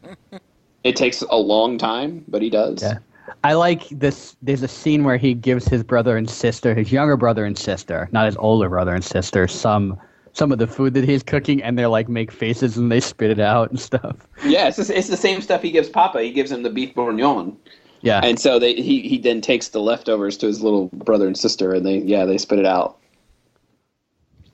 it 0.83 0.95
takes 0.95 1.21
a 1.21 1.35
long 1.37 1.77
time, 1.77 2.23
but 2.27 2.41
he 2.41 2.49
does. 2.49 2.81
Yeah. 2.81 2.99
I 3.43 3.53
like 3.53 3.89
this. 3.89 4.35
There's 4.41 4.63
a 4.63 4.67
scene 4.67 5.03
where 5.03 5.17
he 5.17 5.33
gives 5.33 5.67
his 5.67 5.83
brother 5.83 6.15
and 6.15 6.29
sister, 6.29 6.73
his 6.73 6.91
younger 6.91 7.17
brother 7.17 7.45
and 7.45 7.57
sister, 7.57 8.07
not 8.11 8.25
his 8.25 8.37
older 8.37 8.69
brother 8.69 8.93
and 8.93 9.03
sister, 9.03 9.47
some 9.47 9.99
some 10.31 10.51
of 10.51 10.57
the 10.57 10.67
food 10.67 10.93
that 10.95 11.03
he's 11.03 11.21
cooking, 11.21 11.61
and 11.61 11.77
they're 11.77 11.89
like 11.89 12.09
make 12.09 12.31
faces 12.31 12.77
and 12.77 12.91
they 12.91 12.99
spit 12.99 13.29
it 13.29 13.39
out 13.39 13.69
and 13.69 13.79
stuff. 13.79 14.15
Yeah, 14.45 14.67
it's 14.67 14.77
the, 14.77 14.97
it's 14.97 15.09
the 15.09 15.17
same 15.17 15.41
stuff 15.41 15.61
he 15.61 15.71
gives 15.71 15.89
Papa. 15.89 16.21
He 16.21 16.31
gives 16.31 16.51
him 16.51 16.63
the 16.63 16.69
beef 16.69 16.95
bourguignon. 16.95 17.57
Yeah, 18.01 18.21
and 18.23 18.39
so 18.39 18.59
they 18.59 18.75
he 18.75 19.01
he 19.07 19.17
then 19.17 19.41
takes 19.41 19.69
the 19.69 19.79
leftovers 19.79 20.37
to 20.37 20.47
his 20.47 20.61
little 20.61 20.89
brother 20.93 21.27
and 21.27 21.37
sister, 21.37 21.73
and 21.73 21.85
they 21.85 21.97
yeah 21.99 22.25
they 22.25 22.37
spit 22.37 22.59
it 22.59 22.65
out, 22.65 22.97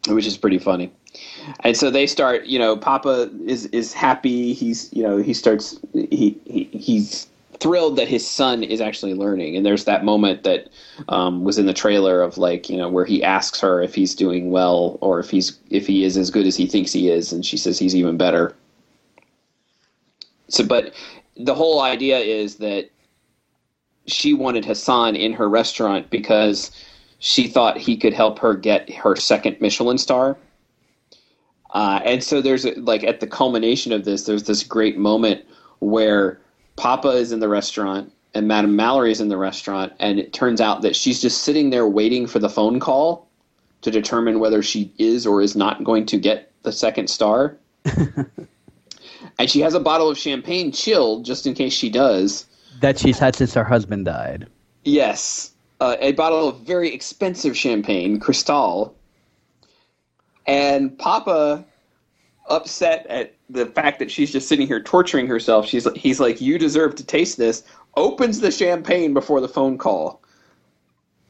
which 0.07 0.25
is 0.25 0.37
pretty 0.37 0.59
funny 0.59 0.91
and 1.61 1.75
so 1.75 1.89
they 1.89 2.05
start 2.05 2.45
you 2.45 2.59
know 2.59 2.77
papa 2.77 3.29
is 3.45 3.65
is 3.67 3.93
happy 3.93 4.53
he's 4.53 4.91
you 4.93 5.01
know 5.01 5.17
he 5.17 5.33
starts 5.33 5.79
he, 5.93 6.39
he 6.45 6.69
he's 6.71 7.27
thrilled 7.59 7.97
that 7.97 8.07
his 8.07 8.25
son 8.27 8.63
is 8.63 8.81
actually 8.81 9.13
learning. 9.13 9.55
And 9.55 9.65
there's 9.65 9.85
that 9.85 10.05
moment 10.05 10.43
that 10.43 10.69
um, 11.09 11.43
was 11.43 11.57
in 11.57 11.65
the 11.65 11.73
trailer 11.73 12.21
of 12.21 12.37
like 12.37 12.69
you 12.69 12.77
know 12.77 12.89
where 12.89 13.05
he 13.05 13.23
asks 13.23 13.59
her 13.59 13.81
if 13.81 13.95
he's 13.95 14.15
doing 14.15 14.51
well 14.51 14.97
or 15.01 15.19
if 15.19 15.29
he's 15.29 15.59
if 15.69 15.85
he 15.85 16.03
is 16.03 16.17
as 16.17 16.31
good 16.31 16.47
as 16.47 16.55
he 16.55 16.67
thinks 16.67 16.91
he 16.91 17.09
is. 17.09 17.31
And 17.33 17.45
she 17.45 17.57
says 17.57 17.77
he's 17.77 17.95
even 17.95 18.17
better. 18.17 18.55
So 20.47 20.65
but 20.65 20.93
the 21.37 21.55
whole 21.55 21.81
idea 21.81 22.17
is 22.19 22.55
that 22.55 22.89
she 24.05 24.33
wanted 24.33 24.65
hassan 24.65 25.15
in 25.15 25.33
her 25.33 25.47
restaurant 25.47 26.09
because 26.09 26.71
she 27.19 27.47
thought 27.47 27.77
he 27.77 27.95
could 27.95 28.13
help 28.13 28.39
her 28.39 28.55
get 28.55 28.89
her 28.91 29.15
second 29.15 29.59
michelin 29.59 29.97
star. 29.97 30.37
Uh, 31.71 31.99
and 32.03 32.23
so 32.23 32.41
there's 32.41 32.65
like 32.77 33.03
at 33.03 33.19
the 33.19 33.27
culmination 33.27 33.91
of 33.91 34.05
this, 34.05 34.23
there's 34.23 34.43
this 34.43 34.63
great 34.63 34.97
moment 34.97 35.45
where 35.79 36.39
Papa 36.79 37.09
is 37.09 37.31
in 37.33 37.41
the 37.41 37.49
restaurant 37.49 38.11
and 38.33 38.47
Madame 38.47 38.75
Mallory 38.75 39.11
is 39.11 39.21
in 39.21 39.27
the 39.27 39.37
restaurant, 39.37 39.91
and 39.99 40.19
it 40.19 40.33
turns 40.33 40.61
out 40.61 40.81
that 40.83 40.95
she's 40.95 41.21
just 41.21 41.41
sitting 41.41 41.71
there 41.71 41.87
waiting 41.87 42.27
for 42.27 42.39
the 42.39 42.49
phone 42.49 42.79
call 42.79 43.27
to 43.81 43.91
determine 43.91 44.39
whether 44.39 44.61
she 44.61 44.93
is 44.97 45.25
or 45.25 45.41
is 45.41 45.55
not 45.55 45.83
going 45.83 46.05
to 46.05 46.17
get 46.17 46.51
the 46.63 46.71
second 46.71 47.09
star. 47.09 47.57
and 47.85 49.49
she 49.49 49.61
has 49.61 49.73
a 49.73 49.79
bottle 49.79 50.09
of 50.09 50.17
champagne 50.17 50.71
chilled 50.71 51.25
just 51.25 51.47
in 51.47 51.53
case 51.53 51.73
she 51.73 51.89
does. 51.89 52.45
That 52.81 52.99
she's 52.99 53.19
had 53.19 53.35
since 53.35 53.53
her 53.55 53.63
husband 53.63 54.05
died. 54.05 54.47
Yes. 54.83 55.51
Uh, 55.81 55.95
a 55.99 56.11
bottle 56.13 56.47
of 56.47 56.59
very 56.61 56.93
expensive 56.93 57.57
champagne, 57.57 58.19
Cristal, 58.19 58.95
and 60.45 60.97
Papa, 60.97 61.65
upset 62.47 63.05
at 63.07 63.33
the 63.49 63.65
fact 63.65 63.99
that 63.99 64.11
she's 64.11 64.31
just 64.31 64.47
sitting 64.47 64.67
here 64.67 64.81
torturing 64.81 65.27
herself, 65.27 65.67
she's 65.67 65.87
he's 65.95 66.19
like, 66.19 66.39
"You 66.41 66.57
deserve 66.57 66.95
to 66.95 67.03
taste 67.03 67.37
this." 67.37 67.63
Opens 67.97 68.39
the 68.39 68.51
champagne 68.51 69.13
before 69.13 69.41
the 69.41 69.47
phone 69.47 69.77
call, 69.77 70.21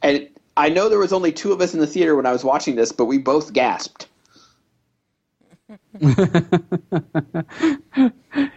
and 0.01 0.27
I 0.57 0.69
know 0.69 0.89
there 0.89 0.99
was 0.99 1.13
only 1.13 1.31
two 1.31 1.53
of 1.53 1.61
us 1.61 1.73
in 1.73 1.79
the 1.79 1.87
theater 1.87 2.15
when 2.15 2.25
I 2.25 2.31
was 2.31 2.43
watching 2.43 2.75
this, 2.75 2.91
but 2.91 3.05
we 3.05 3.17
both 3.17 3.53
gasped. 3.53 4.07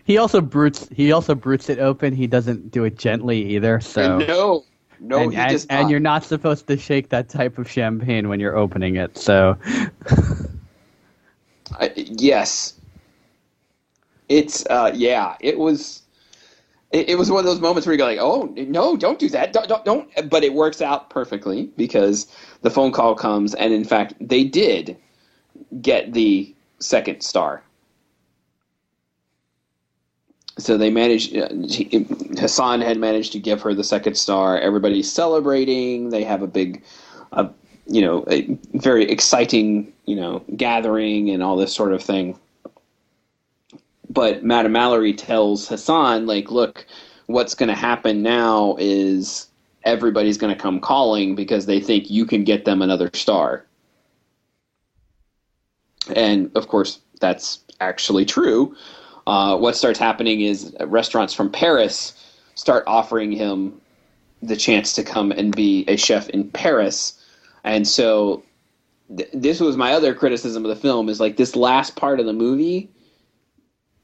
he 0.05 0.19
also 0.19 0.41
brutes. 0.41 0.89
He 0.93 1.13
also 1.13 1.35
brutes 1.35 1.69
it 1.69 1.79
open. 1.79 2.15
He 2.15 2.27
doesn't 2.27 2.71
do 2.71 2.85
it 2.85 2.99
gently 2.99 3.55
either. 3.55 3.81
So 3.81 4.19
no, 4.19 4.65
no, 4.99 5.19
and, 5.19 5.35
and, 5.35 5.67
and, 5.69 5.91
you're 5.91 6.01
not 6.01 6.25
supposed 6.25 6.67
to 6.69 6.77
shake 6.77 7.11
that 7.11 7.29
type 7.29 7.59
of 7.59 7.71
champagne 7.71 8.29
when 8.29 8.41
you're 8.41 8.57
opening 8.57 8.97
it. 8.97 9.19
So, 9.19 9.59
uh, 11.79 11.89
yes, 11.97 12.75
it's 14.29 14.66
uh, 14.66 14.93
yeah, 14.95 15.37
it 15.41 15.59
was. 15.59 16.01
It, 16.91 17.09
it, 17.09 17.14
was 17.16 17.31
one 17.31 17.39
of 17.39 17.47
those 17.47 17.61
moments 17.61 17.87
where 17.87 17.95
you 17.95 17.99
go 17.99 18.05
like, 18.05 18.18
"Oh 18.20 18.53
no, 18.55 18.97
don't 18.97 19.18
do 19.18 19.29
that, 19.31 19.53
don't, 19.53 19.66
don't, 19.66 19.85
don't." 19.85 20.31
But 20.31 20.45
it 20.45 20.53
works 20.53 20.83
out 20.83 21.09
perfectly 21.09 21.70
because 21.77 22.27
the 22.61 22.70
phone 22.70 22.93
call 22.93 23.14
comes, 23.14 23.55
and 23.55 23.73
in 23.73 23.85
fact, 23.85 24.14
they 24.20 24.45
did 24.45 24.97
get 25.81 26.12
the 26.12 26.55
second 26.79 27.23
star 27.23 27.62
so 30.59 30.77
they 30.77 30.91
managed. 30.91 31.37
Uh, 31.37 31.49
Hassan 32.39 32.81
had 32.81 32.99
managed 32.99 33.33
to 33.33 33.39
give 33.39 33.62
her 33.62 33.75
the 33.75 33.85
second 33.85 34.16
star. 34.16 34.59
Everybody's 34.59 35.11
celebrating. 35.11 36.11
They 36.11 36.25
have 36.25 36.43
a 36.43 36.47
big, 36.47 36.83
uh, 37.33 37.49
you 37.87 38.03
know, 38.03 38.25
a 38.29 38.59
very 38.75 39.11
exciting, 39.11 39.93
you 40.05 40.16
know, 40.16 40.45
gathering 40.57 41.31
and 41.31 41.43
all 41.43 41.57
this 41.57 41.75
sort 41.75 41.93
of 41.93 42.03
thing. 42.03 42.39
But 44.13 44.45
Madame 44.45 44.73
Mallory 44.73 45.15
tells 45.15 45.69
Hassan, 45.69 46.27
like, 46.27 46.51
look, 46.51 46.87
what's 47.27 47.55
going 47.55 47.69
to 47.69 47.75
happen 47.75 48.23
now 48.23 48.77
is 48.79 49.49
everybody's 49.85 50.39
going 50.39 50.55
to 50.55 50.61
come 50.61 50.81
calling 50.81 51.35
because 51.35 51.67
they 51.67 51.81
think 51.81 52.11
you 52.11 52.27
can 52.27 52.45
get 52.45 52.65
them 52.65 52.83
another 52.83 53.11
star. 53.15 53.65
And 56.15 56.51
of 56.57 56.69
course, 56.69 57.01
that's 57.21 57.61
actually 57.81 58.25
true 58.25 58.77
uh, 59.27 59.57
what 59.57 59.77
starts 59.77 59.99
happening 59.99 60.41
is 60.41 60.75
restaurants 60.81 61.35
from 61.35 61.51
Paris 61.51 62.13
start 62.55 62.85
offering 62.87 63.33
him 63.33 63.81
the 64.43 64.57
chance 64.57 64.93
to 64.95 65.05
come 65.05 65.31
and 65.33 65.55
be 65.55 65.85
a 65.87 65.97
chef 65.97 66.29
in 66.31 66.51
Paris. 66.51 67.19
And 67.65 67.87
so 67.87 68.43
th- 69.17 69.31
this 69.33 69.61
was 69.61 69.77
my 69.77 69.93
other 69.93 70.15
criticism 70.15 70.65
of 70.65 70.69
the 70.69 70.77
film 70.77 71.09
is 71.09 71.21
like 71.21 71.37
this 71.37 71.55
last 71.55 71.95
part 71.95 72.19
of 72.19 72.27
the 72.27 72.33
movie 72.33 72.91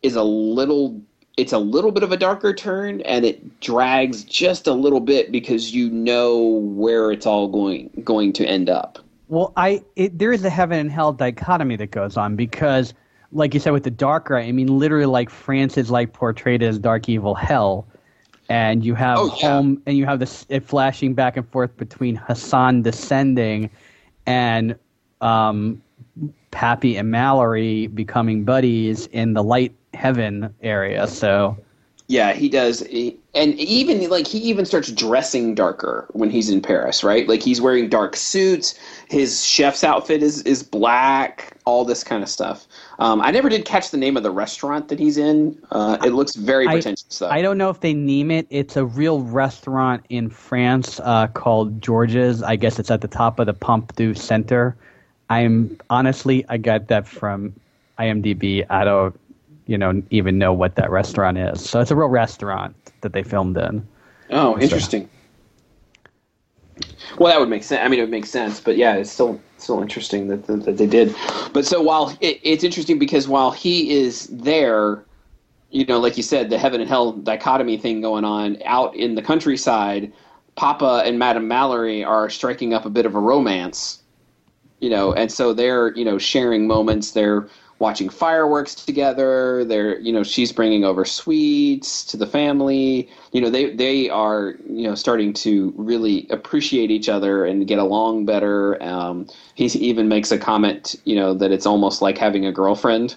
is 0.02 0.16
a 0.16 0.22
little 0.22 1.00
it's 1.36 1.52
a 1.52 1.58
little 1.58 1.92
bit 1.92 2.02
of 2.02 2.10
a 2.10 2.16
darker 2.16 2.52
turn 2.52 3.00
and 3.02 3.24
it 3.24 3.60
drags 3.60 4.24
just 4.24 4.66
a 4.66 4.72
little 4.72 4.98
bit 4.98 5.30
because 5.30 5.72
you 5.72 5.88
know 5.88 6.38
where 6.74 7.12
it's 7.12 7.26
all 7.26 7.46
going 7.46 7.90
going 8.02 8.32
to 8.32 8.44
end 8.44 8.68
up. 8.68 8.98
Well, 9.28 9.52
I 9.56 9.82
it, 9.94 10.18
there 10.18 10.32
is 10.32 10.44
a 10.44 10.50
heaven 10.50 10.78
and 10.78 10.90
hell 10.90 11.12
dichotomy 11.12 11.76
that 11.76 11.90
goes 11.90 12.16
on 12.16 12.34
because 12.34 12.94
like 13.32 13.54
you 13.54 13.60
said 13.60 13.72
with 13.72 13.84
the 13.84 13.90
darker, 13.90 14.36
I 14.36 14.52
mean, 14.52 14.78
literally, 14.78 15.06
like 15.06 15.30
France 15.30 15.76
is 15.76 15.90
like 15.90 16.12
portrayed 16.12 16.62
as 16.62 16.78
dark 16.78 17.08
evil 17.08 17.34
hell, 17.34 17.86
and 18.48 18.84
you 18.84 18.94
have 18.94 19.18
oh, 19.18 19.36
yeah. 19.40 19.48
home, 19.48 19.82
and 19.86 19.96
you 19.96 20.06
have 20.06 20.18
this 20.18 20.46
it 20.48 20.64
flashing 20.64 21.14
back 21.14 21.36
and 21.36 21.48
forth 21.50 21.76
between 21.76 22.16
Hassan 22.16 22.82
descending, 22.82 23.70
and 24.26 24.74
um, 25.20 25.82
Pappy 26.50 26.96
and 26.96 27.10
Mallory 27.10 27.88
becoming 27.88 28.44
buddies 28.44 29.06
in 29.08 29.34
the 29.34 29.42
light 29.42 29.74
heaven 29.94 30.54
area. 30.62 31.06
So 31.06 31.56
yeah, 32.10 32.32
he 32.32 32.48
does. 32.48 32.80
and 32.80 33.54
even 33.54 34.08
like 34.08 34.26
he 34.26 34.38
even 34.38 34.64
starts 34.64 34.90
dressing 34.90 35.54
darker 35.54 36.06
when 36.12 36.30
he's 36.30 36.48
in 36.48 36.62
Paris, 36.62 37.04
right? 37.04 37.28
Like 37.28 37.42
he's 37.42 37.60
wearing 37.60 37.90
dark 37.90 38.16
suits. 38.16 38.78
His 39.10 39.44
chef's 39.44 39.84
outfit 39.84 40.22
is 40.22 40.40
is 40.42 40.62
black. 40.62 41.58
All 41.66 41.84
this 41.84 42.02
kind 42.02 42.22
of 42.22 42.30
stuff. 42.30 42.66
Um, 42.98 43.20
I 43.20 43.30
never 43.30 43.50
did 43.50 43.66
catch 43.66 43.90
the 43.90 43.98
name 43.98 44.16
of 44.16 44.22
the 44.22 44.30
restaurant 44.30 44.88
that 44.88 44.98
he's 44.98 45.18
in. 45.18 45.62
Uh, 45.70 45.98
it 46.02 46.14
looks 46.14 46.34
very 46.34 46.66
pretentious. 46.66 47.20
I, 47.20 47.36
I, 47.36 47.42
don't 47.42 47.58
know 47.58 47.68
if 47.68 47.80
they 47.80 47.92
name 47.92 48.30
it. 48.30 48.46
It's 48.48 48.78
a 48.78 48.86
real 48.86 49.20
restaurant 49.20 50.06
in 50.08 50.30
France 50.30 50.98
uh, 51.04 51.26
called 51.26 51.82
George's. 51.82 52.42
I 52.42 52.56
guess 52.56 52.78
it's 52.78 52.90
at 52.90 53.02
the 53.02 53.08
top 53.08 53.38
of 53.38 53.44
the 53.44 53.54
Pompidou 53.54 54.16
Center. 54.16 54.74
I'm 55.28 55.78
honestly, 55.90 56.42
I 56.48 56.56
got 56.56 56.88
that 56.88 57.06
from 57.06 57.54
IMDb. 57.98 58.64
I 58.70 58.84
don't 58.84 59.14
you 59.68 59.78
know 59.78 60.02
even 60.10 60.38
know 60.38 60.52
what 60.52 60.74
that 60.74 60.90
restaurant 60.90 61.38
is. 61.38 61.68
So 61.68 61.78
it's 61.78 61.92
a 61.92 61.96
real 61.96 62.08
restaurant 62.08 62.74
that 63.02 63.12
they 63.12 63.22
filmed 63.22 63.56
in. 63.56 63.86
Oh, 64.30 64.58
interesting. 64.58 65.08
Well, 67.18 67.32
that 67.32 67.38
would 67.38 67.48
make 67.48 67.62
sense. 67.64 67.80
I 67.84 67.88
mean, 67.88 68.00
it 68.00 68.02
would 68.02 68.10
make 68.10 68.26
sense, 68.26 68.60
but 68.60 68.76
yeah, 68.76 68.94
it's 68.94 69.10
still 69.10 69.40
still 69.58 69.80
interesting 69.80 70.28
that, 70.28 70.46
that, 70.46 70.64
that 70.64 70.78
they 70.78 70.86
did. 70.86 71.14
But 71.52 71.66
so 71.66 71.82
while 71.82 72.16
it, 72.20 72.40
it's 72.42 72.64
interesting 72.64 72.98
because 72.98 73.28
while 73.28 73.50
he 73.50 73.90
is 73.90 74.26
there, 74.28 75.04
you 75.70 75.84
know, 75.84 75.98
like 75.98 76.16
you 76.16 76.22
said, 76.22 76.50
the 76.50 76.58
heaven 76.58 76.80
and 76.80 76.88
hell 76.88 77.12
dichotomy 77.12 77.76
thing 77.76 78.00
going 78.00 78.24
on 78.24 78.58
out 78.64 78.94
in 78.96 79.14
the 79.16 79.22
countryside, 79.22 80.12
Papa 80.56 81.02
and 81.04 81.18
Madame 81.18 81.46
Mallory 81.46 82.02
are 82.02 82.30
striking 82.30 82.72
up 82.72 82.86
a 82.86 82.90
bit 82.90 83.04
of 83.04 83.14
a 83.14 83.20
romance, 83.20 84.02
you 84.80 84.88
know, 84.88 85.12
and 85.12 85.30
so 85.30 85.52
they're 85.52 85.94
you 85.94 86.04
know 86.06 86.16
sharing 86.16 86.66
moments. 86.66 87.10
They're 87.10 87.48
watching 87.78 88.08
fireworks 88.08 88.74
together. 88.74 89.64
They're, 89.64 89.98
you 90.00 90.12
know, 90.12 90.22
she's 90.22 90.52
bringing 90.52 90.84
over 90.84 91.04
sweets 91.04 92.04
to 92.06 92.16
the 92.16 92.26
family. 92.26 93.08
You 93.32 93.40
know, 93.40 93.50
they 93.50 93.74
they 93.74 94.10
are, 94.10 94.56
you 94.68 94.88
know, 94.88 94.94
starting 94.94 95.32
to 95.34 95.72
really 95.76 96.26
appreciate 96.30 96.90
each 96.90 97.08
other 97.08 97.44
and 97.44 97.66
get 97.66 97.78
along 97.78 98.26
better. 98.26 98.82
Um, 98.82 99.28
he 99.54 99.66
even 99.66 100.08
makes 100.08 100.30
a 100.30 100.38
comment, 100.38 100.96
you 101.04 101.14
know, 101.16 101.34
that 101.34 101.52
it's 101.52 101.66
almost 101.66 102.02
like 102.02 102.18
having 102.18 102.46
a 102.46 102.52
girlfriend 102.52 103.16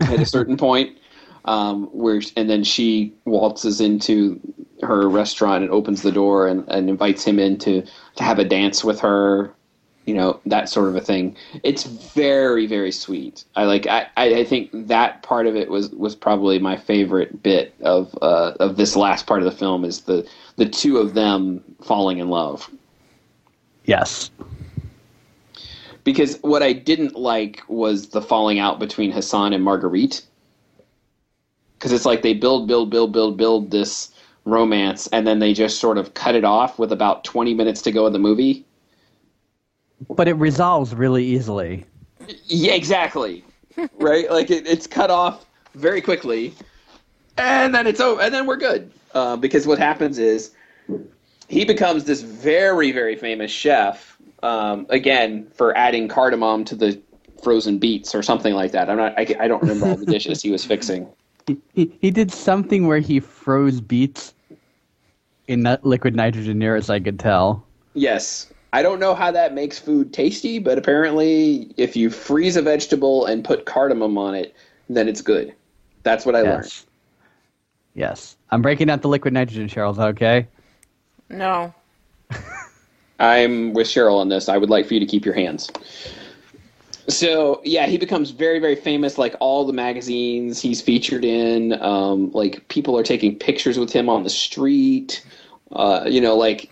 at 0.00 0.20
a 0.20 0.26
certain 0.26 0.56
point. 0.68 0.98
Um, 1.44 1.86
where 1.86 2.22
and 2.36 2.48
then 2.48 2.62
she 2.62 3.12
waltzes 3.24 3.80
into 3.80 4.40
her 4.82 5.08
restaurant 5.08 5.64
and 5.64 5.72
opens 5.72 6.02
the 6.02 6.12
door 6.12 6.46
and, 6.46 6.64
and 6.68 6.88
invites 6.88 7.24
him 7.24 7.40
in 7.40 7.58
to, 7.58 7.82
to 8.14 8.22
have 8.22 8.38
a 8.38 8.44
dance 8.44 8.84
with 8.84 9.00
her 9.00 9.52
you 10.04 10.14
know 10.14 10.40
that 10.46 10.68
sort 10.68 10.88
of 10.88 10.96
a 10.96 11.00
thing. 11.00 11.36
It's 11.62 11.84
very 11.84 12.66
very 12.66 12.92
sweet. 12.92 13.44
I 13.54 13.64
like 13.64 13.86
i 13.86 14.08
i 14.16 14.44
think 14.44 14.70
that 14.72 15.22
part 15.22 15.46
of 15.46 15.54
it 15.56 15.70
was 15.70 15.90
was 15.90 16.16
probably 16.16 16.58
my 16.58 16.76
favorite 16.76 17.42
bit 17.42 17.74
of 17.80 18.16
uh 18.20 18.54
of 18.58 18.76
this 18.76 18.96
last 18.96 19.26
part 19.26 19.40
of 19.40 19.44
the 19.44 19.56
film 19.56 19.84
is 19.84 20.02
the 20.02 20.28
the 20.56 20.68
two 20.68 20.98
of 20.98 21.14
them 21.14 21.62
falling 21.82 22.18
in 22.18 22.28
love. 22.28 22.68
Yes. 23.84 24.30
Because 26.04 26.38
what 26.42 26.62
i 26.62 26.72
didn't 26.72 27.14
like 27.14 27.62
was 27.68 28.08
the 28.08 28.22
falling 28.22 28.58
out 28.58 28.80
between 28.80 29.12
hassan 29.12 29.52
and 29.52 29.62
marguerite. 29.62 30.22
Because 31.78 31.92
it's 31.92 32.06
like 32.06 32.22
they 32.22 32.34
build 32.34 32.66
build 32.66 32.90
build 32.90 33.12
build 33.12 33.36
build 33.36 33.70
this 33.70 34.10
romance 34.44 35.06
and 35.12 35.24
then 35.24 35.38
they 35.38 35.52
just 35.52 35.78
sort 35.78 35.96
of 35.96 36.14
cut 36.14 36.34
it 36.34 36.44
off 36.44 36.76
with 36.76 36.90
about 36.90 37.22
20 37.22 37.54
minutes 37.54 37.80
to 37.82 37.92
go 37.92 38.08
in 38.08 38.12
the 38.12 38.18
movie 38.18 38.64
but 40.10 40.28
it 40.28 40.34
resolves 40.34 40.94
really 40.94 41.24
easily. 41.24 41.84
Yeah, 42.46 42.74
exactly. 42.74 43.44
right? 43.98 44.30
Like 44.30 44.50
it, 44.50 44.66
it's 44.66 44.86
cut 44.86 45.10
off 45.10 45.46
very 45.74 46.00
quickly, 46.00 46.54
and 47.36 47.74
then 47.74 47.86
it's 47.86 48.00
over, 48.00 48.20
and 48.20 48.32
then 48.32 48.46
we're 48.46 48.56
good. 48.56 48.90
Uh, 49.14 49.36
because 49.36 49.66
what 49.66 49.78
happens 49.78 50.18
is 50.18 50.52
he 51.48 51.64
becomes 51.64 52.04
this 52.04 52.22
very, 52.22 52.92
very 52.92 53.16
famous 53.16 53.50
chef. 53.50 54.16
Um, 54.42 54.86
again, 54.88 55.46
for 55.54 55.76
adding 55.76 56.08
cardamom 56.08 56.64
to 56.64 56.74
the 56.74 57.00
frozen 57.42 57.78
beets 57.78 58.14
or 58.14 58.22
something 58.22 58.54
like 58.54 58.72
that. 58.72 58.88
I'm 58.88 58.96
not. 58.96 59.18
I, 59.18 59.26
I 59.38 59.48
don't 59.48 59.60
remember 59.62 59.86
all 59.86 59.96
the 59.96 60.06
dishes 60.06 60.42
he 60.42 60.50
was 60.50 60.64
fixing. 60.64 61.08
He, 61.48 61.58
he, 61.74 61.92
he 62.00 62.10
did 62.12 62.30
something 62.30 62.86
where 62.86 63.00
he 63.00 63.18
froze 63.18 63.80
beets 63.80 64.32
in 65.48 65.64
that 65.64 65.84
liquid 65.84 66.14
nitrogen, 66.14 66.56
near 66.56 66.76
as 66.76 66.88
I 66.88 67.00
could 67.00 67.18
tell. 67.18 67.66
Yes, 67.94 68.52
I 68.72 68.82
don't 68.82 69.00
know 69.00 69.14
how 69.14 69.30
that 69.30 69.54
makes 69.54 69.78
food 69.78 70.12
tasty, 70.12 70.58
but 70.58 70.78
apparently, 70.78 71.74
if 71.76 71.94
you 71.94 72.08
freeze 72.08 72.56
a 72.56 72.62
vegetable 72.62 73.26
and 73.26 73.44
put 73.44 73.66
cardamom 73.66 74.16
on 74.16 74.34
it, 74.34 74.54
then 74.88 75.08
it's 75.08 75.20
good. 75.20 75.54
That's 76.04 76.24
what 76.24 76.34
I 76.34 76.42
yes. 76.42 76.48
learned. 76.48 76.74
Yes. 77.94 78.36
I'm 78.50 78.62
breaking 78.62 78.88
out 78.88 79.02
the 79.02 79.08
liquid 79.08 79.34
nitrogen, 79.34 79.68
Cheryl. 79.68 79.90
Is 79.90 79.98
that 79.98 80.08
okay? 80.08 80.46
No. 81.28 81.74
I'm 83.18 83.74
with 83.74 83.86
Cheryl 83.86 84.18
on 84.18 84.30
this. 84.30 84.48
I 84.48 84.56
would 84.56 84.70
like 84.70 84.86
for 84.86 84.94
you 84.94 85.00
to 85.00 85.06
keep 85.06 85.24
your 85.24 85.34
hands. 85.34 85.70
So 87.08 87.60
yeah, 87.64 87.86
he 87.86 87.98
becomes 87.98 88.30
very, 88.30 88.58
very 88.58 88.76
famous. 88.76 89.18
Like 89.18 89.34
all 89.40 89.66
the 89.66 89.72
magazines 89.72 90.60
he's 90.60 90.80
featured 90.80 91.24
in, 91.24 91.80
um, 91.82 92.30
like 92.32 92.66
people 92.68 92.98
are 92.98 93.02
taking 93.02 93.36
pictures 93.38 93.78
with 93.78 93.92
him 93.92 94.08
on 94.08 94.22
the 94.22 94.30
street. 94.30 95.24
Uh, 95.72 96.04
you 96.06 96.20
know, 96.20 96.36
like 96.36 96.70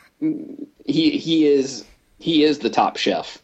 he 0.86 1.18
he 1.18 1.46
is 1.46 1.84
he 2.20 2.44
is 2.44 2.60
the 2.60 2.70
top 2.70 2.96
chef 2.96 3.38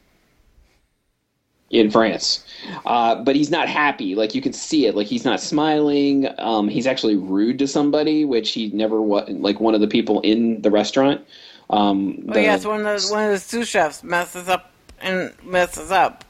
in 1.71 1.91
France. 1.91 2.45
Uh, 2.85 3.17
but 3.17 3.35
he's 3.35 3.51
not 3.51 3.69
happy. 3.69 4.15
Like 4.15 4.35
you 4.35 4.43
can 4.43 4.53
see 4.53 4.87
it. 4.87 4.95
Like 4.95 5.07
he's 5.07 5.25
not 5.25 5.41
smiling. 5.41 6.29
Um, 6.39 6.69
he's 6.69 6.87
actually 6.87 7.17
rude 7.17 7.59
to 7.59 7.67
somebody, 7.67 8.25
which 8.25 8.53
he 8.53 8.71
never 8.71 9.03
was. 9.03 9.29
Like 9.31 9.59
one 9.61 9.75
of 9.75 9.81
the 9.81 9.89
people 9.89 10.21
in 10.21 10.63
the 10.63 10.71
restaurant. 10.71 11.27
Um, 11.71 12.25
oh 12.29 12.39
yes, 12.39 12.65
one 12.65 12.87
of 12.87 13.03
the, 13.03 13.09
one 13.13 13.25
of 13.25 13.31
the 13.33 13.39
sous 13.39 13.67
chefs 13.67 14.05
messes 14.05 14.49
up 14.49 14.71
and 15.01 15.33
messes 15.43 15.91
up. 15.91 16.25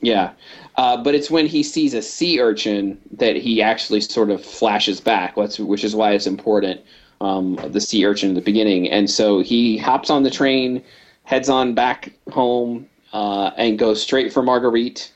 Yeah, 0.00 0.32
uh, 0.76 1.02
but 1.02 1.16
it's 1.16 1.28
when 1.28 1.46
he 1.46 1.64
sees 1.64 1.92
a 1.92 2.02
sea 2.02 2.40
urchin 2.40 3.00
that 3.10 3.34
he 3.34 3.60
actually 3.60 4.00
sort 4.00 4.30
of 4.30 4.44
flashes 4.44 5.00
back. 5.00 5.36
which 5.36 5.82
is 5.82 5.96
why 5.96 6.12
it's 6.12 6.26
important. 6.26 6.80
Um, 7.20 7.58
the 7.66 7.80
sea 7.80 8.06
urchin 8.06 8.28
at 8.28 8.34
the 8.36 8.40
beginning, 8.40 8.88
and 8.88 9.10
so 9.10 9.40
he 9.40 9.76
hops 9.76 10.08
on 10.08 10.22
the 10.22 10.30
train 10.30 10.84
heads 11.28 11.50
on 11.50 11.74
back 11.74 12.10
home 12.30 12.88
uh, 13.12 13.50
and 13.58 13.78
goes 13.78 14.00
straight 14.00 14.32
for 14.32 14.42
Marguerite. 14.42 15.12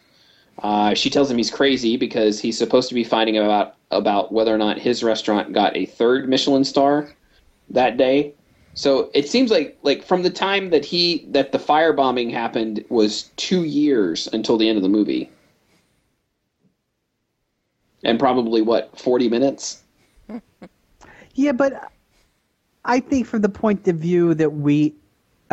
Uh, 0.63 0.93
she 0.93 1.09
tells 1.09 1.31
him 1.31 1.39
he's 1.39 1.51
crazy 1.51 1.97
because 1.97 2.39
he's 2.39 2.59
supposed 2.59 2.91
to 2.91 2.95
be 2.95 3.03
finding 3.03 3.39
about 3.39 3.77
about 3.91 4.31
whether 4.31 4.55
or 4.55 4.59
not 4.59 4.79
his 4.79 5.03
restaurant 5.03 5.55
got 5.55 5.75
a 5.75 5.87
third 5.87 6.29
Michelin 6.29 6.65
star 6.65 7.11
that 7.71 7.97
day. 7.97 8.35
So 8.75 9.11
it 9.15 9.27
seems 9.27 9.51
like 9.51 9.79
like 9.83 10.05
from 10.05 10.23
the 10.23 10.29
time 10.29 10.69
that 10.69 10.85
he 10.85 11.25
that 11.31 11.51
the 11.51 11.59
firebombing 11.59 12.31
happened 12.31 12.85
was 12.91 13.31
two 13.37 13.65
years 13.65 14.29
until 14.35 14.59
the 14.59 14.69
end 14.69 14.77
of 14.77 14.83
the 14.83 14.91
movie, 14.91 15.31
and 18.05 18.19
probably 18.19 18.61
what 18.61 18.99
forty 18.99 19.31
minutes. 19.31 19.83
yeah, 21.35 21.53
but 21.53 21.91
I 22.85 23.01
think 23.01 23.27
from 23.27 23.41
the 23.41 23.49
point 23.49 23.89
of 23.89 23.97
view 23.97 24.35
that 24.35 24.53
we 24.53 24.95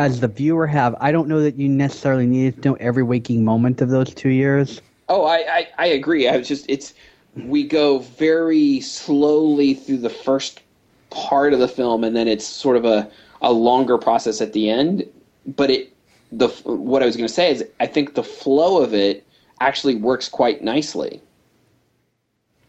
as 0.00 0.20
the 0.20 0.28
viewer 0.28 0.66
have, 0.66 0.96
I 0.98 1.12
don't 1.12 1.28
know 1.28 1.42
that 1.42 1.56
you 1.56 1.68
necessarily 1.68 2.24
need 2.24 2.62
to 2.62 2.70
know 2.70 2.74
every 2.80 3.02
waking 3.02 3.44
moment 3.44 3.82
of 3.82 3.90
those 3.90 4.14
two 4.14 4.30
years. 4.30 4.80
Oh, 5.10 5.26
I, 5.26 5.36
I, 5.36 5.68
I 5.76 5.86
agree. 5.88 6.26
I 6.26 6.38
was 6.38 6.48
just 6.48 6.64
it's 6.70 6.94
we 7.36 7.64
go 7.64 7.98
very 7.98 8.80
slowly 8.80 9.74
through 9.74 9.98
the 9.98 10.08
first 10.08 10.62
part 11.10 11.52
of 11.52 11.58
the 11.58 11.68
film, 11.68 12.02
and 12.02 12.16
then 12.16 12.28
it's 12.28 12.46
sort 12.46 12.78
of 12.78 12.86
a 12.86 13.10
a 13.42 13.52
longer 13.52 13.98
process 13.98 14.40
at 14.40 14.54
the 14.54 14.70
end. 14.70 15.04
But 15.46 15.68
it 15.68 15.94
the 16.32 16.48
what 16.64 17.02
I 17.02 17.06
was 17.06 17.14
going 17.14 17.28
to 17.28 17.34
say 17.34 17.50
is 17.50 17.62
I 17.78 17.86
think 17.86 18.14
the 18.14 18.24
flow 18.24 18.82
of 18.82 18.94
it 18.94 19.26
actually 19.60 19.96
works 19.96 20.30
quite 20.30 20.64
nicely. 20.64 21.20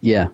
Yeah. 0.02 0.28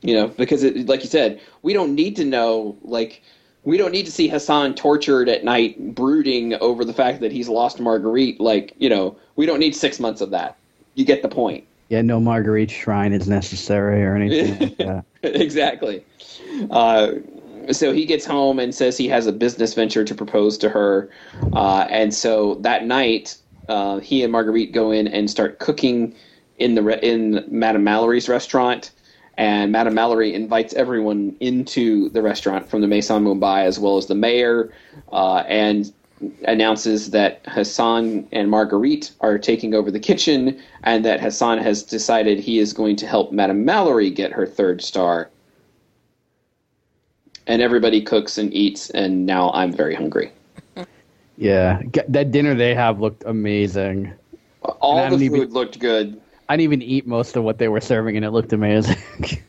You 0.00 0.14
know, 0.14 0.28
because 0.28 0.62
it, 0.62 0.86
like 0.86 1.02
you 1.02 1.10
said, 1.10 1.42
we 1.60 1.74
don't 1.74 1.94
need 1.94 2.16
to 2.16 2.24
know 2.24 2.78
like 2.82 3.22
we 3.64 3.76
don't 3.76 3.92
need 3.92 4.06
to 4.06 4.12
see 4.12 4.28
Hassan 4.28 4.74
tortured 4.74 5.28
at 5.28 5.44
night, 5.44 5.94
brooding 5.94 6.54
over 6.54 6.84
the 6.84 6.92
fact 6.92 7.20
that 7.20 7.30
he's 7.30 7.48
lost 7.48 7.78
Marguerite. 7.78 8.40
Like, 8.40 8.72
you 8.78 8.88
know, 8.88 9.16
we 9.36 9.46
don't 9.46 9.60
need 9.60 9.74
six 9.76 10.00
months 10.00 10.20
of 10.20 10.30
that. 10.30 10.56
You 10.94 11.04
get 11.04 11.22
the 11.22 11.28
point. 11.28 11.64
Yeah, 11.88 12.02
no 12.02 12.18
Marguerite 12.18 12.70
shrine 12.70 13.12
is 13.12 13.28
necessary 13.28 14.02
or 14.02 14.16
anything 14.16 14.58
like 14.58 14.76
that. 14.78 15.04
exactly. 15.22 16.04
Uh, 16.70 17.12
so 17.70 17.92
he 17.92 18.04
gets 18.04 18.24
home 18.24 18.58
and 18.58 18.74
says 18.74 18.96
he 18.96 19.06
has 19.08 19.26
a 19.26 19.32
business 19.32 19.74
venture 19.74 20.04
to 20.04 20.14
propose 20.14 20.58
to 20.58 20.68
her. 20.68 21.10
Uh, 21.52 21.86
and 21.88 22.12
so 22.12 22.56
that 22.56 22.84
night, 22.86 23.36
uh, 23.68 24.00
he 24.00 24.24
and 24.24 24.32
Marguerite 24.32 24.72
go 24.72 24.90
in 24.90 25.06
and 25.06 25.30
start 25.30 25.60
cooking 25.60 26.14
in 26.58 26.74
the 26.74 26.82
re- 26.82 27.00
in 27.00 27.44
Madame 27.48 27.84
Mallory's 27.84 28.28
restaurant 28.28 28.90
and 29.38 29.72
Madame 29.72 29.94
Mallory 29.94 30.34
invites 30.34 30.74
everyone 30.74 31.36
into 31.40 32.10
the 32.10 32.22
restaurant 32.22 32.68
from 32.68 32.80
the 32.80 32.88
Maison 32.88 33.24
Mumbai 33.24 33.64
as 33.64 33.78
well 33.78 33.96
as 33.96 34.06
the 34.06 34.14
mayor, 34.14 34.72
uh, 35.12 35.44
and 35.48 35.92
announces 36.46 37.10
that 37.10 37.40
Hassan 37.46 38.28
and 38.32 38.50
Marguerite 38.50 39.10
are 39.20 39.38
taking 39.38 39.74
over 39.74 39.90
the 39.90 39.98
kitchen, 39.98 40.60
and 40.84 41.04
that 41.04 41.20
Hassan 41.20 41.58
has 41.58 41.82
decided 41.82 42.38
he 42.38 42.58
is 42.58 42.72
going 42.72 42.96
to 42.96 43.06
help 43.06 43.32
Madame 43.32 43.64
Mallory 43.64 44.10
get 44.10 44.32
her 44.32 44.46
third 44.46 44.82
star. 44.82 45.30
And 47.46 47.60
everybody 47.60 48.00
cooks 48.02 48.38
and 48.38 48.54
eats, 48.54 48.90
and 48.90 49.26
now 49.26 49.50
I'm 49.52 49.72
very 49.72 49.94
hungry. 49.94 50.32
Yeah, 51.38 51.80
that 52.08 52.30
dinner 52.30 52.54
they 52.54 52.74
have 52.74 53.00
looked 53.00 53.24
amazing. 53.24 54.12
All 54.62 55.02
the 55.10 55.16
food 55.16 55.22
even, 55.22 55.50
looked 55.50 55.78
good. 55.78 56.20
I 56.48 56.56
didn't 56.56 56.64
even 56.64 56.82
eat 56.82 57.06
most 57.06 57.36
of 57.36 57.44
what 57.44 57.58
they 57.58 57.68
were 57.68 57.80
serving, 57.80 58.16
and 58.16 58.24
it 58.24 58.30
looked 58.30 58.52
amazing. 58.52 58.96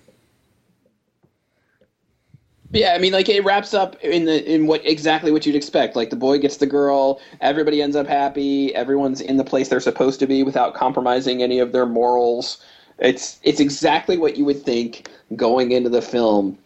Yeah, 2.73 2.93
I 2.95 2.97
mean, 2.97 3.13
like 3.13 3.29
it 3.29 3.43
wraps 3.45 3.75
up 3.75 4.03
in 4.03 4.25
the 4.25 4.43
in 4.51 4.65
what 4.65 4.83
exactly 4.85 5.31
what 5.31 5.45
you'd 5.45 5.55
expect. 5.55 5.95
Like 5.95 6.09
the 6.09 6.15
boy 6.15 6.39
gets 6.39 6.57
the 6.57 6.65
girl, 6.65 7.21
everybody 7.39 7.83
ends 7.83 7.95
up 7.95 8.07
happy, 8.07 8.73
everyone's 8.73 9.21
in 9.21 9.37
the 9.37 9.43
place 9.43 9.69
they're 9.69 9.79
supposed 9.79 10.19
to 10.21 10.27
be 10.27 10.41
without 10.41 10.73
compromising 10.73 11.43
any 11.43 11.59
of 11.59 11.71
their 11.71 11.85
morals, 11.85 12.63
It's 12.99 13.39
it's 13.43 13.59
exactly 13.59 14.17
what 14.17 14.37
you 14.37 14.45
would 14.45 14.63
think 14.63 15.07
going 15.35 15.71
into 15.71 15.89
the 15.89 16.01
film. 16.01 16.57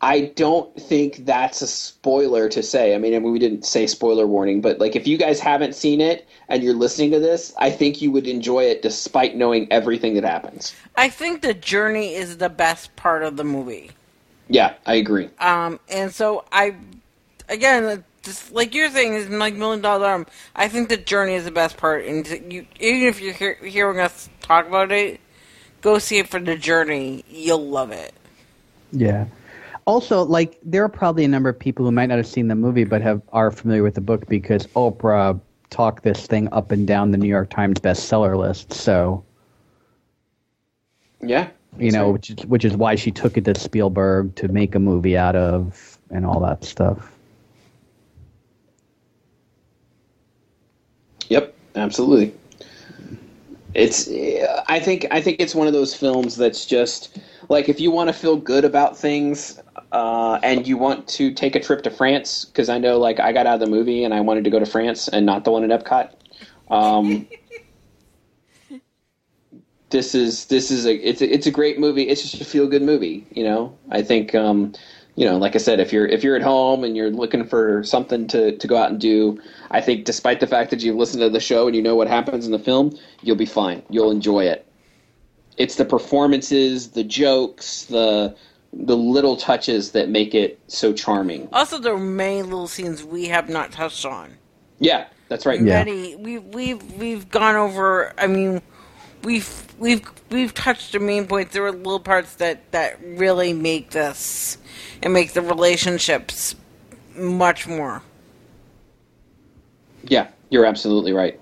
I 0.00 0.32
don't 0.36 0.74
think 0.78 1.24
that's 1.24 1.62
a 1.62 1.66
spoiler 1.66 2.48
to 2.50 2.62
say. 2.62 2.94
I 2.94 2.98
mean, 2.98 3.14
I 3.14 3.18
mean, 3.18 3.32
we 3.32 3.38
didn't 3.38 3.64
say 3.64 3.86
spoiler 3.86 4.26
warning, 4.26 4.60
but 4.60 4.78
like 4.78 4.94
if 4.94 5.06
you 5.06 5.16
guys 5.16 5.40
haven't 5.40 5.74
seen 5.74 6.00
it 6.02 6.28
and 6.48 6.62
you're 6.62 6.74
listening 6.74 7.12
to 7.12 7.18
this, 7.18 7.54
I 7.58 7.70
think 7.70 8.02
you 8.02 8.10
would 8.10 8.26
enjoy 8.26 8.64
it 8.64 8.82
despite 8.82 9.36
knowing 9.36 9.66
everything 9.72 10.14
that 10.14 10.24
happens. 10.24 10.74
I 10.96 11.08
think 11.08 11.40
the 11.40 11.54
journey 11.54 12.14
is 12.14 12.36
the 12.36 12.50
best 12.50 12.94
part 12.96 13.22
of 13.22 13.36
the 13.36 13.44
movie. 13.44 13.90
Yeah, 14.48 14.74
I 14.84 14.94
agree. 14.94 15.30
Um, 15.38 15.80
and 15.88 16.12
so 16.12 16.44
I, 16.52 16.76
again, 17.48 18.04
just 18.22 18.52
like 18.52 18.74
you're 18.74 18.90
saying, 18.90 19.14
is 19.14 19.28
like 19.30 19.54
million 19.54 19.80
dollar 19.80 20.06
arm. 20.06 20.26
I 20.54 20.68
think 20.68 20.88
the 20.88 20.96
journey 20.98 21.34
is 21.34 21.44
the 21.44 21.50
best 21.50 21.76
part, 21.78 22.04
and 22.04 22.52
you, 22.52 22.66
even 22.78 23.08
if 23.08 23.20
you're 23.20 23.32
hear, 23.32 23.54
hearing 23.54 24.00
us 24.00 24.28
talk 24.42 24.68
about 24.68 24.92
it, 24.92 25.20
go 25.80 25.98
see 25.98 26.18
it 26.18 26.28
for 26.28 26.38
the 26.38 26.56
journey. 26.56 27.24
You'll 27.28 27.66
love 27.66 27.92
it. 27.92 28.12
Yeah. 28.92 29.26
Also, 29.86 30.24
like 30.24 30.58
there 30.64 30.82
are 30.82 30.88
probably 30.88 31.24
a 31.24 31.28
number 31.28 31.48
of 31.48 31.58
people 31.58 31.84
who 31.84 31.92
might 31.92 32.06
not 32.06 32.16
have 32.16 32.26
seen 32.26 32.48
the 32.48 32.56
movie 32.56 32.84
but 32.84 33.00
have 33.02 33.22
are 33.32 33.52
familiar 33.52 33.84
with 33.84 33.94
the 33.94 34.00
book 34.00 34.26
because 34.28 34.66
Oprah 34.68 35.40
talked 35.70 36.02
this 36.02 36.26
thing 36.26 36.48
up 36.52 36.72
and 36.72 36.86
down 36.86 37.12
the 37.12 37.18
New 37.18 37.28
York 37.28 37.50
Times 37.50 37.78
bestseller 37.78 38.36
list. 38.36 38.72
So, 38.72 39.24
yeah, 41.22 41.50
you 41.78 41.92
know, 41.92 42.06
right. 42.06 42.12
which 42.14 42.30
is 42.30 42.46
which 42.46 42.64
is 42.64 42.76
why 42.76 42.96
she 42.96 43.12
took 43.12 43.36
it 43.36 43.44
to 43.44 43.58
Spielberg 43.58 44.34
to 44.36 44.48
make 44.48 44.74
a 44.74 44.80
movie 44.80 45.16
out 45.16 45.36
of 45.36 45.98
and 46.10 46.26
all 46.26 46.40
that 46.40 46.64
stuff. 46.64 47.12
Yep, 51.28 51.54
absolutely. 51.76 52.34
It's 53.74 54.08
I 54.68 54.80
think 54.80 55.06
I 55.10 55.20
think 55.20 55.38
it's 55.38 55.54
one 55.54 55.66
of 55.66 55.72
those 55.72 55.94
films 55.94 56.36
that's 56.36 56.64
just 56.64 57.18
like 57.48 57.68
if 57.68 57.78
you 57.78 57.90
want 57.90 58.08
to 58.08 58.12
feel 58.12 58.36
good 58.36 58.64
about 58.64 58.96
things 58.96 59.60
uh, 59.92 60.38
and 60.42 60.66
you 60.66 60.76
want 60.76 61.08
to 61.08 61.32
take 61.32 61.54
a 61.54 61.60
trip 61.60 61.82
to 61.82 61.90
France, 61.90 62.44
because 62.44 62.68
I 62.68 62.78
know 62.78 62.98
like 62.98 63.20
I 63.20 63.32
got 63.32 63.46
out 63.46 63.54
of 63.54 63.60
the 63.60 63.66
movie 63.66 64.04
and 64.04 64.12
I 64.12 64.20
wanted 64.20 64.44
to 64.44 64.50
go 64.50 64.58
to 64.58 64.66
France 64.66 65.08
and 65.08 65.24
not 65.26 65.44
the 65.44 65.50
one 65.50 65.70
at 65.70 65.84
Epcot. 65.84 66.12
Um, 66.70 67.26
this 69.90 70.14
is 70.14 70.46
this 70.46 70.70
is 70.70 70.86
a 70.86 70.94
it's 70.94 71.20
a, 71.22 71.32
it's 71.32 71.46
a 71.46 71.50
great 71.50 71.78
movie. 71.78 72.08
It's 72.08 72.22
just 72.22 72.40
a 72.40 72.44
feel 72.44 72.66
good 72.66 72.82
movie. 72.82 73.26
You 73.30 73.44
know, 73.44 73.76
I 73.90 74.02
think 74.02 74.34
um, 74.34 74.72
you 75.16 75.24
know, 75.24 75.38
like 75.38 75.54
I 75.54 75.58
said, 75.58 75.80
if 75.80 75.92
you're 75.92 76.06
if 76.06 76.22
you're 76.22 76.36
at 76.36 76.42
home 76.42 76.84
and 76.84 76.96
you're 76.96 77.10
looking 77.10 77.44
for 77.44 77.82
something 77.84 78.26
to 78.28 78.56
to 78.56 78.66
go 78.66 78.76
out 78.76 78.90
and 78.90 79.00
do, 79.00 79.40
I 79.70 79.80
think 79.80 80.04
despite 80.04 80.40
the 80.40 80.46
fact 80.46 80.70
that 80.70 80.82
you've 80.82 80.96
listened 80.96 81.22
to 81.22 81.30
the 81.30 81.40
show 81.40 81.66
and 81.66 81.74
you 81.74 81.82
know 81.82 81.94
what 81.94 82.08
happens 82.08 82.46
in 82.46 82.52
the 82.52 82.58
film, 82.58 82.96
you'll 83.22 83.36
be 83.36 83.46
fine. 83.46 83.82
You'll 83.88 84.10
enjoy 84.10 84.44
it. 84.44 84.66
It's 85.56 85.76
the 85.76 85.86
performances, 85.86 86.90
the 86.90 87.02
jokes, 87.04 87.84
the 87.84 88.36
the 88.78 88.96
little 88.96 89.36
touches 89.36 89.92
that 89.92 90.08
make 90.08 90.34
it 90.34 90.58
so 90.68 90.92
charming. 90.92 91.48
Also, 91.52 91.78
there 91.78 91.94
are 91.94 91.98
many 91.98 92.42
little 92.42 92.68
scenes 92.68 93.02
we 93.02 93.26
have 93.26 93.48
not 93.48 93.72
touched 93.72 94.04
on. 94.04 94.36
Yeah, 94.78 95.06
that's 95.28 95.46
right. 95.46 95.60
Yeah. 95.60 95.84
Many 95.84 96.16
we 96.16 96.38
we've 96.38 96.82
we've 96.92 97.30
gone 97.30 97.56
over. 97.56 98.12
I 98.18 98.26
mean, 98.26 98.60
we've 99.22 99.66
we've 99.78 100.02
we've 100.30 100.52
touched 100.52 100.92
the 100.92 101.00
main 101.00 101.26
points. 101.26 101.54
There 101.54 101.64
are 101.64 101.72
little 101.72 102.00
parts 102.00 102.34
that 102.36 102.70
that 102.72 102.98
really 103.02 103.52
make 103.52 103.90
this 103.90 104.58
and 105.02 105.12
make 105.12 105.32
the 105.32 105.42
relationships 105.42 106.54
much 107.14 107.66
more. 107.66 108.02
Yeah, 110.04 110.28
you're 110.50 110.66
absolutely 110.66 111.12
right. 111.12 111.40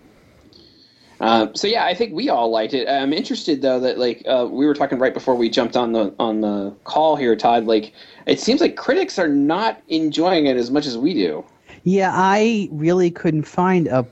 Uh, 1.21 1.49
so 1.55 1.67
yeah, 1.67 1.85
I 1.85 1.95
think 1.95 2.12
we 2.12 2.29
all 2.29 2.51
liked 2.51 2.75
it. 2.75 2.89
I'm 2.89 3.12
interested 3.12 3.62
though 3.62 3.81
that 3.81 3.99
like 3.99 4.23
uh, 4.27 4.47
we 4.51 4.67
were 4.67 4.75
talking 4.75 4.99
right 4.99 5.15
before 5.15 5.35
we 5.35 5.49
jumped 5.49 5.77
on 5.77 5.93
the 5.93 6.15
on 6.19 6.41
the 6.41 6.75
call 6.85 7.17
here, 7.17 7.37
Todd. 7.37 7.67
Like 7.67 7.93
it 8.27 8.41
seems 8.41 8.61
like 8.61 8.77
critics 8.77 9.19
are 9.19 9.29
not 9.29 9.81
enjoying 9.89 10.47
it 10.47 10.57
as 10.57 10.71
much 10.71 10.87
as 10.87 10.99
we 10.99 11.15
do. 11.15 11.45
Yeah, 11.85 12.11
I 12.15 12.69
really 12.73 13.11
couldn't 13.11 13.45
find 13.45 13.87
a 13.89 14.07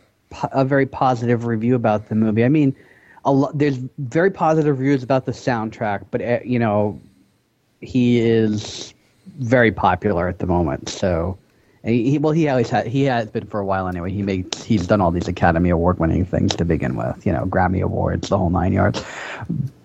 a 0.52 0.64
very 0.64 0.86
positive 0.86 1.44
review 1.44 1.74
about 1.74 2.08
the 2.08 2.14
movie. 2.14 2.44
I 2.44 2.48
mean, 2.48 2.74
a 3.24 3.32
lo- 3.32 3.50
there's 3.52 3.78
very 3.98 4.30
positive 4.30 4.78
reviews 4.78 5.02
about 5.02 5.26
the 5.26 5.32
soundtrack, 5.32 6.06
but 6.10 6.22
uh, 6.22 6.38
you 6.44 6.58
know, 6.58 7.00
he 7.80 8.20
is 8.20 8.94
very 9.38 9.72
popular 9.72 10.28
at 10.28 10.38
the 10.38 10.46
moment. 10.46 10.88
So 10.88 11.38
he, 11.84 12.18
well, 12.18 12.32
he 12.32 12.48
always 12.48 12.70
had. 12.70 12.86
He 12.86 13.02
has 13.04 13.30
been 13.30 13.46
for 13.46 13.58
a 13.58 13.64
while 13.64 13.88
anyway. 13.88 14.12
He 14.12 14.22
made. 14.22 14.54
He's 14.54 14.86
done 14.86 15.00
all 15.00 15.10
these 15.10 15.28
Academy 15.28 15.70
Award 15.70 15.98
winning 15.98 16.24
things 16.24 16.54
to 16.56 16.64
begin 16.64 16.96
with. 16.96 17.26
You 17.26 17.32
know, 17.32 17.44
Grammy 17.44 17.82
Awards, 17.82 18.28
the 18.28 18.38
whole 18.38 18.50
nine 18.50 18.72
yards. 18.72 19.04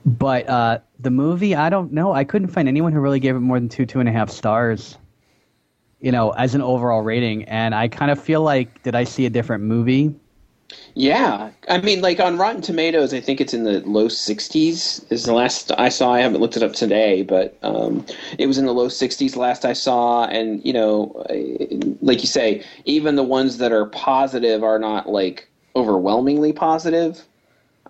But 0.05 0.47
uh, 0.47 0.79
the 0.99 1.09
movie, 1.09 1.55
I 1.55 1.69
don't 1.69 1.91
know. 1.91 2.13
I 2.13 2.23
couldn't 2.23 2.49
find 2.49 2.67
anyone 2.67 2.93
who 2.93 2.99
really 2.99 3.19
gave 3.19 3.35
it 3.35 3.39
more 3.39 3.59
than 3.59 3.67
two, 3.67 3.85
two 3.85 3.99
and 3.99 4.07
a 4.07 4.11
half 4.11 4.29
stars. 4.29 4.97
You 5.99 6.11
know, 6.11 6.29
as 6.31 6.53
an 6.53 6.61
overall 6.61 7.01
rating, 7.01 7.45
and 7.45 7.73
I 7.73 7.87
kind 7.87 8.11
of 8.11 8.21
feel 8.21 8.41
like, 8.41 8.83
did 8.83 8.93
I 8.93 9.03
see 9.03 9.25
a 9.25 9.31
different 9.31 9.63
movie? 9.63 10.13
Yeah, 10.95 11.51
I 11.69 11.79
mean, 11.79 12.01
like 12.01 12.19
on 12.19 12.37
Rotten 12.37 12.61
Tomatoes, 12.61 13.13
I 13.13 13.21
think 13.21 13.39
it's 13.39 13.53
in 13.53 13.63
the 13.63 13.81
low 13.81 14.07
60s. 14.07 15.11
Is 15.11 15.23
the 15.23 15.33
last 15.33 15.71
I 15.77 15.89
saw. 15.89 16.11
I 16.11 16.19
haven't 16.19 16.41
looked 16.41 16.57
it 16.57 16.63
up 16.63 16.73
today, 16.73 17.23
but 17.23 17.57
um, 17.61 18.05
it 18.37 18.47
was 18.47 18.57
in 18.57 18.65
the 18.65 18.73
low 18.73 18.87
60s 18.87 19.35
last 19.35 19.63
I 19.63 19.73
saw. 19.73 20.25
And 20.25 20.63
you 20.65 20.73
know, 20.73 21.25
like 22.01 22.21
you 22.21 22.27
say, 22.27 22.65
even 22.85 23.15
the 23.15 23.23
ones 23.23 23.59
that 23.59 23.71
are 23.71 23.85
positive 23.85 24.63
are 24.63 24.79
not 24.79 25.07
like 25.07 25.49
overwhelmingly 25.75 26.51
positive. 26.51 27.23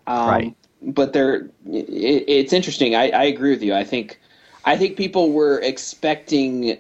Um, 0.06 0.30
right. 0.30 0.56
But 0.82 1.14
they're. 1.14 1.50
It, 1.66 2.26
it's 2.28 2.54
interesting. 2.54 2.96
I, 2.96 3.10
I 3.10 3.24
agree 3.24 3.52
with 3.52 3.64
you. 3.64 3.74
I 3.74 3.84
think. 3.84 4.20
I 4.66 4.76
think 4.76 4.98
people 4.98 5.32
were 5.32 5.62
expecting 5.62 6.78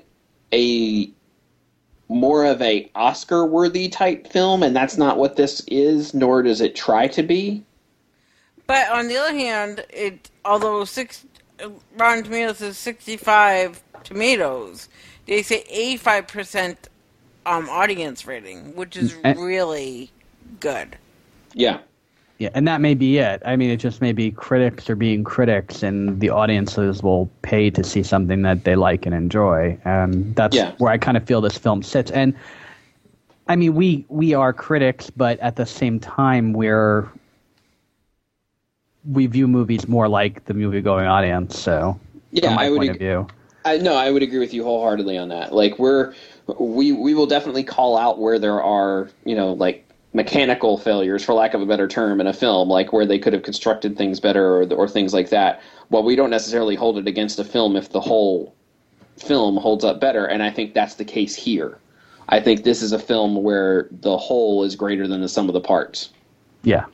a 0.51 1.09
more 2.09 2.45
of 2.45 2.61
a 2.61 2.89
Oscar 2.95 3.45
worthy 3.45 3.89
type 3.89 4.27
film, 4.27 4.63
and 4.63 4.75
that's 4.75 4.97
not 4.97 5.17
what 5.17 5.35
this 5.35 5.61
is, 5.67 6.13
nor 6.13 6.43
does 6.43 6.61
it 6.61 6.75
try 6.75 7.07
to 7.07 7.23
be. 7.23 7.63
But 8.65 8.89
on 8.89 9.07
the 9.07 9.17
other 9.17 9.33
hand, 9.33 9.85
it 9.89 10.29
although 10.43 10.85
six 10.85 11.25
Rotten 11.97 12.23
Tomatoes 12.23 12.61
is 12.61 12.77
sixty 12.77 13.17
five 13.17 13.81
tomatoes, 14.03 14.89
they 15.25 15.41
say 15.41 15.63
eighty 15.69 15.97
five 15.97 16.27
percent 16.27 16.89
um 17.45 17.69
audience 17.69 18.25
rating, 18.25 18.75
which 18.75 18.95
is 18.95 19.15
really 19.23 20.11
good. 20.59 20.97
Yeah. 21.53 21.79
Yeah, 22.39 22.49
and 22.53 22.67
that 22.67 22.81
may 22.81 22.93
be 22.93 23.17
it. 23.17 23.41
I 23.45 23.55
mean, 23.55 23.71
it 23.71 23.77
just 23.77 23.99
may 23.99 24.11
be 24.11 24.29
critics 24.29 24.89
are 24.91 24.95
being 24.95 25.23
critics, 25.23 25.81
and 25.81 26.19
the 26.19 26.29
audiences 26.29 27.01
will 27.01 27.29
pay 27.41 27.71
to 27.71 27.83
see 27.83 28.03
something 28.03 28.43
that 28.43 28.63
they 28.63 28.75
like 28.75 29.07
and 29.07 29.15
enjoy, 29.15 29.77
and 29.85 30.35
that's 30.35 30.55
yeah. 30.55 30.73
where 30.77 30.91
I 30.91 30.99
kind 30.99 31.17
of 31.17 31.25
feel 31.25 31.41
this 31.41 31.57
film 31.57 31.81
sits. 31.81 32.11
And 32.11 32.35
I 33.47 33.55
mean, 33.55 33.73
we 33.73 34.05
we 34.09 34.35
are 34.35 34.53
critics, 34.53 35.09
but 35.09 35.39
at 35.39 35.55
the 35.55 35.65
same 35.65 35.99
time, 35.99 36.53
we're 36.53 37.09
we 39.11 39.25
view 39.25 39.47
movies 39.47 39.87
more 39.87 40.07
like 40.07 40.45
the 40.45 40.53
movie-going 40.53 41.07
audience. 41.07 41.57
So, 41.57 41.99
yeah, 42.31 42.55
I 42.55 42.69
would 42.69 42.87
agree. 42.87 43.25
I, 43.65 43.77
no, 43.77 43.95
I 43.95 44.11
would 44.11 44.21
agree 44.21 44.39
with 44.39 44.53
you 44.53 44.63
wholeheartedly 44.63 45.17
on 45.17 45.29
that. 45.29 45.55
Like, 45.55 45.79
we're 45.79 46.13
we 46.59 46.91
we 46.91 47.15
will 47.15 47.25
definitely 47.25 47.63
call 47.63 47.97
out 47.97 48.19
where 48.19 48.37
there 48.37 48.61
are 48.61 49.09
you 49.25 49.35
know 49.35 49.53
like 49.53 49.86
mechanical 50.13 50.77
failures, 50.77 51.23
for 51.23 51.33
lack 51.33 51.53
of 51.53 51.61
a 51.61 51.65
better 51.65 51.87
term, 51.87 52.19
in 52.21 52.27
a 52.27 52.33
film, 52.33 52.69
like 52.69 52.93
where 52.93 53.05
they 53.05 53.19
could 53.19 53.33
have 53.33 53.43
constructed 53.43 53.97
things 53.97 54.19
better 54.19 54.61
or, 54.61 54.73
or 54.73 54.87
things 54.87 55.13
like 55.13 55.29
that. 55.29 55.61
Well, 55.89 56.03
we 56.03 56.15
don't 56.15 56.29
necessarily 56.29 56.75
hold 56.75 56.97
it 56.97 57.07
against 57.07 57.39
a 57.39 57.43
film 57.43 57.75
if 57.75 57.89
the 57.89 58.01
whole 58.01 58.55
film 59.17 59.57
holds 59.57 59.83
up 59.83 59.99
better, 59.99 60.25
and 60.25 60.41
I 60.43 60.49
think 60.49 60.73
that's 60.73 60.95
the 60.95 61.05
case 61.05 61.35
here. 61.35 61.79
I 62.29 62.39
think 62.39 62.63
this 62.63 62.81
is 62.81 62.91
a 62.91 62.99
film 62.99 63.41
where 63.41 63.87
the 63.91 64.17
whole 64.17 64.63
is 64.63 64.75
greater 64.75 65.07
than 65.07 65.21
the 65.21 65.29
sum 65.29 65.47
of 65.47 65.53
the 65.53 65.61
parts. 65.61 66.09
Yeah. 66.63 66.85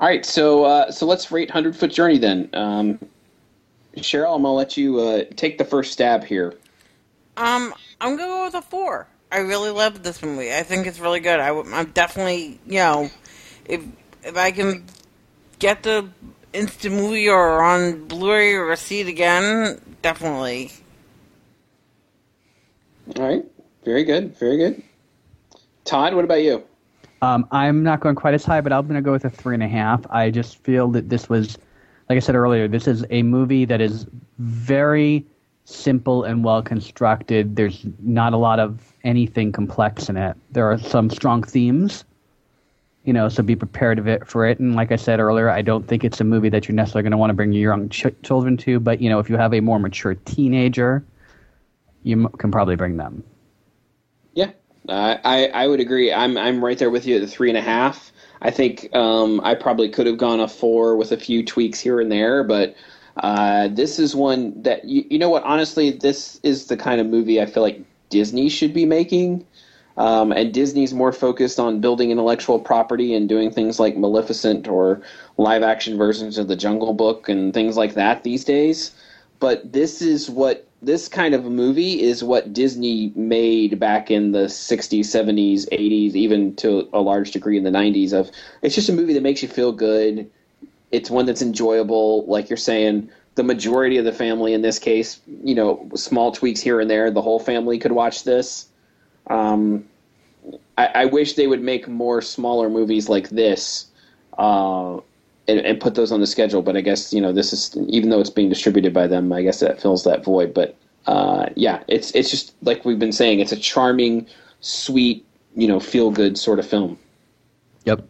All 0.00 0.08
right, 0.08 0.26
so 0.26 0.64
uh, 0.64 0.90
so 0.90 1.06
let's 1.06 1.30
rate 1.30 1.50
Hundred 1.50 1.76
Foot 1.76 1.92
Journey 1.92 2.18
then. 2.18 2.50
Um, 2.52 2.98
Cheryl, 3.96 4.34
I'm 4.34 4.42
gonna 4.42 4.52
let 4.52 4.76
you 4.76 5.00
uh, 5.00 5.24
take 5.36 5.56
the 5.56 5.64
first 5.64 5.92
stab 5.92 6.24
here. 6.24 6.54
Um, 7.36 7.72
I'm 8.00 8.16
gonna 8.16 8.28
go 8.28 8.44
with 8.44 8.54
a 8.54 8.62
four. 8.62 9.06
I 9.30 9.38
really 9.38 9.70
love 9.70 10.02
this 10.02 10.22
movie. 10.22 10.52
I 10.52 10.62
think 10.62 10.86
it's 10.86 11.00
really 11.00 11.20
good. 11.20 11.40
I, 11.40 11.48
am 11.48 11.90
definitely, 11.90 12.60
you 12.66 12.78
know, 12.78 13.10
if 13.64 13.84
if 14.22 14.36
I 14.36 14.52
can 14.52 14.84
get 15.58 15.82
the 15.82 16.08
instant 16.52 16.94
movie 16.94 17.28
or 17.28 17.62
on 17.62 18.06
Blu-ray 18.06 18.54
or 18.54 18.74
see 18.76 19.00
it 19.00 19.08
again, 19.08 19.80
definitely. 20.02 20.72
All 23.16 23.26
right, 23.26 23.44
very 23.84 24.04
good, 24.04 24.36
very 24.38 24.56
good. 24.56 24.82
Todd, 25.84 26.14
what 26.14 26.24
about 26.24 26.42
you? 26.42 26.64
Um, 27.20 27.46
I'm 27.50 27.82
not 27.82 28.00
going 28.00 28.14
quite 28.14 28.34
as 28.34 28.44
high, 28.44 28.60
but 28.60 28.72
I'm 28.72 28.86
going 28.86 28.96
to 28.96 29.02
go 29.02 29.12
with 29.12 29.24
a 29.24 29.30
three 29.30 29.54
and 29.54 29.62
a 29.62 29.68
half. 29.68 30.06
I 30.10 30.30
just 30.30 30.58
feel 30.58 30.88
that 30.92 31.08
this 31.08 31.28
was, 31.28 31.58
like 32.08 32.16
I 32.16 32.20
said 32.20 32.34
earlier, 32.34 32.68
this 32.68 32.86
is 32.86 33.04
a 33.10 33.22
movie 33.22 33.64
that 33.64 33.80
is 33.80 34.06
very 34.38 35.26
simple 35.64 36.24
and 36.24 36.44
well 36.44 36.62
constructed. 36.62 37.56
There's 37.56 37.84
not 38.00 38.32
a 38.32 38.36
lot 38.36 38.60
of 38.60 38.92
anything 39.02 39.52
complex 39.52 40.08
in 40.08 40.16
it. 40.16 40.36
There 40.52 40.70
are 40.70 40.78
some 40.78 41.10
strong 41.10 41.42
themes, 41.42 42.04
you 43.04 43.12
know, 43.12 43.28
so 43.28 43.42
be 43.42 43.56
prepared 43.56 43.98
of 43.98 44.06
it 44.06 44.26
for 44.26 44.46
it. 44.46 44.58
And 44.58 44.74
like 44.76 44.92
I 44.92 44.96
said 44.96 45.20
earlier, 45.20 45.50
I 45.50 45.62
don't 45.62 45.86
think 45.86 46.04
it's 46.04 46.20
a 46.20 46.24
movie 46.24 46.50
that 46.50 46.68
you're 46.68 46.74
necessarily 46.74 47.02
going 47.02 47.12
to 47.12 47.18
want 47.18 47.30
to 47.30 47.34
bring 47.34 47.52
your 47.52 47.72
young 47.72 47.88
ch- 47.88 48.06
children 48.22 48.56
to. 48.58 48.78
But 48.78 49.00
you 49.00 49.08
know, 49.08 49.18
if 49.18 49.28
you 49.28 49.36
have 49.36 49.54
a 49.54 49.60
more 49.60 49.78
mature 49.78 50.14
teenager, 50.14 51.04
you 52.02 52.24
m- 52.24 52.32
can 52.38 52.50
probably 52.50 52.76
bring 52.76 52.96
them. 52.96 53.24
Yeah, 54.34 54.50
uh, 54.88 55.16
I 55.24 55.46
I 55.48 55.66
would 55.66 55.80
agree. 55.80 56.12
I'm 56.12 56.36
I'm 56.36 56.62
right 56.62 56.78
there 56.78 56.90
with 56.90 57.06
you 57.06 57.16
at 57.16 57.20
the 57.22 57.26
three 57.26 57.48
and 57.48 57.58
a 57.58 57.62
half. 57.62 58.12
I 58.42 58.50
think 58.50 58.94
um, 58.94 59.40
I 59.42 59.54
probably 59.54 59.88
could 59.88 60.06
have 60.06 60.18
gone 60.18 60.40
a 60.40 60.48
four 60.48 60.96
with 60.96 61.12
a 61.12 61.16
few 61.16 61.42
tweaks 61.42 61.80
here 61.80 62.00
and 62.00 62.12
there, 62.12 62.44
but 62.44 62.74
uh, 63.16 63.68
this 63.68 63.98
is 63.98 64.14
one 64.14 64.62
that 64.62 64.84
you, 64.84 65.04
you 65.10 65.18
know 65.18 65.30
what? 65.30 65.44
Honestly, 65.44 65.90
this 65.90 66.40
is 66.42 66.66
the 66.66 66.76
kind 66.76 67.00
of 67.00 67.06
movie 67.06 67.40
I 67.40 67.46
feel 67.46 67.62
like 67.62 67.80
Disney 68.10 68.48
should 68.48 68.74
be 68.74 68.84
making. 68.84 69.46
Um, 69.96 70.32
and 70.32 70.52
Disney's 70.52 70.92
more 70.92 71.12
focused 71.12 71.60
on 71.60 71.80
building 71.80 72.10
intellectual 72.10 72.58
property 72.58 73.14
and 73.14 73.28
doing 73.28 73.52
things 73.52 73.78
like 73.78 73.96
Maleficent 73.96 74.66
or 74.66 75.02
live 75.36 75.62
action 75.62 75.96
versions 75.96 76.36
of 76.36 76.48
the 76.48 76.56
Jungle 76.56 76.94
Book 76.94 77.28
and 77.28 77.54
things 77.54 77.76
like 77.76 77.94
that 77.94 78.24
these 78.24 78.44
days. 78.44 78.90
But 79.38 79.72
this 79.72 80.02
is 80.02 80.28
what 80.28 80.66
this 80.82 81.08
kind 81.08 81.34
of 81.34 81.44
movie 81.44 82.02
is 82.02 82.24
what 82.24 82.52
Disney 82.52 83.12
made 83.14 83.78
back 83.78 84.10
in 84.10 84.32
the 84.32 84.46
60s, 84.46 85.00
70s, 85.00 85.68
80s, 85.70 86.14
even 86.14 86.54
to 86.56 86.88
a 86.92 87.00
large 87.00 87.30
degree 87.30 87.56
in 87.56 87.64
the 87.64 87.70
90s. 87.70 88.12
Of 88.12 88.30
it's 88.62 88.74
just 88.74 88.88
a 88.88 88.92
movie 88.92 89.14
that 89.14 89.22
makes 89.22 89.42
you 89.42 89.48
feel 89.48 89.72
good. 89.72 90.30
It's 90.92 91.10
one 91.10 91.26
that's 91.26 91.42
enjoyable, 91.42 92.24
like 92.26 92.48
you're 92.48 92.56
saying. 92.56 93.10
The 93.36 93.42
majority 93.42 93.98
of 93.98 94.04
the 94.04 94.12
family, 94.12 94.52
in 94.52 94.62
this 94.62 94.78
case, 94.78 95.20
you 95.42 95.56
know, 95.56 95.90
small 95.96 96.30
tweaks 96.30 96.60
here 96.60 96.80
and 96.80 96.88
there, 96.88 97.10
the 97.10 97.22
whole 97.22 97.40
family 97.40 97.78
could 97.78 97.90
watch 97.90 98.22
this 98.22 98.68
um, 99.28 99.84
I, 100.76 100.86
I, 100.86 101.04
wish 101.06 101.34
they 101.34 101.46
would 101.46 101.62
make 101.62 101.88
more 101.88 102.20
smaller 102.20 102.68
movies 102.68 103.08
like 103.08 103.30
this 103.30 103.86
uh, 104.36 104.96
and, 105.48 105.60
and, 105.60 105.80
put 105.80 105.94
those 105.94 106.12
on 106.12 106.20
the 106.20 106.26
schedule. 106.26 106.60
But 106.62 106.76
I 106.76 106.82
guess 106.82 107.12
you 107.12 107.20
know 107.20 107.32
this 107.32 107.52
is 107.52 107.74
even 107.88 108.10
though 108.10 108.20
it's 108.20 108.30
being 108.30 108.48
distributed 108.48 108.92
by 108.92 109.06
them, 109.06 109.32
I 109.32 109.42
guess 109.42 109.60
that 109.60 109.80
fills 109.80 110.04
that 110.04 110.24
void. 110.24 110.52
But 110.52 110.76
uh, 111.06 111.46
yeah, 111.56 111.82
it's 111.88 112.10
it's 112.14 112.30
just 112.30 112.54
like 112.62 112.84
we've 112.84 112.98
been 112.98 113.12
saying, 113.12 113.40
it's 113.40 113.52
a 113.52 113.56
charming, 113.56 114.26
sweet, 114.60 115.24
you 115.54 115.68
know, 115.68 115.80
feel 115.80 116.10
good 116.10 116.36
sort 116.36 116.58
of 116.58 116.66
film. 116.66 116.98
Yep. 117.84 118.06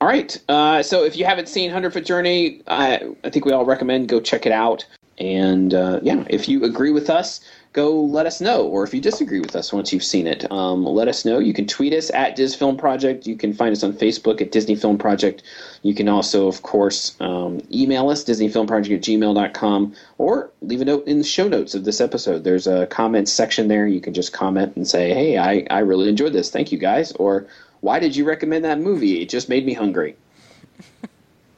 All 0.00 0.06
right. 0.06 0.36
Uh, 0.48 0.82
so 0.82 1.04
if 1.04 1.16
you 1.16 1.24
haven't 1.24 1.48
seen 1.48 1.70
Hundred 1.70 1.92
Foot 1.92 2.04
Journey, 2.04 2.62
I, 2.68 3.10
I 3.24 3.30
think 3.30 3.44
we 3.44 3.52
all 3.52 3.64
recommend 3.64 4.08
go 4.08 4.20
check 4.20 4.46
it 4.46 4.52
out. 4.52 4.86
And 5.18 5.74
uh, 5.74 5.98
yeah, 6.02 6.24
if 6.30 6.48
you 6.48 6.62
agree 6.64 6.92
with 6.92 7.10
us, 7.10 7.40
go 7.72 8.00
let 8.00 8.26
us 8.26 8.40
know. 8.40 8.66
Or 8.66 8.84
if 8.84 8.94
you 8.94 9.00
disagree 9.00 9.40
with 9.40 9.56
us 9.56 9.72
once 9.72 9.92
you've 9.92 10.04
seen 10.04 10.28
it, 10.28 10.50
um, 10.52 10.84
let 10.84 11.08
us 11.08 11.24
know. 11.24 11.40
You 11.40 11.52
can 11.52 11.66
tweet 11.66 11.92
us 11.92 12.10
at 12.10 12.36
Diz 12.36 12.54
Film 12.54 12.76
Project. 12.76 13.26
You 13.26 13.36
can 13.36 13.52
find 13.52 13.72
us 13.72 13.82
on 13.82 13.92
Facebook 13.92 14.40
at 14.40 14.52
Disney 14.52 14.76
Film 14.76 14.96
Project. 14.96 15.42
You 15.82 15.94
can 15.94 16.08
also, 16.08 16.46
of 16.46 16.62
course, 16.62 17.16
um, 17.20 17.60
email 17.72 18.08
us, 18.08 18.24
DisneyFilmProject 18.24 18.94
at 18.94 19.02
gmail.com, 19.02 19.94
or 20.18 20.50
leave 20.62 20.80
a 20.80 20.84
note 20.84 21.06
in 21.06 21.18
the 21.18 21.24
show 21.24 21.48
notes 21.48 21.74
of 21.74 21.84
this 21.84 22.00
episode. 22.00 22.44
There's 22.44 22.68
a 22.68 22.86
comments 22.86 23.32
section 23.32 23.68
there. 23.68 23.86
You 23.86 24.00
can 24.00 24.14
just 24.14 24.32
comment 24.32 24.76
and 24.76 24.86
say, 24.86 25.12
hey, 25.12 25.38
I, 25.38 25.66
I 25.70 25.80
really 25.80 26.08
enjoyed 26.08 26.32
this. 26.32 26.50
Thank 26.50 26.70
you, 26.70 26.78
guys. 26.78 27.10
Or 27.12 27.48
why 27.80 27.98
did 27.98 28.16
you 28.16 28.24
recommend 28.24 28.64
that 28.64 28.80
movie? 28.80 29.22
It 29.22 29.28
just 29.28 29.48
made 29.48 29.64
me 29.64 29.74
hungry. 29.74 30.16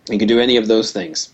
you 0.08 0.18
can 0.18 0.28
do 0.28 0.40
any 0.40 0.56
of 0.56 0.68
those 0.68 0.92
things. 0.92 1.30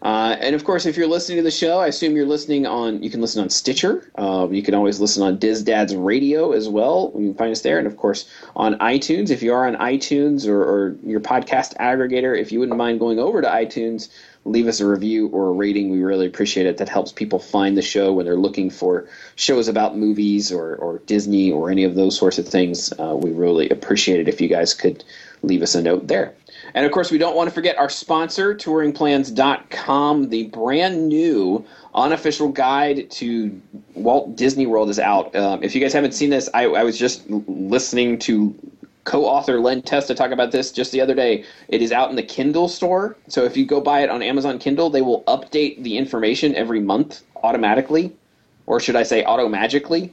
Uh, 0.00 0.36
and 0.40 0.54
of 0.54 0.64
course, 0.64 0.86
if 0.86 0.96
you're 0.96 1.08
listening 1.08 1.36
to 1.36 1.42
the 1.42 1.50
show, 1.50 1.78
I 1.78 1.88
assume 1.88 2.16
you're 2.16 2.26
listening 2.26 2.66
on. 2.66 3.02
You 3.02 3.10
can 3.10 3.20
listen 3.20 3.42
on 3.42 3.50
Stitcher. 3.50 4.10
Uh, 4.16 4.48
you 4.50 4.62
can 4.62 4.74
always 4.74 5.00
listen 5.00 5.22
on 5.22 5.38
Diz 5.38 5.62
Dad's 5.62 5.94
Radio 5.94 6.52
as 6.52 6.68
well. 6.68 7.12
You 7.14 7.28
can 7.28 7.34
find 7.34 7.52
us 7.52 7.62
there, 7.62 7.78
and 7.78 7.86
of 7.86 7.96
course 7.96 8.28
on 8.56 8.78
iTunes. 8.78 9.30
If 9.30 9.42
you 9.42 9.52
are 9.52 9.66
on 9.66 9.76
iTunes 9.76 10.46
or, 10.46 10.62
or 10.62 10.96
your 11.04 11.20
podcast 11.20 11.76
aggregator, 11.78 12.38
if 12.38 12.52
you 12.52 12.60
wouldn't 12.60 12.78
mind 12.78 13.00
going 13.00 13.18
over 13.18 13.42
to 13.42 13.48
iTunes, 13.48 14.08
leave 14.44 14.66
us 14.66 14.80
a 14.80 14.86
review 14.86 15.28
or 15.28 15.48
a 15.48 15.52
rating. 15.52 15.90
We 15.90 16.02
really 16.02 16.26
appreciate 16.26 16.66
it. 16.66 16.78
That 16.78 16.88
helps 16.88 17.12
people 17.12 17.38
find 17.38 17.76
the 17.76 17.82
show 17.82 18.12
when 18.12 18.26
they're 18.26 18.36
looking 18.36 18.70
for 18.70 19.08
shows 19.36 19.68
about 19.68 19.96
movies 19.96 20.50
or, 20.50 20.74
or 20.76 20.98
Disney 21.00 21.52
or 21.52 21.70
any 21.70 21.84
of 21.84 21.94
those 21.94 22.18
sorts 22.18 22.38
of 22.38 22.48
things. 22.48 22.92
Uh, 22.98 23.14
we 23.16 23.30
really 23.30 23.68
appreciate 23.68 24.20
it 24.20 24.28
if 24.28 24.40
you 24.40 24.48
guys 24.48 24.74
could 24.74 25.04
leave 25.42 25.62
us 25.62 25.74
a 25.74 25.82
note 25.82 26.08
there. 26.08 26.34
And 26.74 26.86
of 26.86 26.92
course, 26.92 27.10
we 27.10 27.18
don't 27.18 27.36
want 27.36 27.48
to 27.48 27.54
forget 27.54 27.76
our 27.78 27.88
sponsor, 27.88 28.54
touringplans.com. 28.54 30.28
The 30.28 30.44
brand 30.44 31.08
new 31.08 31.64
unofficial 31.94 32.48
guide 32.48 33.10
to 33.12 33.60
Walt 33.94 34.36
Disney 34.36 34.66
World 34.66 34.88
is 34.88 34.98
out. 34.98 35.34
Um, 35.36 35.62
if 35.62 35.74
you 35.74 35.80
guys 35.80 35.92
haven't 35.92 36.12
seen 36.12 36.30
this, 36.30 36.48
I, 36.54 36.64
I 36.64 36.84
was 36.84 36.98
just 36.98 37.28
listening 37.28 38.18
to 38.20 38.54
co-author 39.04 39.60
Len 39.60 39.82
Testa 39.82 40.14
talk 40.14 40.30
about 40.30 40.52
this 40.52 40.72
just 40.72 40.92
the 40.92 41.00
other 41.00 41.14
day. 41.14 41.44
It 41.68 41.82
is 41.82 41.92
out 41.92 42.10
in 42.10 42.16
the 42.16 42.22
Kindle 42.22 42.68
store. 42.68 43.16
So 43.28 43.44
if 43.44 43.56
you 43.56 43.66
go 43.66 43.80
buy 43.80 44.00
it 44.00 44.10
on 44.10 44.22
Amazon 44.22 44.58
Kindle, 44.58 44.90
they 44.90 45.02
will 45.02 45.22
update 45.24 45.82
the 45.82 45.96
information 45.98 46.54
every 46.54 46.80
month 46.80 47.22
automatically, 47.42 48.14
or 48.66 48.80
should 48.80 48.96
I 48.96 49.02
say 49.02 49.24
automagically? 49.24 50.10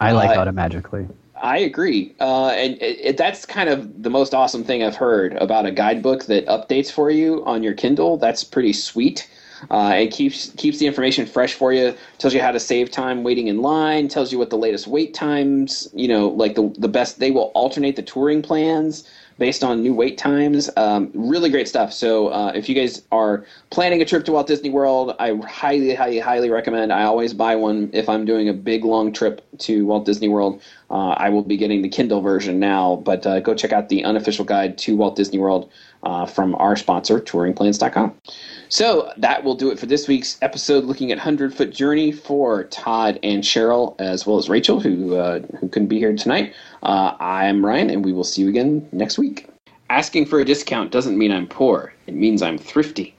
I 0.00 0.12
like 0.12 0.36
uh, 0.36 0.44
automagically. 0.44 1.08
I 1.42 1.58
agree, 1.58 2.14
uh, 2.20 2.50
and 2.50 2.74
it, 2.80 3.00
it, 3.00 3.16
that's 3.16 3.44
kind 3.44 3.68
of 3.68 4.02
the 4.02 4.10
most 4.10 4.32
awesome 4.32 4.62
thing 4.62 4.84
I've 4.84 4.94
heard 4.94 5.32
about 5.34 5.66
a 5.66 5.72
guidebook 5.72 6.26
that 6.26 6.46
updates 6.46 6.90
for 6.90 7.10
you 7.10 7.44
on 7.44 7.64
your 7.64 7.74
Kindle. 7.74 8.16
That's 8.16 8.44
pretty 8.44 8.72
sweet. 8.72 9.28
Uh, 9.70 9.92
it 9.96 10.12
keeps 10.12 10.50
keeps 10.56 10.78
the 10.78 10.86
information 10.86 11.26
fresh 11.26 11.54
for 11.54 11.72
you. 11.72 11.94
Tells 12.18 12.34
you 12.34 12.40
how 12.40 12.52
to 12.52 12.60
save 12.60 12.90
time 12.90 13.22
waiting 13.22 13.48
in 13.48 13.62
line. 13.62 14.08
Tells 14.08 14.32
you 14.32 14.38
what 14.38 14.50
the 14.50 14.58
latest 14.58 14.86
wait 14.86 15.14
times. 15.14 15.88
You 15.94 16.08
know, 16.08 16.28
like 16.28 16.54
the 16.54 16.72
the 16.78 16.88
best. 16.88 17.18
They 17.18 17.30
will 17.30 17.52
alternate 17.54 17.96
the 17.96 18.02
touring 18.02 18.42
plans 18.42 19.08
based 19.38 19.64
on 19.64 19.82
new 19.82 19.94
wait 19.94 20.18
times. 20.18 20.70
Um, 20.76 21.10
really 21.14 21.50
great 21.50 21.68
stuff. 21.68 21.92
So 21.92 22.28
uh, 22.28 22.52
if 22.54 22.68
you 22.68 22.74
guys 22.74 23.02
are 23.10 23.44
planning 23.70 24.00
a 24.02 24.04
trip 24.04 24.24
to 24.26 24.32
Walt 24.32 24.46
Disney 24.46 24.70
World, 24.70 25.16
I 25.18 25.34
highly, 25.34 25.94
highly, 25.94 26.18
highly 26.18 26.50
recommend. 26.50 26.92
I 26.92 27.04
always 27.04 27.34
buy 27.34 27.56
one 27.56 27.90
if 27.92 28.08
I'm 28.08 28.24
doing 28.24 28.48
a 28.48 28.52
big 28.52 28.84
long 28.84 29.12
trip 29.12 29.44
to 29.58 29.86
Walt 29.86 30.06
Disney 30.06 30.28
World. 30.28 30.62
Uh, 30.90 31.10
I 31.10 31.30
will 31.30 31.42
be 31.42 31.56
getting 31.56 31.82
the 31.82 31.88
Kindle 31.88 32.20
version 32.20 32.60
now, 32.60 32.96
but 33.04 33.26
uh, 33.26 33.40
go 33.40 33.54
check 33.54 33.72
out 33.72 33.88
the 33.88 34.04
unofficial 34.04 34.44
guide 34.44 34.78
to 34.78 34.96
Walt 34.96 35.16
Disney 35.16 35.38
World 35.38 35.70
uh, 36.02 36.26
from 36.26 36.54
our 36.56 36.76
sponsor, 36.76 37.20
TouringPlans.com. 37.20 38.14
So 38.68 39.12
that 39.16 39.44
will 39.44 39.54
do 39.54 39.70
it 39.70 39.78
for 39.78 39.86
this 39.86 40.08
week's 40.08 40.38
episode, 40.42 40.84
looking 40.84 41.12
at 41.12 41.18
Hundred 41.18 41.54
Foot 41.54 41.70
Journey 41.70 42.12
for 42.12 42.64
Todd 42.64 43.18
and 43.22 43.42
Cheryl, 43.42 44.00
as 44.00 44.26
well 44.26 44.38
as 44.38 44.48
Rachel, 44.48 44.80
who 44.80 45.16
uh, 45.16 45.40
who 45.60 45.68
couldn't 45.68 45.88
be 45.88 45.98
here 45.98 46.14
tonight. 46.14 46.54
Uh, 46.82 47.14
I'm 47.20 47.64
Ryan, 47.64 47.90
and 47.90 48.04
we 48.04 48.12
will 48.12 48.24
see 48.24 48.42
you 48.42 48.48
again 48.48 48.88
next 48.92 49.18
week. 49.18 49.48
Asking 49.90 50.24
for 50.24 50.40
a 50.40 50.44
discount 50.44 50.90
doesn't 50.90 51.18
mean 51.18 51.30
I'm 51.30 51.46
poor; 51.46 51.92
it 52.06 52.14
means 52.14 52.42
I'm 52.42 52.58
thrifty. 52.58 53.14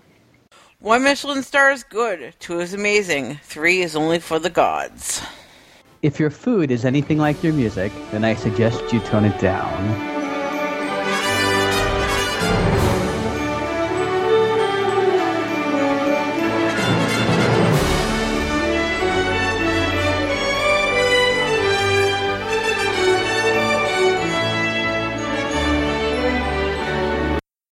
One 0.80 1.04
Michelin 1.04 1.44
star 1.44 1.72
is 1.72 1.84
good, 1.84 2.34
two 2.40 2.60
is 2.60 2.74
amazing, 2.74 3.40
three 3.44 3.82
is 3.82 3.96
only 3.96 4.20
for 4.20 4.38
the 4.38 4.50
gods. 4.50 5.22
If 6.02 6.20
your 6.20 6.30
food 6.30 6.72
is 6.72 6.84
anything 6.84 7.18
like 7.18 7.42
your 7.42 7.54
music, 7.54 7.94
then 8.12 8.26
I 8.26 8.36
suggest 8.36 8.92
you 8.92 9.00
tone 9.00 9.24
it 9.24 9.40
down. 9.40 10.13